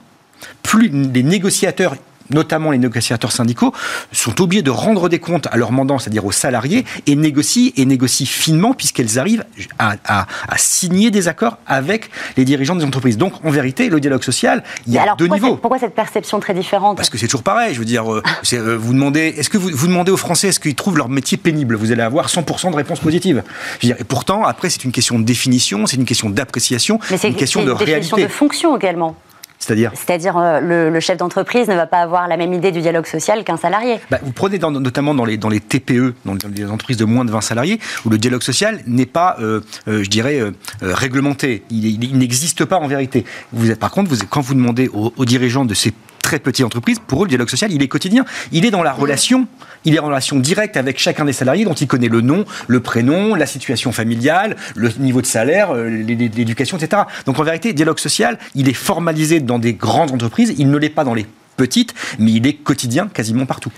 plus 0.64 0.90
les 0.90 1.24
négociateurs 1.24 1.96
notamment 2.34 2.72
les 2.72 2.78
négociateurs 2.78 3.32
syndicaux, 3.32 3.74
sont 4.12 4.42
obligés 4.42 4.62
de 4.62 4.72
rendre 4.72 5.10
des 5.10 5.20
comptes 5.20 5.48
à 5.52 5.58
leurs 5.58 5.72
mandants, 5.72 6.00
c'est-à-dire 6.00 6.26
aux 6.26 6.32
salariés, 6.32 6.86
et 7.08 7.16
négocient, 7.16 7.72
et 7.76 7.86
négocient 7.86 8.28
finement 8.28 8.74
puisqu'elles 8.74 9.20
arrivent 9.20 9.46
à, 9.80 10.26
signer 10.58 11.12
des 11.12 11.28
accords 11.28 11.58
avec 11.68 12.10
les 12.38 12.46
dirigeants 12.46 12.76
des 12.76 12.86
entreprises. 12.86 13.18
Donc, 13.18 13.34
en 13.44 13.50
vérité, 13.50 13.90
le 13.90 14.00
dialogue 14.00 14.24
social, 14.24 14.64
il 14.88 14.94
y 14.94 14.98
a 14.98 15.16
deux 15.18 15.28
niveaux. 15.28 15.58
Pourquoi 15.58 15.80
cette 15.80 15.96
perception 15.96 16.40
très 16.40 16.54
différente? 16.54 16.98
Parce 16.98 17.10
que 17.10 17.18
c'est 17.18 17.28
toujours 17.28 17.44
pareil. 17.44 17.74
Je 17.74 17.80
veux 17.80 17.86
dire, 17.86 18.12
euh, 18.12 18.22
euh, 18.54 18.78
vous 18.78 18.94
demandez, 18.94 19.34
est-ce 19.38 19.50
que 19.50 19.58
vous, 19.58 19.70
vous 19.74 19.88
demandez 19.88 20.12
aux 20.12 20.18
Français, 20.18 20.50
est-ce 20.50 20.60
qu'ils 20.60 20.76
trouvent 20.76 20.98
leur 20.98 21.10
métier 21.10 21.38
pénible? 21.38 21.76
Vous 21.76 21.92
allez 21.92 22.02
avoir 22.02 22.28
100% 22.28 22.72
de 22.72 22.76
réponses 22.76 23.00
positives. 23.00 23.44
Je 23.80 23.88
veux 23.88 23.94
dire, 23.94 24.02
et 24.02 24.04
pourtant, 24.04 24.44
après, 24.44 24.70
c'est 24.70 24.84
une 24.84 24.92
question 24.92 25.20
de 25.20 25.24
définition, 25.24 25.86
c'est 25.86 25.98
une 25.98 26.06
question 26.06 26.30
d'appréciation, 26.30 27.00
c'est 27.04 27.28
une 27.28 27.36
question 27.36 27.64
de 27.64 27.72
réalité. 27.72 27.86
C'est 27.86 27.92
une 27.92 28.00
question 28.00 28.18
de 28.18 28.28
fonction 28.28 28.78
également. 28.78 29.16
C'est-à-dire 29.62 29.92
C'est-à-dire 29.94 30.38
euh, 30.38 30.90
le, 30.90 31.00
chef 31.00 31.18
d'entreprise 31.18 31.68
ne 31.68 31.76
va 31.76 31.86
pas 31.86 32.00
avoir 32.00 32.28
la 32.28 32.36
même 32.36 32.52
idée 32.52 32.72
du 32.72 32.82
dialogue 32.82 33.06
social 33.06 33.44
qu'un 33.44 33.58
salarié. 33.58 34.00
Bah, 34.10 34.20
vous 34.24 34.32
prenez 34.32 34.58
notamment 34.58 35.14
dans 35.14 35.24
les, 35.24 35.38
dans 35.38 35.50
les 35.50 35.60
TPE, 35.60 36.16
dans 36.26 36.36
les 36.54 36.66
entreprises 36.66 36.98
de 36.98 37.06
moins 37.06 37.26
de 37.26 37.32
20 37.32 37.42
salariés, 37.42 37.80
où 38.04 38.10
le 38.10 38.18
dialogue 38.18 38.42
social 38.42 38.82
n'est 38.88 39.06
pas, 39.06 39.38
euh, 39.40 39.62
euh, 39.88 40.04
je 40.04 40.10
dirais, 40.10 40.42
réglementé. 40.82 41.64
Il, 41.70 42.18
n'existe 42.18 42.66
pas 42.66 42.78
en 42.78 42.88
vérité. 42.88 43.24
Vous 43.54 43.70
êtes, 43.70 43.80
par 43.80 43.92
contre, 43.92 44.10
vous, 44.10 44.18
quand 44.30 44.42
vous 44.42 44.56
demandez 44.56 44.90
aux, 44.90 45.14
aux 45.16 45.26
dirigeants 45.26 45.66
de 45.66 45.76
ces 45.76 45.94
très 46.22 46.40
petites 46.40 46.66
entreprises, 46.66 47.00
pour 47.06 47.22
eux, 47.22 47.26
le 47.26 47.30
dialogue 47.30 47.50
social, 47.50 47.72
il 47.72 47.84
est 47.84 47.88
quotidien. 47.88 48.26
Il 48.52 48.66
est 48.66 48.72
dans 48.72 48.84
la 48.84 48.94
relation, 48.94 49.48
il 49.86 49.96
est 49.96 50.00
en 50.00 50.06
relation 50.06 50.40
directe 50.40 50.78
avec 50.78 51.00
chacun 51.00 51.26
des 51.26 51.34
salariés 51.34 51.66
dont 51.66 51.74
il 51.74 51.88
connaît 51.88 52.08
le 52.08 52.22
nom, 52.22 52.46
le 52.68 52.80
prénom, 52.80 53.36
la 53.36 53.46
situation 53.46 53.92
familiale, 53.92 54.56
le 54.76 54.90
niveau 55.00 55.22
de 55.22 55.26
salaire, 55.26 55.76
euh, 55.76 55.88
l'éducation, 55.88 56.78
etc. 56.78 57.04
Donc 57.26 57.40
en 57.40 57.44
vérité, 57.44 57.74
dialogue 57.74 58.00
social, 58.00 58.38
il 58.56 58.70
est 58.70 58.74
formalisé 58.74 59.40
dans 59.40 59.60
des 59.60 59.74
grandes 59.74 60.12
entreprises, 60.12 60.54
il 60.58 60.70
ne 60.70 60.78
l'est 60.78 60.90
pas 60.90 61.04
dans 61.04 61.14
les 61.14 61.26
petite, 61.56 61.94
mais 62.20 62.32
il 62.32 62.48
est 62.48 62.54
quotidien 62.54 63.08
quasiment 63.08 63.46
partout. 63.46 63.72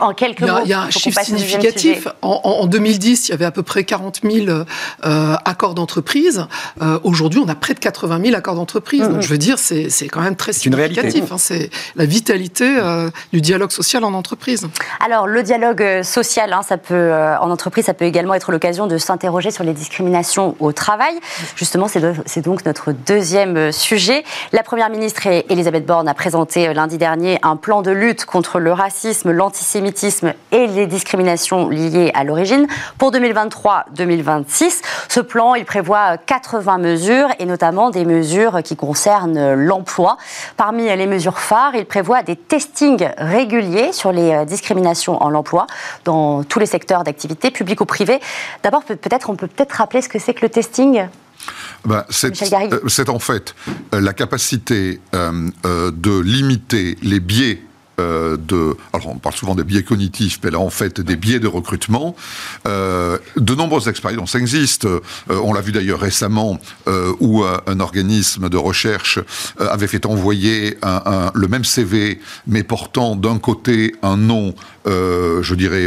en 0.00 0.14
quelques 0.14 0.40
mots, 0.40 0.60
il 0.64 0.70
y 0.70 0.72
a, 0.72 0.82
un 0.82 0.90
chiffre 0.90 1.20
significatif. 1.22 2.08
En, 2.22 2.66
2010, 2.66 3.28
il 3.28 3.30
y 3.30 3.34
avait 3.34 3.44
à 3.44 3.50
peu 3.50 3.62
près 3.62 3.84
40 3.84 4.20
000 4.22 4.46
euh, 4.48 4.64
accords 5.44 5.74
d'entreprise. 5.74 6.46
Euh, 6.82 6.98
aujourd'hui, 7.04 7.40
on 7.44 7.48
a 7.48 7.54
près 7.54 7.74
de 7.74 7.78
80 7.78 8.20
000 8.24 8.36
accords 8.36 8.54
d'entreprise. 8.54 9.08
Donc, 9.08 9.22
je 9.22 9.28
veux 9.28 9.38
dire, 9.38 9.58
c'est 9.58 10.08
quand 10.08 10.20
même 10.20 10.36
très 10.36 10.52
significatif. 10.52 11.32
Hein. 11.32 11.38
c'est 11.38 11.70
la 11.96 12.06
vitalité 12.06 12.76
euh, 12.78 13.10
du 13.32 13.40
dialogue 13.40 13.70
social 13.70 14.04
en 14.04 14.14
entreprise. 14.14 14.66
Alors, 15.04 15.26
le 15.26 15.42
dialogue 15.42 16.02
social, 16.02 16.52
hein, 16.52 16.62
ça 16.66 16.78
peut, 16.78 17.12
en 17.12 17.50
entreprise, 17.50 17.86
ça 17.86 17.94
peut 17.94 18.04
également 18.04 18.34
être 18.34 18.52
l'occasion 18.52 18.86
de 18.86 18.98
s'interroger 18.98 19.50
sur 19.50 19.64
les 19.64 19.72
discriminations 19.72 20.56
au 20.60 20.72
travail. 20.72 21.14
Justement, 21.56 21.88
c'est 21.88 22.42
donc 22.42 22.64
notre 22.64 22.92
deuxième 22.92 23.72
sujet. 23.72 24.24
La 24.52 24.62
Première 24.62 24.90
ministre 24.90 25.26
Elisabeth 25.26 25.86
Borne 25.86 26.08
a 26.08 26.14
présenté 26.14 26.72
lundi 26.72 26.98
dernier 26.98 27.15
un 27.42 27.56
plan 27.56 27.82
de 27.82 27.90
lutte 27.90 28.24
contre 28.24 28.58
le 28.58 28.72
racisme, 28.72 29.30
l'antisémitisme 29.30 30.32
et 30.52 30.66
les 30.66 30.86
discriminations 30.86 31.68
liées 31.68 32.10
à 32.14 32.24
l'origine 32.24 32.66
pour 32.98 33.12
2023-2026. 33.12 34.82
Ce 35.08 35.20
plan, 35.20 35.54
il 35.54 35.64
prévoit 35.64 36.16
80 36.18 36.78
mesures 36.78 37.28
et 37.38 37.46
notamment 37.46 37.90
des 37.90 38.04
mesures 38.04 38.62
qui 38.62 38.76
concernent 38.76 39.54
l'emploi. 39.54 40.16
Parmi 40.56 40.84
les 40.84 41.06
mesures 41.06 41.38
phares, 41.38 41.74
il 41.74 41.86
prévoit 41.86 42.22
des 42.22 42.36
testings 42.36 43.08
réguliers 43.18 43.92
sur 43.92 44.12
les 44.12 44.32
euh, 44.32 44.44
discriminations 44.44 45.22
en 45.22 45.34
emploi 45.34 45.66
dans 46.04 46.42
tous 46.42 46.58
les 46.58 46.66
secteurs 46.66 47.04
d'activité, 47.04 47.50
publics 47.50 47.80
ou 47.80 47.86
privés. 47.86 48.20
D'abord, 48.62 48.84
peut-être, 48.84 49.30
on 49.30 49.36
peut 49.36 49.46
peut-être 49.46 49.72
rappeler 49.72 50.02
ce 50.02 50.08
que 50.08 50.18
c'est 50.18 50.34
que 50.34 50.42
le 50.42 50.48
testing? 50.48 51.06
Ben, 51.84 52.04
C'est 52.10 53.08
en 53.08 53.18
fait 53.18 53.54
la 53.92 54.12
capacité 54.12 55.00
de 55.12 56.20
limiter 56.20 56.96
les 57.02 57.20
biais 57.20 57.62
euh, 57.98 58.36
de, 58.36 58.76
alors 58.92 59.08
on 59.08 59.18
parle 59.18 59.34
souvent 59.34 59.54
des 59.54 59.64
biais 59.64 59.82
cognitifs, 59.82 60.38
mais 60.44 60.50
là 60.50 60.58
en 60.58 60.70
fait 60.70 61.00
des 61.00 61.16
biais 61.16 61.40
de 61.40 61.48
recrutement. 61.48 62.14
Euh, 62.66 63.18
de 63.36 63.54
nombreuses 63.54 63.88
expériences 63.88 64.34
existent. 64.34 64.88
Euh, 64.88 65.00
on 65.30 65.54
l'a 65.54 65.62
vu 65.62 65.72
d'ailleurs 65.72 66.00
récemment 66.00 66.58
où 67.20 67.42
un 67.44 67.80
organisme 67.80 68.48
de 68.48 68.56
recherche 68.56 69.18
avait 69.58 69.86
fait 69.86 70.06
envoyer 70.06 70.76
un, 70.82 71.30
le 71.34 71.48
même 71.48 71.64
CV, 71.64 72.20
mais 72.46 72.62
portant 72.62 73.16
d'un 73.16 73.38
côté 73.38 73.94
un 74.02 74.16
nom, 74.16 74.54
je 74.84 75.54
dirais, 75.54 75.86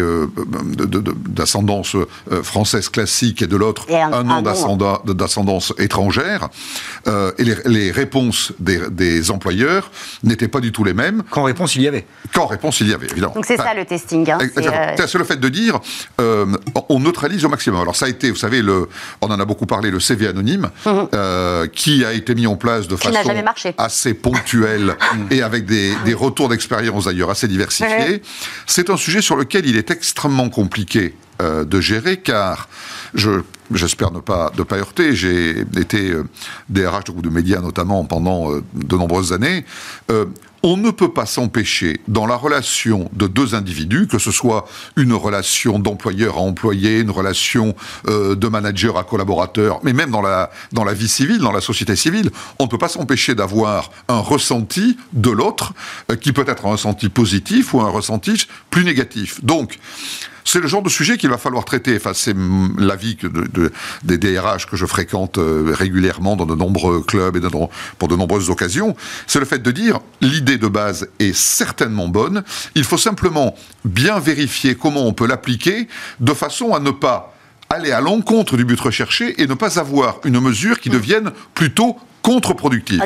d'ascendance 1.30 1.96
française 2.44 2.90
classique 2.90 3.42
et 3.42 3.48
de 3.48 3.56
l'autre 3.56 3.86
un, 3.92 4.24
nom 4.24 4.42
d'ascendance 4.42 5.74
étrangère. 5.78 6.50
et 7.08 7.44
les, 7.44 7.56
les 7.66 7.92
réponses 7.92 8.54
des, 8.60 8.90
des 8.90 9.32
employeurs 9.32 9.92
n'étaient 10.24 10.48
pas 10.48 10.60
du 10.60 10.72
tout 10.72 10.84
les 10.84 10.94
mêmes. 10.94 11.24
Qu'en 11.30 11.44
réponse 11.44 11.76
il 11.76 11.84
y 11.84 11.88
avait 11.88 11.99
quand 12.34 12.46
réponse 12.46 12.80
il 12.82 12.90
y 12.90 12.94
avait, 12.94 13.08
évidemment. 13.08 13.34
Donc 13.34 13.46
c'est 13.46 13.58
ça 13.58 13.74
le 13.74 13.86
testing. 13.86 14.30
Hein, 14.30 14.38
euh, 14.58 14.96
c'est 15.08 15.18
le 15.18 15.24
fait 15.24 15.40
de 15.40 15.50
dire, 15.50 15.80
euh, 16.20 16.46
on 16.90 17.00
neutralise 17.00 17.46
au 17.46 17.50
maximum. 17.50 17.82
Alors 17.82 17.96
ça 17.96 18.06
a 18.06 18.10
été, 18.10 18.30
vous 18.30 18.38
savez, 18.38 18.62
le, 18.62 18.88
on 19.22 19.28
en 19.28 19.40
a 19.40 19.46
beaucoup 19.46 19.66
parlé, 19.66 19.92
le 19.92 20.00
CV 20.00 20.28
anonyme, 20.28 20.70
mhm. 20.86 21.08
euh, 21.14 21.68
qui 21.68 22.06
a 22.06 22.14
été 22.14 22.36
mis 22.36 22.48
en 22.48 22.56
place 22.56 22.88
de 22.88 22.96
façon 22.96 23.20
assez 23.78 24.14
ponctuelle 24.14 24.96
et 25.32 25.42
avec 25.42 25.66
des, 25.66 25.96
retours 26.14 26.50
d'expérience 26.50 27.06
d'ailleurs 27.06 27.30
assez 27.30 27.48
diversifiés. 27.48 28.22
C'est 28.66 28.90
un 28.90 28.98
sujet 28.98 29.22
sur 29.22 29.36
lequel 29.36 29.66
il 29.66 29.78
est 29.78 29.92
extrêmement 29.92 30.50
compliqué 30.50 31.16
de 31.40 31.80
gérer, 31.80 32.18
car 32.18 32.68
je 33.14 33.42
j'espère 33.74 34.12
ne 34.12 34.20
pas, 34.20 34.52
ne 34.58 34.64
pas 34.64 34.78
heurter. 34.78 35.16
J'ai 35.16 35.60
été 35.78 36.12
DRH 36.68 37.06
de 37.06 37.12
groupe 37.12 37.24
de 37.24 37.30
médias 37.30 37.62
notamment 37.62 38.04
pendant 38.04 38.52
de 38.52 38.98
nombreuses 38.98 39.32
années 39.32 39.64
on 40.64 40.78
ne 40.78 40.92
peut 40.92 41.12
pas 41.12 41.26
s'empêcher, 41.26 42.02
dans 42.08 42.26
la 42.26 42.36
relation 42.36 43.10
de 43.14 43.28
deux 43.28 43.56
individus, 43.56 44.08
que 44.08 44.20
ce 44.20 44.32
soit 44.32 44.68
une 44.96 45.14
relation 45.14 45.80
d'employeur 45.80 46.38
à 46.38 46.42
employé, 46.42 47.00
une 47.00 47.12
relation 47.12 47.76
euh, 48.08 48.36
de 48.36 48.48
manager 48.48 48.98
à 48.98 49.04
collaborateur, 49.04 49.80
mais 49.84 49.94
même 49.94 50.12
dans 50.12 50.22
la, 50.22 50.50
dans 50.72 50.84
la 50.84 50.94
vie 50.94 51.08
civile, 51.08 51.40
dans 51.40 51.52
la 51.52 51.62
société 51.62 51.96
civile, 51.96 52.32
on 52.60 52.66
ne 52.66 52.70
peut 52.70 52.78
pas 52.78 52.90
s'empêcher 52.90 53.36
d'avoir 53.36 53.92
un 54.08 54.20
ressenti 54.20 54.98
de 55.14 55.30
l'autre, 55.30 55.74
euh, 56.12 56.16
qui 56.16 56.34
peut 56.34 56.46
être 56.48 56.66
un 56.66 56.72
ressenti 56.72 57.10
positif 57.10 57.74
ou 57.74 57.82
un 57.82 57.90
ressenti 57.90 58.48
plus 58.70 58.84
négatif. 58.84 59.44
Donc, 59.44 59.80
c'est 60.44 60.60
le 60.60 60.68
genre 60.68 60.82
de 60.82 60.90
sujet 60.90 61.18
qu'il 61.18 61.30
va 61.30 61.38
falloir 61.38 61.66
traiter. 61.66 61.96
Enfin, 61.96 62.12
c'est 62.14 62.36
l'avis 62.78 63.16
de, 63.16 63.72
des 64.04 64.18
DRH 64.18 64.66
que 64.66 64.76
je 64.76 64.86
fréquente 64.86 65.38
euh, 65.38 65.74
régulièrement 65.76 66.36
dans 66.36 66.46
de 66.46 66.56
nombreux 66.56 67.02
clubs 67.02 67.36
et 67.36 67.42
pour 67.98 68.08
de 68.08 68.16
nombreuses 68.16 68.50
occasions. 68.50 68.96
C'est 69.28 69.40
le 69.40 69.46
fait 69.46 69.60
de 69.60 69.72
dire 69.72 70.00
l'idée 70.22 70.58
de 70.58 70.68
base 70.68 71.10
est 71.20 71.34
certainement 71.34 72.08
bonne. 72.08 72.44
Il 72.76 72.84
faut 72.84 72.98
simplement 72.98 73.56
bien 73.86 74.20
vérifier 74.20 74.76
comment 74.76 75.06
on 75.06 75.14
peut 75.14 75.28
l'appliquer 75.28 75.88
de 76.20 76.34
façon 76.34 76.74
à 76.74 76.80
ne 76.80 76.92
pas 76.92 77.36
aller 77.70 77.92
à 77.92 78.02
l'encontre 78.02 78.58
du 78.58 78.66
but 78.66 78.80
recherché 78.80 79.42
et 79.42 79.48
ne 79.48 79.54
pas 79.54 79.80
avoir 79.80 80.20
une 80.26 80.40
mesure 80.40 80.80
qui 80.80 80.90
devienne 80.90 81.32
plutôt 81.54 81.98
contre-productive. 82.22 83.02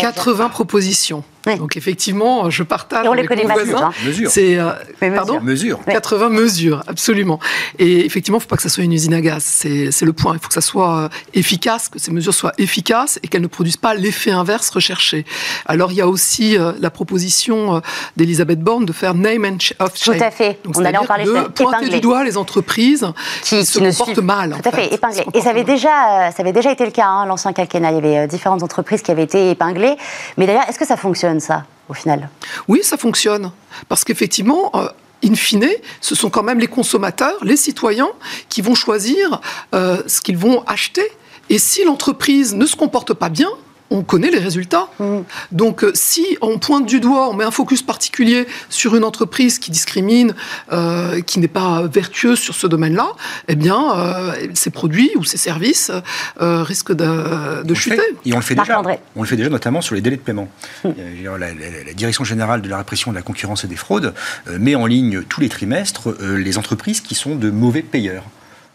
80 0.00 0.48
propositions. 0.48 1.24
Donc 1.46 1.76
effectivement, 1.76 2.50
je 2.50 2.62
partage. 2.62 3.06
Et 3.06 3.08
on 3.08 3.14
les 3.14 3.26
connaît 3.26 3.44
pas 3.44 3.54
hein. 3.54 3.92
Mesures. 4.04 4.30
C'est 4.30 4.58
euh, 4.58 4.72
pardon. 5.14 5.40
Mesures. 5.40 5.80
80 5.86 6.28
mesures, 6.28 6.82
absolument. 6.86 7.40
Et 7.78 8.04
effectivement, 8.04 8.36
il 8.36 8.40
ne 8.40 8.42
faut 8.42 8.48
pas 8.48 8.56
que 8.56 8.62
ça 8.62 8.68
soit 8.68 8.84
une 8.84 8.92
usine 8.92 9.14
à 9.14 9.20
gaz. 9.20 9.42
C'est 9.42 10.02
le 10.02 10.12
point. 10.12 10.34
Il 10.34 10.40
faut 10.40 10.48
que 10.48 10.54
ça 10.54 10.60
soit 10.60 10.98
euh, 10.98 11.08
efficace, 11.32 11.88
que 11.88 11.98
ces 11.98 12.12
mesures 12.12 12.34
soient 12.34 12.52
efficaces 12.58 13.18
et 13.22 13.28
qu'elles 13.28 13.42
ne 13.42 13.46
produisent 13.46 13.78
pas 13.78 13.94
l'effet 13.94 14.30
inverse 14.30 14.68
recherché. 14.70 15.24
Alors 15.66 15.92
il 15.92 15.96
y 15.96 16.00
a 16.00 16.08
aussi 16.08 16.58
euh, 16.58 16.72
la 16.78 16.90
proposition 16.90 17.80
d'Elisabeth 18.16 18.60
Borne 18.60 18.84
de 18.84 18.92
faire 18.92 19.14
name 19.14 19.44
and 19.44 19.84
of 19.84 19.96
shame. 19.96 20.18
Tout 20.18 20.24
à 20.24 20.30
fait. 20.30 20.58
Donc, 20.64 20.76
on 20.76 20.84
allait 20.84 20.98
en 20.98 21.06
parler. 21.06 21.24
De 21.24 21.48
pointer 21.48 21.88
du 21.88 22.00
doigt 22.00 22.24
les 22.24 22.36
entreprises 22.36 23.06
qui, 23.42 23.64
se 23.64 23.78
comportent 23.78 24.18
mal. 24.18 24.56
Tout 24.62 24.68
à 24.68 24.72
fait. 24.72 24.92
Épinglées. 24.92 25.24
Et 25.32 25.40
ça 25.40 25.50
avait 25.50 25.64
déjà, 25.64 26.30
ça 26.32 26.42
avait 26.42 26.52
déjà 26.52 26.70
été 26.70 26.84
le 26.84 26.90
cas. 26.90 27.06
Hein, 27.06 27.26
L'ancien 27.26 27.52
quinquennat, 27.52 27.92
il 27.92 27.94
y 27.94 28.16
avait 28.16 28.28
différentes 28.40 28.62
entreprises 28.62 29.02
qui 29.02 29.10
avaient 29.10 29.22
été 29.22 29.50
épinglées. 29.50 29.96
Mais 30.38 30.46
d'ailleurs, 30.46 30.66
est-ce 30.66 30.78
que 30.78 30.86
ça 30.86 30.96
fonctionne 30.96 31.40
ça, 31.40 31.64
au 31.90 31.94
final? 31.94 32.30
Oui, 32.68 32.80
ça 32.82 32.96
fonctionne. 32.96 33.52
Parce 33.88 34.02
qu'effectivement, 34.02 34.70
euh, 34.74 34.88
in 35.22 35.34
fine, 35.34 35.68
ce 36.00 36.14
sont 36.14 36.30
quand 36.30 36.42
même 36.42 36.58
les 36.58 36.66
consommateurs, 36.66 37.36
les 37.42 37.56
citoyens, 37.56 38.08
qui 38.48 38.62
vont 38.62 38.74
choisir 38.74 39.42
euh, 39.74 40.02
ce 40.06 40.22
qu'ils 40.22 40.38
vont 40.38 40.62
acheter. 40.66 41.06
Et 41.50 41.58
si 41.58 41.84
l'entreprise 41.84 42.54
ne 42.54 42.64
se 42.64 42.76
comporte 42.76 43.12
pas 43.12 43.28
bien, 43.28 43.50
on 43.90 44.02
connaît 44.02 44.30
les 44.30 44.38
résultats. 44.38 44.88
Mm. 44.98 45.20
Donc, 45.52 45.84
euh, 45.84 45.90
si 45.94 46.38
on 46.40 46.58
pointe 46.58 46.86
du 46.86 47.00
doigt, 47.00 47.28
on 47.28 47.34
met 47.34 47.44
un 47.44 47.50
focus 47.50 47.82
particulier 47.82 48.46
sur 48.68 48.96
une 48.96 49.04
entreprise 49.04 49.58
qui 49.58 49.70
discrimine, 49.70 50.34
euh, 50.72 51.20
qui 51.22 51.40
n'est 51.40 51.48
pas 51.48 51.82
vertueuse 51.86 52.38
sur 52.38 52.54
ce 52.54 52.66
domaine-là, 52.66 53.12
eh 53.48 53.56
bien, 53.56 53.96
euh, 53.96 54.32
ses 54.54 54.70
produits 54.70 55.10
ou 55.16 55.24
ses 55.24 55.36
services 55.36 55.90
risquent 56.38 56.94
de, 56.94 57.74
chuter. 57.74 58.00
et 58.24 58.32
on 58.32 58.36
le 58.36 58.42
fait 58.42 58.54
déjà. 58.54 58.82
On 59.16 59.22
le 59.22 59.28
fait 59.28 59.36
déjà, 59.36 59.48
notamment 59.48 59.80
sur 59.80 59.94
les 59.94 60.00
délais 60.00 60.16
de 60.16 60.22
paiement. 60.22 60.48
Mm. 60.84 60.90
La, 61.38 61.50
Direction 61.94 62.24
générale 62.24 62.62
de 62.62 62.68
la 62.68 62.78
répression 62.78 63.10
de 63.10 63.16
la 63.16 63.22
concurrence 63.22 63.64
et 63.64 63.66
des 63.66 63.76
fraudes 63.76 64.14
met 64.58 64.74
en 64.74 64.86
ligne 64.86 65.22
tous 65.22 65.40
les 65.40 65.48
trimestres 65.48 66.14
les 66.20 66.56
entreprises 66.56 67.00
qui 67.00 67.14
sont 67.14 67.34
de 67.34 67.50
mauvais 67.50 67.82
payeurs 67.82 68.24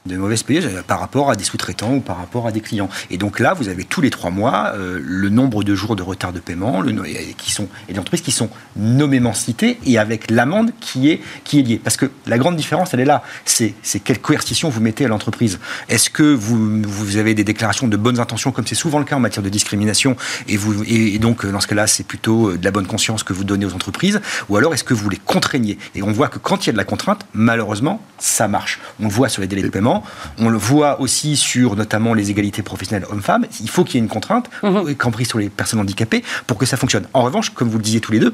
de 0.05 0.17
mauvaises 0.17 0.43
payeuses 0.43 0.69
par 0.87 0.99
rapport 0.99 1.29
à 1.31 1.35
des 1.35 1.43
sous-traitants 1.43 1.95
ou 1.95 1.99
par 1.99 2.17
rapport 2.17 2.47
à 2.47 2.51
des 2.51 2.61
clients. 2.61 2.89
Et 3.09 3.17
donc 3.17 3.39
là, 3.39 3.53
vous 3.53 3.69
avez 3.69 3.83
tous 3.83 4.01
les 4.01 4.09
trois 4.09 4.29
mois 4.29 4.73
euh, 4.75 4.99
le 5.01 5.29
nombre 5.29 5.63
de 5.63 5.73
jours 5.75 5.95
de 5.95 6.03
retard 6.03 6.33
de 6.33 6.39
paiement, 6.39 6.81
le, 6.81 6.91
qui 7.37 7.51
sont 7.51 7.67
et 7.87 7.93
des 7.93 7.99
entreprises 7.99 8.21
qui 8.21 8.31
sont 8.31 8.49
nommément 8.75 9.33
citées 9.33 9.79
et 9.85 9.97
avec 9.97 10.29
l'amende 10.29 10.71
qui 10.79 11.09
est 11.09 11.21
qui 11.43 11.59
est 11.59 11.63
liée. 11.63 11.81
Parce 11.83 11.97
que 11.97 12.11
la 12.27 12.37
grande 12.37 12.55
différence, 12.55 12.93
elle 12.93 12.99
est 12.99 13.05
là. 13.05 13.23
C'est 13.45 13.73
quelle 14.03 14.19
coercition 14.19 14.69
vous 14.69 14.81
mettez 14.81 15.05
à 15.05 15.07
l'entreprise. 15.07 15.59
Est-ce 15.89 16.09
que 16.09 16.23
vous, 16.23 16.81
vous 16.83 17.17
avez 17.17 17.33
des 17.33 17.43
déclarations 17.43 17.87
de 17.87 17.97
bonnes 17.97 18.19
intentions, 18.19 18.51
comme 18.51 18.67
c'est 18.67 18.75
souvent 18.75 18.99
le 18.99 19.05
cas 19.05 19.15
en 19.15 19.19
matière 19.19 19.43
de 19.43 19.49
discrimination, 19.49 20.15
et 20.47 20.57
vous 20.57 20.83
et, 20.87 21.17
donc 21.19 21.45
dans 21.45 21.59
ce 21.59 21.67
cas-là, 21.67 21.87
c'est 21.87 22.05
plutôt 22.05 22.49
euh, 22.49 22.57
de 22.57 22.65
la 22.65 22.71
bonne 22.71 22.87
conscience 22.87 23.23
que 23.23 23.33
vous 23.33 23.43
donnez 23.43 23.65
aux 23.65 23.73
entreprises, 23.73 24.21
ou 24.49 24.57
alors 24.57 24.73
est-ce 24.73 24.83
que 24.83 24.93
vous 24.93 25.09
les 25.09 25.17
contraignez? 25.17 25.77
Et 25.95 26.03
on 26.03 26.11
voit 26.11 26.27
que 26.27 26.39
quand 26.39 26.65
il 26.65 26.67
y 26.67 26.69
a 26.69 26.73
de 26.73 26.77
la 26.77 26.83
contrainte, 26.83 27.25
malheureusement, 27.33 28.01
ça 28.19 28.47
marche. 28.47 28.79
On 28.99 29.05
le 29.05 29.09
voit 29.09 29.29
sur 29.29 29.41
les 29.41 29.47
délais 29.47 29.63
de 29.63 29.69
paiement 29.69 29.94
on 30.38 30.49
le 30.49 30.58
voit 30.58 30.99
aussi 31.01 31.36
sur 31.36 31.75
notamment 31.75 32.13
les 32.13 32.31
égalités 32.31 32.62
professionnelles 32.62 33.05
hommes-femmes. 33.10 33.45
Il 33.62 33.69
faut 33.69 33.84
qu'il 33.84 33.95
y 33.95 33.97
ait 33.97 34.03
une 34.03 34.10
contrainte, 34.10 34.49
mhm. 34.63 34.89
y 34.89 34.95
compris 34.95 35.25
sur 35.25 35.39
les 35.39 35.49
personnes 35.49 35.79
handicapées, 35.79 36.23
pour 36.47 36.58
que 36.58 36.65
ça 36.65 36.77
fonctionne. 36.77 37.08
En 37.13 37.23
revanche, 37.23 37.51
comme 37.51 37.69
vous 37.69 37.77
le 37.77 37.84
disiez 37.84 38.01
tous 38.01 38.12
les 38.12 38.19
deux, 38.19 38.34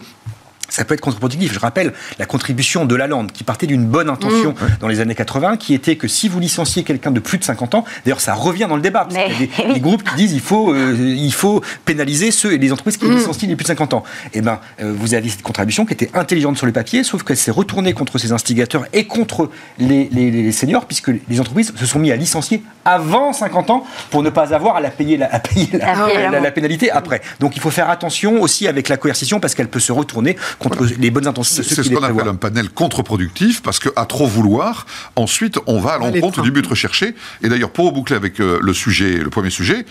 ça 0.71 0.85
peut 0.85 0.93
être 0.93 1.01
contre-productif. 1.01 1.53
Je 1.53 1.59
rappelle 1.59 1.93
la 2.17 2.25
contribution 2.25 2.85
de 2.85 2.95
la 2.95 3.05
Lande 3.05 3.31
qui 3.31 3.43
partait 3.43 3.67
d'une 3.67 3.85
bonne 3.85 4.09
intention 4.09 4.51
mmh. 4.51 4.77
dans 4.79 4.87
les 4.87 5.01
années 5.01 5.15
80, 5.15 5.57
qui 5.57 5.73
était 5.73 5.97
que 5.97 6.07
si 6.07 6.29
vous 6.29 6.39
licenciez 6.39 6.83
quelqu'un 6.83 7.11
de 7.11 7.19
plus 7.19 7.37
de 7.37 7.43
50 7.43 7.75
ans, 7.75 7.85
d'ailleurs 8.05 8.21
ça 8.21 8.33
revient 8.33 8.67
dans 8.69 8.77
le 8.77 8.81
débat, 8.81 9.05
parce 9.09 9.31
qu'il 9.31 9.49
y 9.49 9.69
a 9.69 9.73
des, 9.73 9.79
groupes 9.79 10.03
qui 10.03 10.15
disent 10.15 10.31
il 10.31 10.39
faut, 10.39 10.73
euh, 10.73 10.95
il 10.97 11.33
faut 11.33 11.61
pénaliser 11.85 12.31
ceux 12.31 12.53
et 12.53 12.57
les 12.57 12.71
entreprises 12.71 12.97
qui 12.97 13.05
mmh. 13.05 13.15
licencient 13.15 13.49
les 13.49 13.55
plus 13.55 13.63
de 13.63 13.67
50 13.67 13.93
ans. 13.93 14.03
Eh 14.33 14.41
bien, 14.41 14.59
euh, 14.81 14.93
vous 14.95 15.13
aviez 15.13 15.29
cette 15.29 15.41
contribution 15.41 15.85
qui 15.85 15.93
était 15.93 16.09
intelligente 16.13 16.57
sur 16.57 16.65
le 16.65 16.71
papier, 16.71 17.03
sauf 17.03 17.23
qu'elle 17.23 17.37
s'est 17.37 17.51
retournée 17.51 17.93
contre 17.93 18.17
ces 18.17 18.31
instigateurs 18.31 18.85
et 18.93 19.05
contre 19.05 19.49
les, 19.77 20.09
les, 20.11 20.51
seniors, 20.53 20.85
puisque 20.85 21.11
les 21.27 21.39
entreprises 21.39 21.73
se 21.75 21.85
sont 21.85 21.99
mis 21.99 22.11
à 22.11 22.15
licencier 22.15 22.63
avant 22.85 23.33
50 23.33 23.69
ans 23.69 23.85
pour 24.09 24.23
ne 24.23 24.29
pas 24.29 24.53
avoir 24.53 24.77
à 24.77 24.81
la 24.81 24.89
payer 24.89 25.17
la, 25.17 25.33
à 25.33 25.39
payer 25.39 25.69
la, 25.73 26.39
la 26.39 26.51
pénalité 26.51 26.91
après. 26.91 27.21
Donc 27.39 27.55
il 27.57 27.61
faut 27.61 27.69
faire 27.69 27.89
attention 27.89 28.41
aussi 28.41 28.67
avec 28.67 28.87
la 28.87 28.97
coercition 28.97 29.39
parce 29.39 29.53
qu'elle 29.53 29.67
peut 29.67 29.79
se 29.79 29.91
retourner 29.91 30.37
contre 30.61 30.85
les 30.85 31.11
bonnes 31.11 31.27
intentions. 31.27 31.63
C'est 31.63 31.83
ce 31.83 31.89
qu'on 31.89 32.03
appelle 32.03 32.27
un 32.27 32.35
panel 32.35 32.69
contre-productif, 32.69 33.61
parce 33.61 33.79
qu'à 33.79 34.05
trop 34.05 34.27
vouloir, 34.27 34.85
ensuite, 35.15 35.59
on 35.67 35.79
va 35.79 35.93
à 35.93 35.97
l'encontre 35.97 36.41
du 36.41 36.51
but 36.51 36.65
recherché. 36.65 37.15
Et 37.41 37.49
d'ailleurs, 37.49 37.71
pour 37.71 37.91
boucler 37.91 38.15
avec 38.15 38.39
euh, 38.39 38.59
le 38.61 38.73
sujet, 38.73 39.17
le 39.17 39.29
premier 39.29 39.49
sujet, 39.49 39.85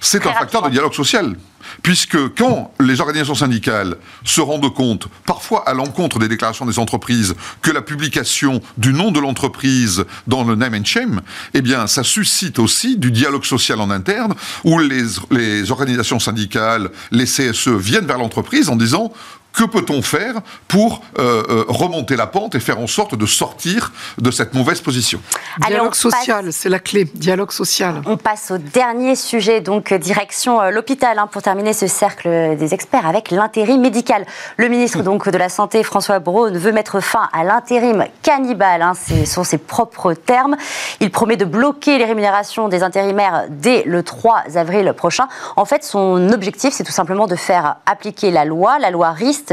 c'est 0.00 0.26
un 0.26 0.32
facteur 0.32 0.62
de 0.62 0.70
dialogue 0.70 0.94
social. 0.94 1.36
Puisque 1.82 2.18
quand 2.34 2.74
les 2.80 3.00
organisations 3.00 3.36
syndicales 3.36 3.96
se 4.24 4.40
rendent 4.40 4.72
compte, 4.74 5.06
parfois 5.26 5.68
à 5.68 5.74
l'encontre 5.74 6.18
des 6.18 6.26
déclarations 6.26 6.66
des 6.66 6.80
entreprises, 6.80 7.34
que 7.62 7.70
la 7.70 7.82
publication 7.82 8.60
du 8.76 8.92
nom 8.92 9.12
de 9.12 9.20
l'entreprise 9.20 10.04
dans 10.26 10.42
le 10.42 10.56
name 10.56 10.74
and 10.74 10.84
shame, 10.84 11.20
eh 11.54 11.62
bien, 11.62 11.86
ça 11.86 12.02
suscite 12.02 12.58
aussi 12.58 12.96
du 12.96 13.12
dialogue 13.12 13.44
social 13.44 13.80
en 13.80 13.90
interne, 13.90 14.34
où 14.64 14.78
les, 14.80 15.04
les 15.30 15.70
organisations 15.70 16.18
syndicales, 16.18 16.90
les 17.12 17.24
CSE 17.24 17.68
viennent 17.68 18.06
vers 18.06 18.18
l'entreprise 18.18 18.68
en 18.68 18.76
disant 18.76 19.12
que 19.52 19.64
peut-on 19.64 20.02
faire 20.02 20.40
pour 20.68 21.02
remonter 21.16 22.16
la 22.16 22.26
pente 22.26 22.54
et 22.54 22.60
faire 22.60 22.78
en 22.78 22.86
sorte 22.86 23.14
de 23.14 23.26
sortir 23.26 23.92
de 24.18 24.30
cette 24.30 24.54
mauvaise 24.54 24.80
position? 24.80 25.20
Dialogue 25.58 25.94
social, 25.94 26.52
c'est 26.52 26.68
la 26.68 26.78
clé. 26.78 27.04
Dialogue 27.14 27.52
social. 27.52 28.02
On 28.06 28.16
passe 28.16 28.50
au 28.50 28.58
dernier 28.58 29.14
sujet, 29.14 29.60
donc 29.60 29.92
direction 29.94 30.70
l'hôpital, 30.70 31.18
hein, 31.18 31.28
pour 31.30 31.42
terminer 31.42 31.72
ce 31.72 31.86
cercle 31.86 32.56
des 32.56 32.74
experts 32.74 33.06
avec 33.06 33.30
l'intérim 33.30 33.80
médical. 33.80 34.26
Le 34.56 34.68
ministre 34.68 35.02
donc 35.02 35.28
de 35.28 35.38
la 35.38 35.48
Santé, 35.48 35.82
François 35.82 36.18
Braun, 36.18 36.56
veut 36.56 36.72
mettre 36.72 37.00
fin 37.00 37.28
à 37.32 37.44
l'intérim 37.44 38.06
cannibale. 38.22 38.82
Hein, 38.82 38.92
ce 38.94 39.24
sont 39.24 39.44
ses 39.44 39.58
propres 39.58 40.14
termes. 40.14 40.56
Il 41.00 41.10
promet 41.10 41.36
de 41.36 41.44
bloquer 41.44 41.98
les 41.98 42.04
rémunérations 42.04 42.68
des 42.68 42.82
intérimaires 42.82 43.46
dès 43.48 43.82
le 43.84 44.02
3 44.02 44.42
avril 44.54 44.92
prochain. 44.96 45.28
En 45.56 45.64
fait, 45.64 45.84
son 45.84 46.30
objectif, 46.32 46.72
c'est 46.74 46.84
tout 46.84 46.92
simplement 46.92 47.26
de 47.26 47.36
faire 47.36 47.76
appliquer 47.86 48.30
la 48.30 48.44
loi, 48.44 48.78
la 48.78 48.90
loi 48.90 49.10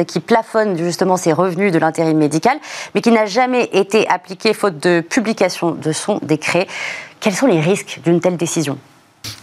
Qui 0.08 0.20
plafonne 0.20 0.78
justement 0.78 1.18
ses 1.18 1.34
revenus 1.34 1.72
de 1.72 1.80
l'intérim 1.80 2.18
médical, 2.18 2.58
mais 2.96 3.02
qui 3.02 3.12
n'a 3.12 3.26
jamais 3.26 3.70
été 3.74 4.08
appliquée 4.08 4.54
faute 4.54 4.80
de 4.80 5.02
publication 5.02 5.72
de 5.72 5.92
son 5.92 6.20
décret. 6.22 6.68
Quels 7.20 7.36
sont 7.36 7.48
les 7.48 7.60
risques 7.60 8.00
d'une 8.04 8.22
telle 8.22 8.38
décision? 8.38 8.78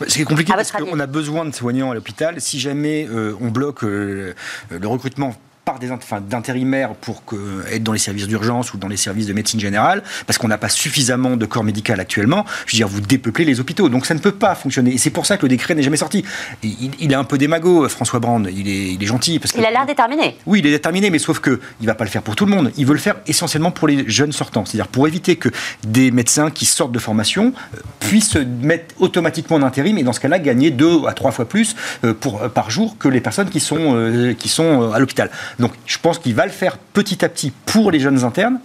C'est 0.09 0.24
compliqué 0.24 0.53
parce 0.55 0.72
qu'on 0.72 0.99
a 0.99 1.07
besoin 1.07 1.44
de 1.44 1.55
soignants 1.55 1.90
à 1.90 1.94
l'hôpital. 1.94 2.40
Si 2.40 2.59
jamais 2.59 3.07
euh, 3.11 3.36
on 3.40 3.49
bloque 3.49 3.84
euh, 3.84 4.34
le 4.70 4.88
recrutement 4.88 5.34
par 5.67 5.81
des 5.81 5.91
enfin, 5.91 6.21
d'intérimaires 6.21 6.95
pour 6.95 7.25
que, 7.25 7.64
être 7.73 7.83
dans 7.83 7.93
les 7.93 7.99
services 7.99 8.29
d'urgence 8.29 8.73
ou 8.73 8.79
dans 8.79 8.87
les 8.87 8.97
services 8.97 9.27
de 9.27 9.33
médecine 9.33 9.59
générale, 9.59 10.05
parce 10.25 10.39
qu'on 10.39 10.47
n'a 10.47 10.59
pas 10.59 10.69
suffisamment 10.69 11.37
de 11.37 11.45
corps 11.45 11.64
médical 11.64 11.99
actuellement. 11.99 12.45
Je 12.67 12.75
veux 12.75 12.77
dire, 12.77 12.87
vous 12.87 13.01
dépeuplez 13.01 13.45
les 13.45 13.59
hôpitaux, 13.59 13.89
donc 13.89 14.07
ça 14.07 14.14
ne 14.14 14.21
peut 14.21 14.31
pas 14.31 14.55
fonctionner. 14.55 14.95
Et 14.95 14.99
c'est 14.99 15.11
pour 15.11 15.27
ça 15.27 15.37
que 15.37 15.43
le 15.43 15.49
décret 15.49 15.75
n'est 15.75 15.83
jamais 15.83 15.97
sorti. 15.97 16.25
Il, 16.62 16.93
il, 17.01 17.11
est 17.11 17.17
un 17.17 17.25
peu 17.25 17.37
démago, 17.37 17.89
François 17.89 18.21
Brand. 18.21 18.49
Il 18.49 18.69
est, 18.69 18.93
il 18.93 19.03
est 19.03 19.07
gentil. 19.07 19.41
Parce 19.41 19.55
il 19.59 19.64
a 19.64 19.73
l'air 19.73 19.85
déterminé. 19.85 20.37
Oui, 20.47 20.61
il 20.61 20.67
est 20.69 20.71
déterminé, 20.71 21.11
mais 21.11 21.19
sauf 21.19 21.41
que 21.41 21.59
il 21.81 21.87
va 21.89 21.97
pas 21.97 22.05
le 22.05 22.11
faire 22.11 22.23
pour 22.23 22.37
tout 22.37 22.47
le 22.47 22.53
monde. 22.53 22.71
Il 22.77 22.87
veut 22.87 22.95
le 22.95 23.01
faire 23.01 23.17
essentiellement 23.27 23.73
pour 23.73 23.89
les 23.89 24.09
jeunes 24.09 24.31
sortants, 24.31 24.64
c'est-à-dire 24.64 24.87
pour 24.87 25.09
éviter 25.09 25.35
que 25.35 25.49
des 25.85 26.12
médecins 26.12 26.53
qui 26.53 26.64
sortent 26.64 26.93
de 26.93 27.01
formation 27.01 27.53
euh, 27.75 27.79
puissent 27.99 28.31
se 28.31 28.39
mettre 28.39 28.95
automatiquement 29.01 29.57
en 29.57 29.62
intérim 29.62 29.99
et 29.99 30.05
dans 30.05 30.12
ce 30.12 30.21
cas-là 30.21 30.39
gagner 30.39 30.71
deux 30.71 31.07
à 31.09 31.12
trois 31.12 31.33
fois 31.33 31.49
plus 31.49 31.75
euh, 32.05 32.14
pour, 32.14 32.41
euh, 32.41 32.49
par 32.49 32.71
jour 32.71 32.97
que 32.99 33.09
les 33.09 33.21
personnes 33.21 33.51
qui 33.51 33.59
sont, 33.59 34.37
qui 34.39 34.49
sont 34.49 34.93
à 34.93 35.01
l'hôpital. 35.01 35.29
Donc 35.59 35.73
je 35.87 35.99
pense 35.99 36.19
qu'il 36.19 36.35
va 36.35 36.47
le 36.47 36.53
faire 36.53 36.79
petit 36.79 37.25
à 37.25 37.29
petit 37.29 37.53
pour 37.65 37.91
les 37.91 38.01
jeunes 38.01 38.25
internes, 38.25 38.61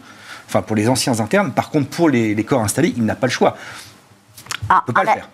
enfin 0.48 0.62
pour 0.62 0.76
les 0.76 0.90
anciens 0.90 1.20
internes. 1.20 1.52
Par 1.52 1.70
contre, 1.70 1.90
pour 1.90 2.10
les, 2.10 2.44
corps 2.44 2.64
installés, 2.64 2.94
il 2.98 3.06
n'a 3.06 3.16
pas 3.16 3.28
le 3.28 3.32
choix. 3.32 3.58
Ah, 4.74 4.86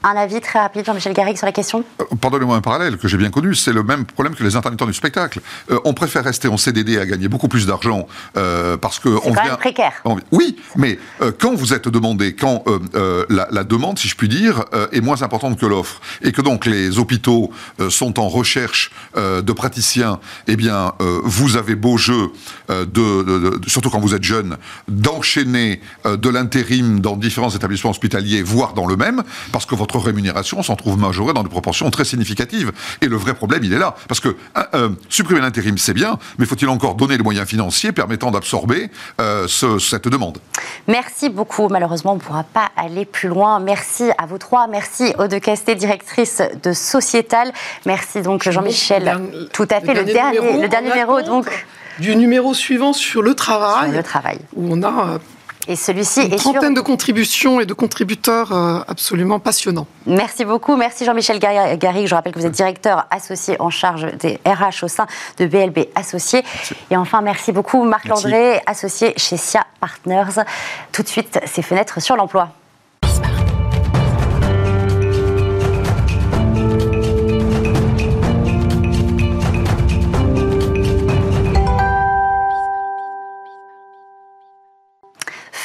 un, 0.03 0.15
avis 0.15 0.41
très 0.41 0.57
rapide, 0.57 0.83
Jean-Michel 0.83 1.13
Garrigue, 1.13 1.37
sur 1.37 1.45
la 1.45 1.51
question 1.51 1.83
euh, 2.01 2.05
Pardonnez-moi 2.19 2.55
un 2.55 2.61
parallèle 2.61 2.97
que 2.97 3.07
j'ai 3.07 3.17
bien 3.17 3.29
connu, 3.29 3.53
c'est 3.53 3.71
le 3.71 3.83
même 3.83 4.03
problème 4.03 4.33
que 4.33 4.43
les 4.43 4.55
intermittents 4.55 4.87
du 4.87 4.95
spectacle. 4.95 5.41
Euh, 5.69 5.79
on 5.85 5.93
préfère 5.93 6.23
rester 6.23 6.47
en 6.47 6.57
CDD 6.57 6.97
à 6.97 7.05
gagner 7.05 7.27
beaucoup 7.27 7.47
plus 7.47 7.67
d'argent 7.67 8.07
euh, 8.35 8.77
parce 8.77 8.97
que 8.97 9.09
on 9.09 9.33
vient. 9.33 9.55
précaire. 9.57 9.93
oui, 10.31 10.57
mais 10.75 10.97
quand 11.37 11.53
vous 11.53 11.75
êtes 11.75 11.87
demandé, 11.87 12.35
quand 12.35 12.63
la, 13.29 13.63
demande, 13.63 13.99
si 13.99 14.07
je 14.07 14.15
puis 14.15 14.27
dire, 14.27 14.65
est 14.91 15.01
moins 15.01 15.21
importante 15.21 15.59
que 15.59 15.67
l'offre, 15.67 16.01
et 16.23 16.31
que 16.31 16.41
donc 16.41 16.65
les 16.65 16.97
hôpitaux 16.97 17.51
sont 17.89 18.19
en 18.19 18.29
recherche 18.29 18.91
de 19.15 19.51
praticiens, 19.51 20.19
eh 20.47 20.55
bien, 20.55 20.93
vous 20.99 21.57
avez 21.57 21.75
beau 21.75 21.97
jeu, 21.97 22.31
de, 22.69 23.59
surtout 23.67 23.89
quand 23.89 23.99
vous 23.99 24.15
êtes 24.15 24.23
jeune, 24.23 24.57
d'enchaîner 24.87 25.81
de 26.05 26.29
l'intérim 26.29 27.01
dans 27.01 27.15
différents 27.17 27.51
établissements 27.51 27.91
hospitaliers, 27.91 28.41
voire 28.41 28.73
dans 28.73 28.87
le 28.87 28.95
même 28.95 29.23
parce 29.51 29.65
que 29.65 29.75
votre 29.75 29.97
rémunération 29.97 30.63
s'en 30.63 30.75
trouve 30.75 30.97
majorée 30.97 31.33
dans 31.33 31.43
des 31.43 31.49
proportions 31.49 31.89
très 31.89 32.05
significatives. 32.05 32.71
Et 33.01 33.07
le 33.07 33.15
vrai 33.15 33.33
problème, 33.33 33.63
il 33.63 33.73
est 33.73 33.79
là. 33.79 33.95
Parce 34.07 34.19
que 34.19 34.35
euh, 34.73 34.89
supprimer 35.09 35.41
l'intérim, 35.41 35.77
c'est 35.77 35.93
bien, 35.93 36.17
mais 36.37 36.45
faut-il 36.45 36.67
encore 36.69 36.95
donner 36.95 37.17
les 37.17 37.23
moyens 37.23 37.47
financiers 37.47 37.91
permettant 37.91 38.31
d'absorber 38.31 38.89
euh, 39.21 39.47
cette 39.47 40.07
demande? 40.07 40.37
Merci 40.87 41.29
beaucoup. 41.29 41.67
Malheureusement, 41.69 42.13
on 42.13 42.15
ne 42.15 42.19
pourra 42.19 42.43
pas 42.43 42.69
aller 42.75 43.05
plus 43.05 43.29
loin. 43.29 43.59
Merci 43.59 44.05
à 44.17 44.25
vous 44.25 44.37
trois. 44.37 44.67
Merci 44.67 45.13
Aude 45.17 45.39
Casté, 45.39 45.75
directrice 45.75 46.41
de 46.63 46.73
Sociétal. 46.73 47.51
Merci 47.85 48.21
donc 48.21 48.49
Jean-Michel. 48.49 49.19
Tout 49.53 49.67
à 49.69 49.81
fait. 49.81 49.93
Le 49.93 50.03
dernier, 50.03 50.61
le 50.61 50.67
dernier, 50.67 50.89
numéro, 50.89 51.21
donc 51.21 51.47
du 51.99 52.15
numéro 52.15 52.53
suivant 52.53 52.93
sur 52.93 53.21
le 53.21 53.33
travail, 53.33 53.89
sur 53.89 53.97
le 53.97 54.03
travail. 54.03 54.39
où 54.55 54.73
on 54.73 54.83
a 54.83 55.13
euh, 55.13 55.17
et 55.67 55.75
celui-ci 55.75 56.23
Une 56.23 56.35
trentaine 56.35 56.73
de 56.73 56.81
contributions 56.81 57.59
et 57.59 57.65
de 57.65 57.73
contributeurs 57.73 58.51
euh, 58.51 58.79
absolument 58.87 59.39
passionnants. 59.39 59.87
Merci 60.05 60.45
beaucoup. 60.45 60.75
Merci 60.75 61.05
Jean-Michel 61.05 61.39
Garrigue. 61.39 62.07
Je 62.07 62.15
rappelle 62.15 62.33
que 62.33 62.39
vous 62.39 62.45
êtes 62.45 62.53
directeur 62.53 63.05
associé 63.11 63.59
en 63.59 63.69
charge 63.69 64.07
des 64.17 64.39
RH 64.45 64.83
au 64.83 64.87
sein 64.87 65.07
de 65.37 65.45
BLB 65.45 65.87
Associés. 65.95 66.43
Et 66.89 66.97
enfin, 66.97 67.21
merci 67.21 67.51
beaucoup 67.51 67.83
Marc 67.83 68.05
Landré, 68.05 68.61
associé 68.65 69.13
chez 69.17 69.37
SIA 69.37 69.65
Partners. 69.79 70.43
Tout 70.91 71.03
de 71.03 71.07
suite, 71.07 71.39
ces 71.45 71.61
fenêtres 71.61 72.01
sur 72.01 72.15
l'emploi. 72.15 72.49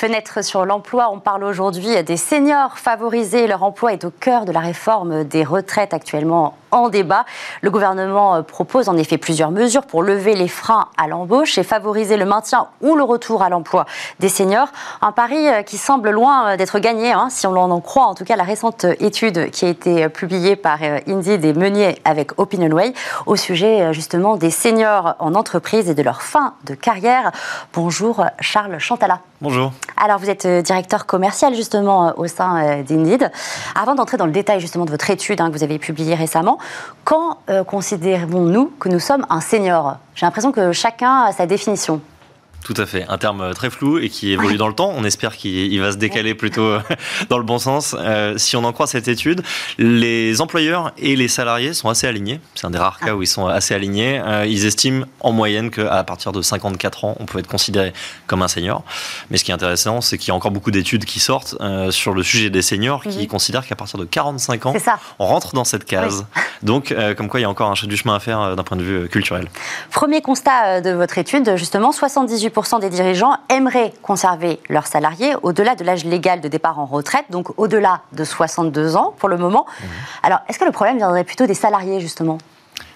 Fenêtre 0.02 0.42
sur 0.42 0.64
l'emploi. 0.64 1.10
On 1.12 1.20
parle 1.20 1.44
aujourd'hui 1.44 2.02
des 2.02 2.16
seniors 2.16 2.76
favorisés. 2.76 3.46
Leur 3.46 3.62
emploi 3.62 3.92
est 3.92 4.04
au 4.04 4.10
cœur 4.10 4.46
de 4.46 4.50
la 4.50 4.58
réforme 4.58 5.22
des 5.22 5.44
retraites 5.44 5.94
actuellement 5.94 6.56
en 6.72 6.88
débat. 6.88 7.24
Le 7.60 7.70
gouvernement 7.70 8.36
euh, 8.36 8.42
propose 8.42 8.88
en 8.88 8.96
effet 8.96 9.18
plusieurs 9.18 9.50
mesures 9.50 9.84
pour 9.84 10.02
lever 10.02 10.34
les 10.34 10.48
freins 10.48 10.88
à 10.96 11.06
l'embauche 11.06 11.58
et 11.58 11.62
favoriser 11.62 12.16
le 12.16 12.24
maintien 12.24 12.66
ou 12.80 12.96
le 12.96 13.04
retour 13.04 13.42
à 13.42 13.50
l'emploi 13.50 13.86
des 14.18 14.28
seniors. 14.28 14.68
Un 15.02 15.12
pari 15.12 15.48
euh, 15.48 15.62
qui 15.62 15.76
semble 15.76 16.10
loin 16.10 16.48
euh, 16.48 16.56
d'être 16.56 16.78
gagné, 16.78 17.12
hein, 17.12 17.28
si 17.30 17.46
on 17.46 17.52
en 17.52 17.80
croit 17.80 18.06
en 18.06 18.14
tout 18.14 18.24
cas 18.24 18.36
la 18.36 18.42
récente 18.42 18.86
étude 18.98 19.50
qui 19.50 19.66
a 19.66 19.68
été 19.68 20.08
publiée 20.08 20.56
par 20.56 20.78
Indeed 21.06 21.44
et 21.44 21.52
Meunier 21.52 22.00
avec 22.04 22.38
OpinionWay 22.38 22.94
au 23.26 23.36
sujet 23.36 23.92
justement 23.92 24.36
des 24.36 24.50
seniors 24.50 25.14
en 25.18 25.34
entreprise 25.34 25.90
et 25.90 25.94
de 25.94 26.02
leur 26.02 26.22
fin 26.22 26.54
de 26.64 26.74
carrière. 26.74 27.30
Bonjour 27.74 28.24
Charles 28.40 28.78
Chantala. 28.78 29.20
Bonjour. 29.42 29.72
Alors 30.02 30.18
vous 30.18 30.30
êtes 30.30 30.46
directeur 30.46 31.04
commercial 31.04 31.54
justement 31.54 32.14
au 32.16 32.26
sein 32.26 32.82
d'Indeed. 32.82 33.30
Avant 33.80 33.94
d'entrer 33.94 34.16
dans 34.16 34.26
le 34.26 34.32
détail 34.32 34.60
justement 34.60 34.86
de 34.86 34.90
votre 34.90 35.10
étude 35.10 35.40
hein, 35.40 35.50
que 35.50 35.56
vous 35.56 35.64
avez 35.64 35.78
publiée 35.78 36.14
récemment, 36.14 36.58
quand 37.04 37.38
euh, 37.48 37.64
considérons-nous 37.64 38.72
que 38.78 38.88
nous 38.88 39.00
sommes 39.00 39.26
un 39.30 39.40
senior? 39.40 39.96
J'ai 40.14 40.26
l'impression 40.26 40.52
que 40.52 40.72
chacun 40.72 41.24
a 41.24 41.32
sa 41.32 41.46
définition. 41.46 42.00
Tout 42.64 42.74
à 42.76 42.86
fait, 42.86 43.04
un 43.08 43.18
terme 43.18 43.52
très 43.54 43.70
flou 43.70 43.98
et 43.98 44.08
qui 44.08 44.30
évolue 44.30 44.56
dans 44.56 44.68
le 44.68 44.74
temps. 44.74 44.92
On 44.96 45.04
espère 45.04 45.36
qu'il 45.36 45.80
va 45.80 45.90
se 45.90 45.96
décaler 45.96 46.34
plutôt 46.34 46.62
euh, 46.62 46.80
dans 47.28 47.38
le 47.38 47.44
bon 47.44 47.58
sens. 47.58 47.96
Euh, 47.98 48.38
si 48.38 48.56
on 48.56 48.62
en 48.64 48.72
croit 48.72 48.86
cette 48.86 49.08
étude, 49.08 49.42
les 49.78 50.40
employeurs 50.40 50.92
et 50.96 51.16
les 51.16 51.26
salariés 51.26 51.74
sont 51.74 51.88
assez 51.88 52.06
alignés. 52.06 52.40
C'est 52.54 52.66
un 52.66 52.70
des 52.70 52.78
rares 52.78 53.00
cas 53.00 53.14
où 53.14 53.22
ils 53.22 53.26
sont 53.26 53.48
assez 53.48 53.74
alignés. 53.74 54.20
Euh, 54.24 54.46
ils 54.46 54.64
estiment 54.64 55.06
en 55.20 55.32
moyenne 55.32 55.70
qu'à 55.70 56.04
partir 56.04 56.30
de 56.30 56.40
54 56.40 57.04
ans, 57.04 57.16
on 57.18 57.26
peut 57.26 57.40
être 57.40 57.48
considéré 57.48 57.92
comme 58.28 58.42
un 58.42 58.48
senior. 58.48 58.84
Mais 59.30 59.38
ce 59.38 59.44
qui 59.44 59.50
est 59.50 59.54
intéressant, 59.54 60.00
c'est 60.00 60.16
qu'il 60.16 60.28
y 60.28 60.30
a 60.30 60.34
encore 60.34 60.52
beaucoup 60.52 60.70
d'études 60.70 61.04
qui 61.04 61.18
sortent 61.18 61.56
sur 61.90 62.14
le 62.14 62.22
sujet 62.22 62.50
des 62.50 62.62
seniors 62.62 63.02
qui 63.02 63.18
mhm. 63.18 63.26
considèrent 63.26 63.66
qu'à 63.66 63.76
partir 63.76 63.98
de 63.98 64.04
45 64.04 64.66
ans, 64.66 64.74
on 65.18 65.26
rentre 65.26 65.54
dans 65.54 65.64
cette 65.64 65.84
case. 65.84 66.26
Donc, 66.62 66.94
comme 67.16 67.28
quoi, 67.28 67.40
il 67.40 67.42
y 67.42 67.46
a 67.46 67.50
encore 67.50 67.70
un 67.70 67.86
du 67.86 67.96
chemin 67.96 68.14
à 68.14 68.20
faire 68.20 68.54
d'un 68.54 68.62
point 68.62 68.76
de 68.76 68.82
vue 68.82 69.08
culturel. 69.08 69.48
Premier 69.90 70.20
constat 70.20 70.80
de 70.80 70.90
votre 70.90 71.18
étude, 71.18 71.56
justement, 71.56 71.90
78 71.90 72.51
des 72.80 72.90
dirigeants 72.90 73.36
aimeraient 73.48 73.92
conserver 74.02 74.60
leurs 74.68 74.86
salariés 74.86 75.34
au-delà 75.42 75.74
de 75.74 75.84
l'âge 75.84 76.04
légal 76.04 76.40
de 76.40 76.48
départ 76.48 76.78
en 76.78 76.86
retraite, 76.86 77.26
donc 77.30 77.58
au-delà 77.58 78.02
de 78.12 78.24
62 78.24 78.96
ans 78.96 79.14
pour 79.18 79.28
le 79.28 79.36
moment. 79.36 79.66
Mmh. 79.66 79.84
Alors, 80.22 80.38
est-ce 80.48 80.58
que 80.58 80.64
le 80.64 80.72
problème 80.72 80.96
viendrait 80.96 81.24
plutôt 81.24 81.46
des 81.46 81.54
salariés, 81.54 82.00
justement? 82.00 82.38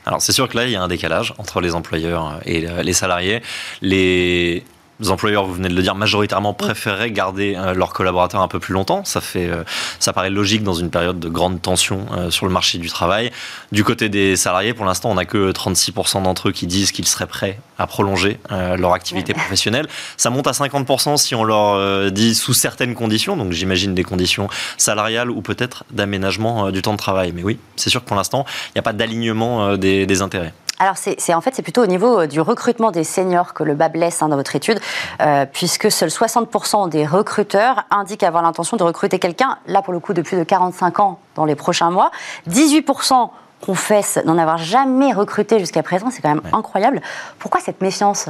Alors 0.07 0.23
c'est 0.23 0.33
sûr 0.33 0.49
que 0.49 0.57
là, 0.57 0.65
il 0.65 0.71
y 0.71 0.77
a 0.77 0.83
un 0.83 0.89
décalage 0.89 1.35
entre 1.39 1.61
les 1.61 1.75
employeurs 1.75 2.39
et 2.45 2.61
les 2.61 2.93
salariés. 2.93 3.43
Les 3.83 4.65
les 5.01 5.11
employeurs, 5.11 5.45
vous 5.45 5.55
venez 5.55 5.69
de 5.69 5.75
le 5.75 5.83
dire, 5.83 5.95
majoritairement 5.95 6.55
préféreraient 6.55 7.11
garder 7.11 7.55
euh, 7.57 7.75
leurs 7.75 7.93
collaborateurs 7.93 8.41
un 8.41 8.49
peu 8.49 8.59
plus 8.59 8.73
longtemps. 8.73 9.05
Ça, 9.05 9.21
fait, 9.21 9.49
euh, 9.49 9.63
ça 9.99 10.13
paraît 10.13 10.31
logique 10.31 10.63
dans 10.63 10.75
une 10.75 10.91
période 10.91 11.21
de 11.21 11.29
grande 11.29 11.61
tension 11.61 12.07
euh, 12.17 12.31
sur 12.31 12.47
le 12.47 12.53
marché 12.53 12.79
du 12.79 12.89
travail. 12.89 13.31
Du 13.73 13.85
côté 13.85 14.09
des 14.09 14.37
salariés, 14.37 14.73
pour 14.73 14.87
l'instant, 14.87 15.11
on 15.11 15.15
n'a 15.15 15.27
que 15.27 15.53
36% 15.53 16.23
d'entre 16.23 16.49
eux 16.49 16.53
qui 16.53 16.67
disent 16.67 16.93
qu'ils 16.93 17.07
seraient 17.07 17.27
prêts 17.27 17.59
à 17.79 17.87
prolonger 17.87 18.39
leur 18.51 18.95
activité 18.95 19.35
professionnelle. 19.35 19.87
Ça 20.17 20.31
monte 20.31 20.47
à 20.47 20.53
50% 20.53 21.19
si 21.19 21.35
on 21.35 21.45
leur 21.45 22.11
dit 22.11 22.35
sous 22.35 22.55
certaines 22.55 22.95
conditions, 22.95 23.37
donc 23.37 23.53
j'imagine 23.53 23.95
des 23.95 24.03
conditions 24.03 24.49
salariales 24.79 25.31
ou 25.31 25.43
peut-être 25.43 25.85
d'aménagement 25.91 26.71
du 26.71 26.81
temps 26.81 26.93
de 26.93 26.99
travail. 26.99 27.33
Mais 27.35 27.43
oui, 27.43 27.59
c'est 27.77 27.91
sûr 27.91 28.03
que 28.03 28.09
pour 28.09 28.17
l'instant, 28.17 28.47
il 28.69 28.73
n'y 28.77 28.79
a 28.79 28.83
pas 28.83 28.95
d'alignement 28.95 29.77
des 29.77 30.23
intérêts. 30.23 30.55
Alors, 30.79 30.97
c'est 30.97 31.33
en 31.33 31.41
fait, 31.41 31.55
c'est 31.55 31.63
plutôt 31.63 31.83
au 31.83 31.87
niveau 31.87 32.21
euh, 32.21 32.27
du 32.27 32.41
recrutement 32.41 32.91
des 32.91 33.05
seniors 33.05 33.55
que 33.55 33.63
le 33.63 33.75
bas 33.75 33.89
blesse 33.89 34.23
hein, 34.23 34.29
dans 34.29 34.37
votre 34.37 34.55
étude, 34.57 34.79
euh, 35.23 35.47
puisque 35.51 35.91
seuls 35.91 36.11
60% 36.11 36.91
des 36.91 37.07
recruteurs 37.07 37.85
indiquent 37.91 38.23
avoir 38.23 38.43
l'intention 38.43 38.77
de 38.77 38.83
recruter 38.83 39.19
quelqu'un, 39.19 39.59
là 39.67 39.81
pour 39.81 39.95
le 39.95 40.01
coup, 40.01 40.13
de 40.13 40.21
plus 40.21 40.37
de 40.37 40.45
45 40.45 41.01
ans 41.01 41.19
dans 41.35 41.47
les 41.47 41.55
prochains 41.55 41.91
mois. 41.91 42.11
18% 42.51 43.31
confesse 43.63 44.19
n'en 44.27 44.37
avoir 44.37 44.59
jamais 44.59 45.15
recruté 45.15 45.59
jusqu'à 45.59 45.83
présent, 45.83 46.11
c'est 46.11 46.21
quand 46.21 46.29
même 46.29 46.43
incroyable. 46.53 47.01
Pourquoi 47.39 47.61
cette 47.61 47.81
méfiance? 47.81 48.29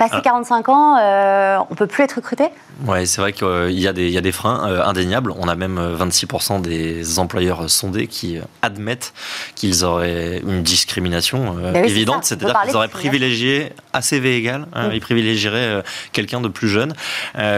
Passé 0.00 0.16
45 0.24 0.64
ah. 0.66 0.72
ans, 0.72 0.96
euh, 0.98 1.58
on 1.68 1.74
peut 1.74 1.86
plus 1.86 2.02
être 2.02 2.14
recruté 2.14 2.44
Oui, 2.86 3.06
c'est 3.06 3.20
vrai 3.20 3.34
qu'il 3.34 3.78
y, 3.78 3.86
a 3.86 3.92
des, 3.92 4.08
y 4.08 4.16
a 4.16 4.22
des 4.22 4.32
freins 4.32 4.66
euh, 4.66 4.82
indéniables. 4.82 5.30
On 5.38 5.46
a 5.46 5.54
même 5.54 5.78
26% 5.78 6.56
euh, 6.56 6.60
des 6.60 7.18
employeurs 7.18 7.68
sondés 7.68 8.06
qui 8.06 8.38
admettent 8.62 9.12
qu'ils 9.54 9.84
auraient 9.84 10.40
une 10.42 10.62
discrimination 10.62 11.54
bah 11.54 11.80
évidente, 11.80 12.24
c'est-à-dire 12.24 12.58
qu'ils 12.62 12.76
auraient 12.76 12.88
privilégié 12.88 13.74
à 13.92 14.00
CV 14.00 14.36
égal, 14.36 14.66
hein, 14.72 14.88
ils 14.90 15.02
privilégieraient 15.02 15.82
quelqu'un 16.12 16.40
de 16.40 16.48
plus 16.48 16.68
jeune. 16.68 16.94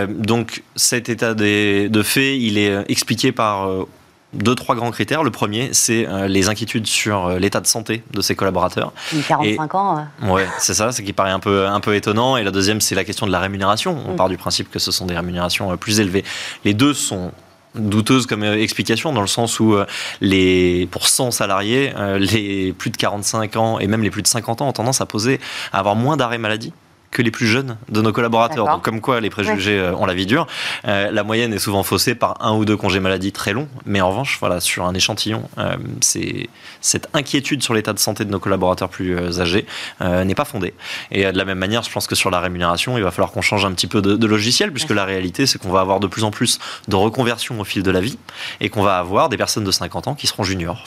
donc 0.08 0.64
cet 0.74 1.08
état 1.08 1.34
de 1.34 2.02
fait, 2.02 2.36
il 2.38 2.58
est 2.58 2.90
expliqué 2.90 3.30
par 3.30 3.68
deux, 4.32 4.54
trois 4.54 4.74
grands 4.74 4.90
critères. 4.90 5.22
Le 5.22 5.30
premier, 5.30 5.70
c'est 5.72 6.06
euh, 6.06 6.26
les 6.26 6.48
inquiétudes 6.48 6.86
sur 6.86 7.26
euh, 7.26 7.38
l'état 7.38 7.60
de 7.60 7.66
santé 7.66 8.02
de 8.12 8.20
ses 8.20 8.34
collaborateurs. 8.34 8.92
45 9.28 9.74
ans. 9.74 10.06
Ouais, 10.22 10.46
c'est 10.58 10.74
ça, 10.74 10.92
c'est 10.92 11.02
qui 11.02 11.12
paraît 11.12 11.30
un 11.30 11.40
peu, 11.40 11.66
un 11.66 11.80
peu 11.80 11.94
étonnant. 11.94 12.36
Et 12.36 12.42
la 12.42 12.50
deuxième, 12.50 12.80
c'est 12.80 12.94
la 12.94 13.04
question 13.04 13.26
de 13.26 13.32
la 13.32 13.40
rémunération. 13.40 13.96
On 14.06 14.14
mm. 14.14 14.16
part 14.16 14.28
du 14.28 14.36
principe 14.36 14.70
que 14.70 14.78
ce 14.78 14.90
sont 14.90 15.06
des 15.06 15.14
rémunérations 15.14 15.72
euh, 15.72 15.76
plus 15.76 16.00
élevées. 16.00 16.24
Les 16.64 16.74
deux 16.74 16.94
sont 16.94 17.32
douteuses 17.74 18.26
comme 18.26 18.44
explication 18.44 19.14
dans 19.14 19.22
le 19.22 19.26
sens 19.26 19.58
où 19.58 19.76
les 20.20 20.86
pour 20.90 21.08
100 21.08 21.30
salariés 21.30 21.94
les 22.18 22.74
plus 22.74 22.90
de 22.90 22.98
45 22.98 23.56
ans 23.56 23.78
et 23.78 23.86
même 23.86 24.02
les 24.02 24.10
plus 24.10 24.20
de 24.20 24.26
50 24.26 24.60
ans 24.60 24.68
ont 24.68 24.72
tendance 24.72 25.00
à 25.00 25.06
poser 25.06 25.40
à 25.72 25.78
avoir 25.78 25.96
moins 25.96 26.18
d'arrêts 26.18 26.36
maladie 26.36 26.74
que 27.12 27.22
les 27.22 27.30
plus 27.30 27.46
jeunes 27.46 27.76
de 27.90 28.00
nos 28.00 28.12
collaborateurs. 28.12 28.66
Donc, 28.66 28.82
comme 28.82 29.00
quoi 29.00 29.20
les 29.20 29.30
préjugés 29.30 29.78
euh, 29.78 29.94
ont 29.94 30.06
la 30.06 30.14
vie 30.14 30.26
dure. 30.26 30.46
Euh, 30.88 31.10
la 31.12 31.22
moyenne 31.22 31.52
est 31.52 31.58
souvent 31.58 31.82
faussée 31.82 32.14
par 32.14 32.38
un 32.40 32.54
ou 32.54 32.64
deux 32.64 32.76
congés 32.76 33.00
maladie 33.00 33.32
très 33.32 33.52
longs, 33.52 33.68
mais 33.84 34.00
en 34.00 34.08
revanche, 34.08 34.38
voilà, 34.40 34.60
sur 34.60 34.84
un 34.86 34.94
échantillon, 34.94 35.48
euh, 35.58 35.76
c'est 36.00 36.48
cette 36.80 37.08
inquiétude 37.12 37.62
sur 37.62 37.74
l'état 37.74 37.92
de 37.92 37.98
santé 37.98 38.24
de 38.24 38.30
nos 38.30 38.40
collaborateurs 38.40 38.88
plus 38.88 39.40
âgés 39.40 39.66
n'est 40.00 40.34
pas 40.34 40.44
fondée. 40.44 40.74
Et 41.10 41.30
de 41.30 41.36
la 41.36 41.44
même 41.44 41.58
manière, 41.58 41.82
je 41.82 41.92
pense 41.92 42.06
que 42.06 42.14
sur 42.14 42.30
la 42.30 42.40
rémunération, 42.40 42.96
il 42.96 43.04
va 43.04 43.10
falloir 43.10 43.30
qu'on 43.30 43.42
change 43.42 43.64
un 43.64 43.72
petit 43.72 43.86
peu 43.86 44.00
de, 44.00 44.26
logiciel, 44.26 44.72
puisque 44.72 44.90
la 44.90 45.04
réalité, 45.04 45.46
c'est 45.46 45.58
qu'on 45.58 45.70
va 45.70 45.80
avoir 45.80 46.00
de 46.00 46.06
plus 46.06 46.24
en 46.24 46.30
plus 46.30 46.58
de 46.88 46.96
reconversion 46.96 47.60
au 47.60 47.64
fil 47.64 47.82
de 47.82 47.90
la 47.90 48.00
vie, 48.00 48.18
et 48.60 48.70
qu'on 48.70 48.82
va 48.82 48.98
avoir 48.98 49.28
des 49.28 49.36
personnes 49.36 49.64
de 49.64 49.70
50 49.70 50.08
ans 50.08 50.14
qui 50.14 50.26
seront 50.26 50.42
juniors. 50.42 50.84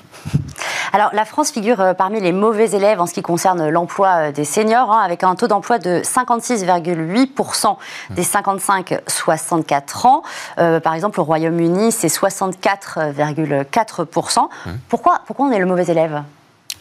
Alors, 0.91 1.11
la 1.13 1.23
France 1.23 1.51
figure 1.51 1.95
parmi 1.97 2.19
les 2.19 2.31
mauvais 2.31 2.71
élèves 2.71 2.99
en 2.99 3.05
ce 3.05 3.13
qui 3.13 3.21
concerne 3.21 3.69
l'emploi 3.69 4.31
des 4.31 4.45
seniors, 4.45 4.91
hein, 4.91 5.01
avec 5.03 5.23
un 5.23 5.35
taux 5.35 5.47
d'emploi 5.47 5.77
de 5.77 6.01
56,8% 6.15 7.77
des 8.11 8.23
55-64 8.23 10.07
ans. 10.07 10.23
Euh, 10.57 10.79
par 10.79 10.93
exemple, 10.93 11.19
au 11.19 11.23
Royaume-Uni, 11.23 11.91
c'est 11.91 12.07
64,4%. 12.07 14.39
Mmh. 14.39 14.47
Pourquoi, 14.89 15.21
pourquoi 15.25 15.47
on 15.47 15.51
est 15.51 15.59
le 15.59 15.65
mauvais 15.65 15.85
élève? 15.85 16.23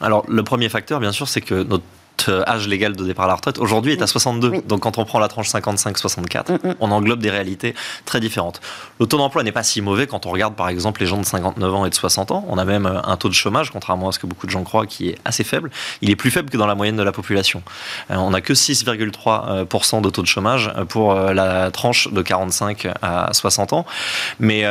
Alors, 0.00 0.24
le 0.28 0.42
premier 0.42 0.68
facteur, 0.68 0.98
bien 1.00 1.12
sûr, 1.12 1.28
c'est 1.28 1.40
que 1.40 1.62
notre 1.62 1.84
euh, 2.28 2.48
âge 2.48 2.68
légal 2.68 2.96
de 2.96 3.04
départ 3.04 3.26
à 3.26 3.28
la 3.28 3.34
retraite 3.34 3.58
aujourd'hui 3.58 3.92
est 3.92 4.02
à 4.02 4.06
62. 4.06 4.62
Donc 4.66 4.80
quand 4.80 4.98
on 4.98 5.04
prend 5.04 5.18
la 5.18 5.28
tranche 5.28 5.48
55-64, 5.48 6.52
mm, 6.52 6.68
mm. 6.68 6.74
on 6.80 6.90
englobe 6.90 7.20
des 7.20 7.30
réalités 7.30 7.74
très 8.04 8.20
différentes. 8.20 8.60
Le 9.00 9.06
taux 9.06 9.18
d'emploi 9.18 9.42
n'est 9.42 9.52
pas 9.52 9.62
si 9.62 9.80
mauvais 9.80 10.06
quand 10.06 10.26
on 10.26 10.30
regarde 10.30 10.54
par 10.54 10.68
exemple 10.68 11.00
les 11.00 11.06
gens 11.06 11.18
de 11.18 11.24
59 11.24 11.74
ans 11.74 11.86
et 11.86 11.90
de 11.90 11.94
60 11.94 12.30
ans. 12.30 12.44
On 12.48 12.58
a 12.58 12.64
même 12.64 12.86
euh, 12.86 13.00
un 13.04 13.16
taux 13.16 13.28
de 13.28 13.34
chômage, 13.34 13.70
contrairement 13.70 14.08
à 14.08 14.12
ce 14.12 14.18
que 14.18 14.26
beaucoup 14.26 14.46
de 14.46 14.52
gens 14.52 14.64
croient, 14.64 14.86
qui 14.86 15.10
est 15.10 15.18
assez 15.24 15.44
faible. 15.44 15.70
Il 16.00 16.10
est 16.10 16.16
plus 16.16 16.30
faible 16.30 16.50
que 16.50 16.56
dans 16.56 16.66
la 16.66 16.74
moyenne 16.74 16.96
de 16.96 17.02
la 17.02 17.12
population. 17.12 17.62
Euh, 18.10 18.16
on 18.16 18.30
n'a 18.30 18.40
que 18.40 18.52
6,3% 18.52 20.00
de 20.00 20.10
taux 20.10 20.22
de 20.22 20.26
chômage 20.26 20.72
pour 20.88 21.14
la 21.14 21.70
tranche 21.70 22.08
de 22.12 22.22
45 22.22 22.88
à 23.02 23.30
60 23.32 23.72
ans. 23.72 23.86
Mais 24.38 24.64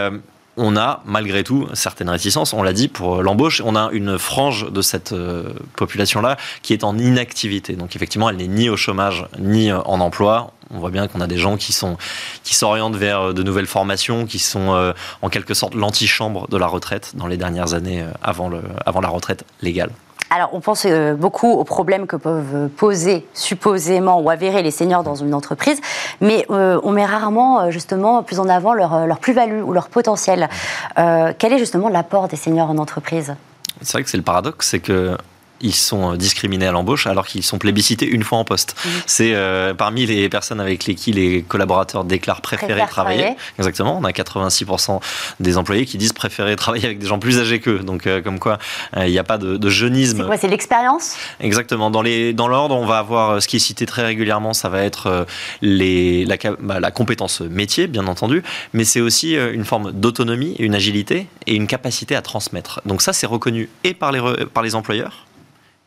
on 0.57 0.77
a 0.77 1.01
malgré 1.05 1.43
tout 1.43 1.67
certaines 1.73 2.09
réticences, 2.09 2.53
on 2.53 2.63
l'a 2.63 2.73
dit, 2.73 2.87
pour 2.87 3.21
l'embauche. 3.21 3.61
On 3.65 3.75
a 3.75 3.89
une 3.91 4.17
frange 4.17 4.71
de 4.71 4.81
cette 4.81 5.13
euh, 5.13 5.53
population-là 5.75 6.37
qui 6.61 6.73
est 6.73 6.83
en 6.83 6.97
inactivité. 6.97 7.73
Donc 7.73 7.95
effectivement, 7.95 8.29
elle 8.29 8.37
n'est 8.37 8.47
ni 8.47 8.69
au 8.69 8.77
chômage, 8.77 9.25
ni 9.39 9.71
euh, 9.71 9.79
en 9.81 9.99
emploi. 9.99 10.51
On 10.71 10.79
voit 10.79 10.91
bien 10.91 11.07
qu'on 11.07 11.21
a 11.21 11.27
des 11.27 11.37
gens 11.37 11.57
qui 11.57 11.73
sont 11.73 11.97
qui 12.43 12.55
s'orientent 12.55 12.95
vers 12.95 13.19
euh, 13.19 13.33
de 13.33 13.43
nouvelles 13.43 13.67
formations, 13.67 14.25
qui 14.25 14.39
sont 14.39 14.93
en 15.21 15.29
quelque 15.29 15.53
sorte 15.53 15.75
l'antichambre 15.75 16.47
de 16.49 16.57
la 16.57 16.67
retraite 16.67 17.13
dans 17.15 17.27
les 17.27 17.37
dernières 17.37 17.73
années 17.73 18.05
avant, 18.21 18.49
le, 18.49 18.61
avant 18.85 19.01
la 19.01 19.09
retraite 19.09 19.45
légale. 19.61 19.91
Alors, 20.35 20.49
on 20.53 20.61
pense 20.61 20.87
euh, 20.87 21.13
beaucoup 21.13 21.51
aux 21.51 21.63
problèmes 21.63 22.07
que 22.07 22.15
peuvent 22.15 22.67
poser 22.69 23.27
supposément 23.35 24.19
ou 24.19 24.31
avérer 24.31 24.63
les 24.63 24.71
seniors 24.71 25.03
dans 25.03 25.13
une 25.13 25.35
entreprise, 25.35 25.79
mais 26.21 26.47
euh, 26.49 26.81
on 26.81 26.91
met 26.91 27.05
rarement 27.05 27.61
euh, 27.61 27.69
justement 27.69 28.23
plus 28.23 28.39
en 28.39 28.49
avant 28.49 28.73
leur, 28.73 29.19
plus-value 29.19 29.61
ou 29.61 29.73
leur 29.73 29.89
potentiel. 29.89 30.49
quel 30.95 31.53
est 31.53 31.59
justement 31.59 31.87
l'apport 31.87 32.27
des 32.29 32.35
seniors 32.35 32.71
en 32.71 32.79
entreprise? 32.79 33.35
C'est 33.81 33.93
vrai 33.93 34.03
que 34.03 34.09
c'est 34.09 34.17
le 34.17 34.23
paradoxe, 34.23 34.69
c'est 34.69 34.79
que 34.79 35.15
ils 35.63 35.73
sont 35.73 36.13
euh, 36.13 36.17
discriminés 36.17 36.67
à 36.67 36.71
l'embauche 36.71 37.07
alors 37.07 37.25
qu'ils 37.25 37.43
sont 37.43 37.57
plébiscités 37.57 38.05
une 38.05 38.23
fois 38.23 38.37
en 38.37 38.43
poste. 38.43 38.75
C'est 39.07 39.33
euh, 39.33 39.73
parmi 39.73 40.05
les 40.05 40.29
personnes 40.29 40.59
avec 40.59 40.85
lesquelles 40.85 41.15
les 41.15 41.41
collaborateurs 41.41 42.03
déclarent 42.03 42.41
préférer 42.41 42.85
travailler. 42.87 43.35
Exactement, 43.57 43.97
on 43.97 44.03
a 44.03 44.11
86% 44.11 44.99
des 45.39 45.57
employés 45.57 45.85
qui 45.85 45.97
disent 45.97 46.13
préférer 46.13 46.55
travailler 46.55 46.85
avec 46.85 46.99
des 46.99 47.07
gens 47.07 47.17
plus 47.17 47.39
âgés 47.39 47.59
qu'eux. 47.59 47.79
Donc 47.79 48.05
euh, 48.05 48.21
comme 48.21 48.39
quoi, 48.39 48.59
il 48.97 49.09
n'y 49.09 49.17
a 49.17 49.23
pas 49.23 49.37
de, 49.37 49.69
jeunisme. 49.69 50.17
C'est 50.17 50.25
quoi 50.25 50.37
C'est 50.37 50.47
l'expérience? 50.49 51.15
Exactement. 51.39 51.89
Dans 51.89 52.01
les 52.01 52.33
dans 52.33 52.47
l'ordre, 52.47 52.75
on 52.75 52.85
va 52.85 52.97
avoir 52.97 53.41
ce 53.41 53.47
qui 53.47 53.55
est 53.55 53.59
cité 53.59 53.85
très 53.85 54.03
régulièrement, 54.03 54.53
ça 54.53 54.67
va 54.69 54.83
être 54.83 55.25
les 55.61 56.25
la, 56.25 56.35
bah, 56.59 56.79
la 56.81 56.91
compétence 56.91 57.39
métier, 57.41 57.87
bien 57.87 58.05
entendu, 58.07 58.43
mais 58.73 58.83
c'est 58.83 59.01
aussi 59.01 59.35
une 59.35 59.63
forme 59.63 59.93
d'autonomie, 59.93 60.55
une 60.59 60.75
agilité 60.75 61.27
et 61.47 61.55
une 61.55 61.67
capacité 61.67 62.15
à 62.15 62.21
transmettre. 62.21 62.81
Donc 62.85 63.01
ça, 63.01 63.13
c'est 63.13 63.25
reconnu 63.25 63.69
et 63.83 63.93
par 63.93 64.11
les 64.11 64.21
par 64.53 64.63
les 64.63 64.75
employeurs 64.75 65.25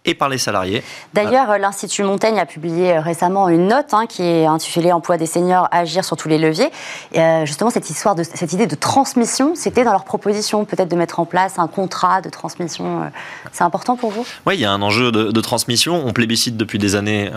et 0.07 0.14
par 0.14 0.28
les 0.28 0.38
salariés. 0.38 0.82
D'ailleurs, 1.12 1.50
euh, 1.50 1.59
l'Institut 1.59 2.04
Montaigne 2.04 2.38
a 2.38 2.46
publié 2.46 2.96
euh, 2.96 3.00
récemment 3.00 3.48
une 3.48 3.66
note 3.66 3.92
hein, 3.92 4.07
qui 4.07 4.22
est 4.22 4.46
intitulée 4.46 4.92
Emploi 4.92 5.18
des 5.18 5.26
seniors, 5.26 5.68
agir 5.72 6.04
sur 6.04 6.16
tous 6.16 6.28
les 6.28 6.38
leviers. 6.38 6.70
Euh, 7.16 7.44
justement, 7.44 7.70
cette 7.70 7.90
histoire 7.90 8.14
de 8.14 8.22
cette 8.22 8.52
idée 8.52 8.66
de 8.66 8.76
transmission, 8.76 9.54
c'était 9.54 9.84
dans 9.84 9.92
leur 9.92 10.04
proposition, 10.04 10.64
peut-être 10.64 10.88
de 10.88 10.96
mettre 10.96 11.20
en 11.20 11.26
place 11.26 11.59
un 11.59 11.66
contrat 11.66 12.22
de 12.22 12.30
transmission. 12.30 13.11
c'est 13.52 13.64
important 13.64 13.96
pour 13.96 14.11
vous? 14.11 14.24
Oui, 14.46 14.54
il 14.54 14.61
y 14.61 14.64
a 14.64 14.70
un 14.70 14.80
enjeu 14.80 15.11
de, 15.11 15.40
transmission. 15.40 16.02
On 16.07 16.12
plébiscite 16.12 16.57
depuis 16.57 16.78
des 16.78 16.94
années. 16.94 17.30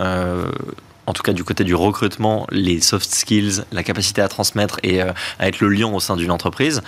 en 1.06 1.12
tout 1.12 1.22
cas 1.22 1.32
du 1.32 1.42
côté 1.42 1.64
du 1.64 1.74
recrutement, 1.74 2.46
les 2.50 2.80
soft 2.80 3.10
skills, 3.10 3.64
la 3.72 3.82
capacité 3.82 4.22
à 4.22 4.28
transmettre 4.28 4.78
et 4.82 5.02
à 5.02 5.14
être 5.40 5.60
le 5.60 5.68
lion 5.68 5.94
au 5.94 6.00
sein 6.00 6.16
d'une 6.16 6.30
entreprise. 6.30 6.82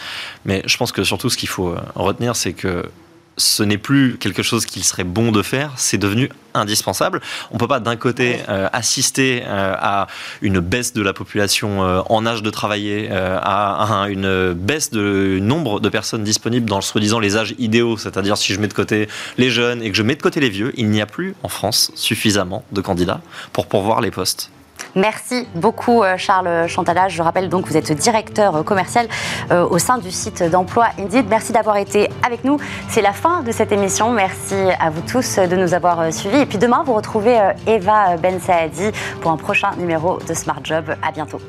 Mais 0.44 0.62
je 0.66 0.76
pense 0.76 0.92
que 0.92 1.02
surtout 1.02 1.28
ce 1.28 1.36
qu'il 1.36 1.48
faut 1.48 1.74
retenir, 1.94 2.36
c'est 2.36 2.52
que 2.52 2.88
ce 3.36 3.62
n'est 3.62 3.78
plus 3.78 4.16
quelque 4.18 4.42
chose 4.42 4.66
qu'il 4.66 4.84
serait 4.84 5.04
bon 5.04 5.32
de 5.32 5.42
faire, 5.42 5.72
c'est 5.76 5.98
devenu 5.98 6.28
indispensable. 6.54 7.20
On 7.50 7.54
ne 7.54 7.58
peut 7.58 7.68
pas 7.68 7.80
d'un 7.80 7.96
côté 7.96 8.40
euh, 8.48 8.68
assister 8.72 9.42
euh, 9.46 9.74
à 9.78 10.06
une 10.42 10.60
baisse 10.60 10.92
de 10.92 11.02
la 11.02 11.12
population 11.12 11.82
euh, 11.82 12.02
en 12.10 12.26
âge 12.26 12.42
de 12.42 12.50
travailler, 12.50 13.10
à, 13.10 14.06
une 14.08 14.52
baisse 14.52 14.90
du 14.90 15.40
nombre 15.40 15.80
de 15.80 15.88
personnes 15.88 16.24
disponibles 16.24 16.68
dans 16.68 16.80
soi-disant 16.80 17.18
les 17.18 17.36
âges 17.36 17.54
idéaux, 17.58 17.96
c'est-à-dire 17.96 18.36
si 18.36 18.52
je 18.52 18.60
mets 18.60 18.68
de 18.68 18.74
côté 18.74 19.08
les 19.38 19.50
jeunes 19.50 19.82
et 19.82 19.90
que 19.90 19.96
je 19.96 20.02
mets 20.02 20.16
de 20.16 20.22
côté 20.22 20.40
les 20.40 20.50
vieux, 20.50 20.72
il 20.76 20.88
n'y 20.88 21.00
a 21.00 21.06
plus 21.06 21.34
en 21.42 21.48
France 21.48 21.92
suffisamment 21.94 22.64
de 22.72 22.80
candidats 22.80 23.20
pour 23.52 23.66
pourvoir 23.66 24.00
les 24.00 24.10
postes. 24.10 24.50
Merci 24.94 25.48
beaucoup 25.54 26.02
euh, 26.02 26.16
Charles 26.16 26.68
Chantalage. 26.68 27.14
Je 27.14 27.22
rappelle 27.22 27.48
donc 27.48 27.64
que 27.64 27.70
vous 27.70 27.76
êtes 27.76 27.92
directeur 27.92 28.56
euh, 28.56 28.62
commercial 28.62 29.08
euh, 29.50 29.66
au 29.66 29.78
sein 29.78 29.98
du 29.98 30.10
site 30.10 30.42
d'emploi 30.42 30.88
Indeed. 30.98 31.26
Merci 31.28 31.52
d'avoir 31.52 31.76
été 31.76 32.10
avec 32.26 32.44
nous. 32.44 32.58
C'est 32.88 33.02
la 33.02 33.12
fin 33.12 33.42
de 33.42 33.52
cette 33.52 33.72
émission. 33.72 34.10
Merci 34.10 34.54
à 34.78 34.90
vous 34.90 35.02
tous 35.02 35.38
de 35.38 35.56
nous 35.56 35.74
avoir 35.74 36.12
suivis. 36.12 36.40
Et 36.40 36.46
puis 36.46 36.58
demain, 36.58 36.82
vous 36.84 36.92
retrouvez 36.92 37.38
Eva 37.66 38.16
Ben 38.16 38.40
Saadi 38.40 38.90
pour 39.20 39.30
un 39.30 39.36
prochain 39.36 39.70
numéro 39.78 40.18
de 40.28 40.34
Smart 40.34 40.60
Job. 40.62 40.94
À 41.02 41.10
bientôt. 41.12 41.40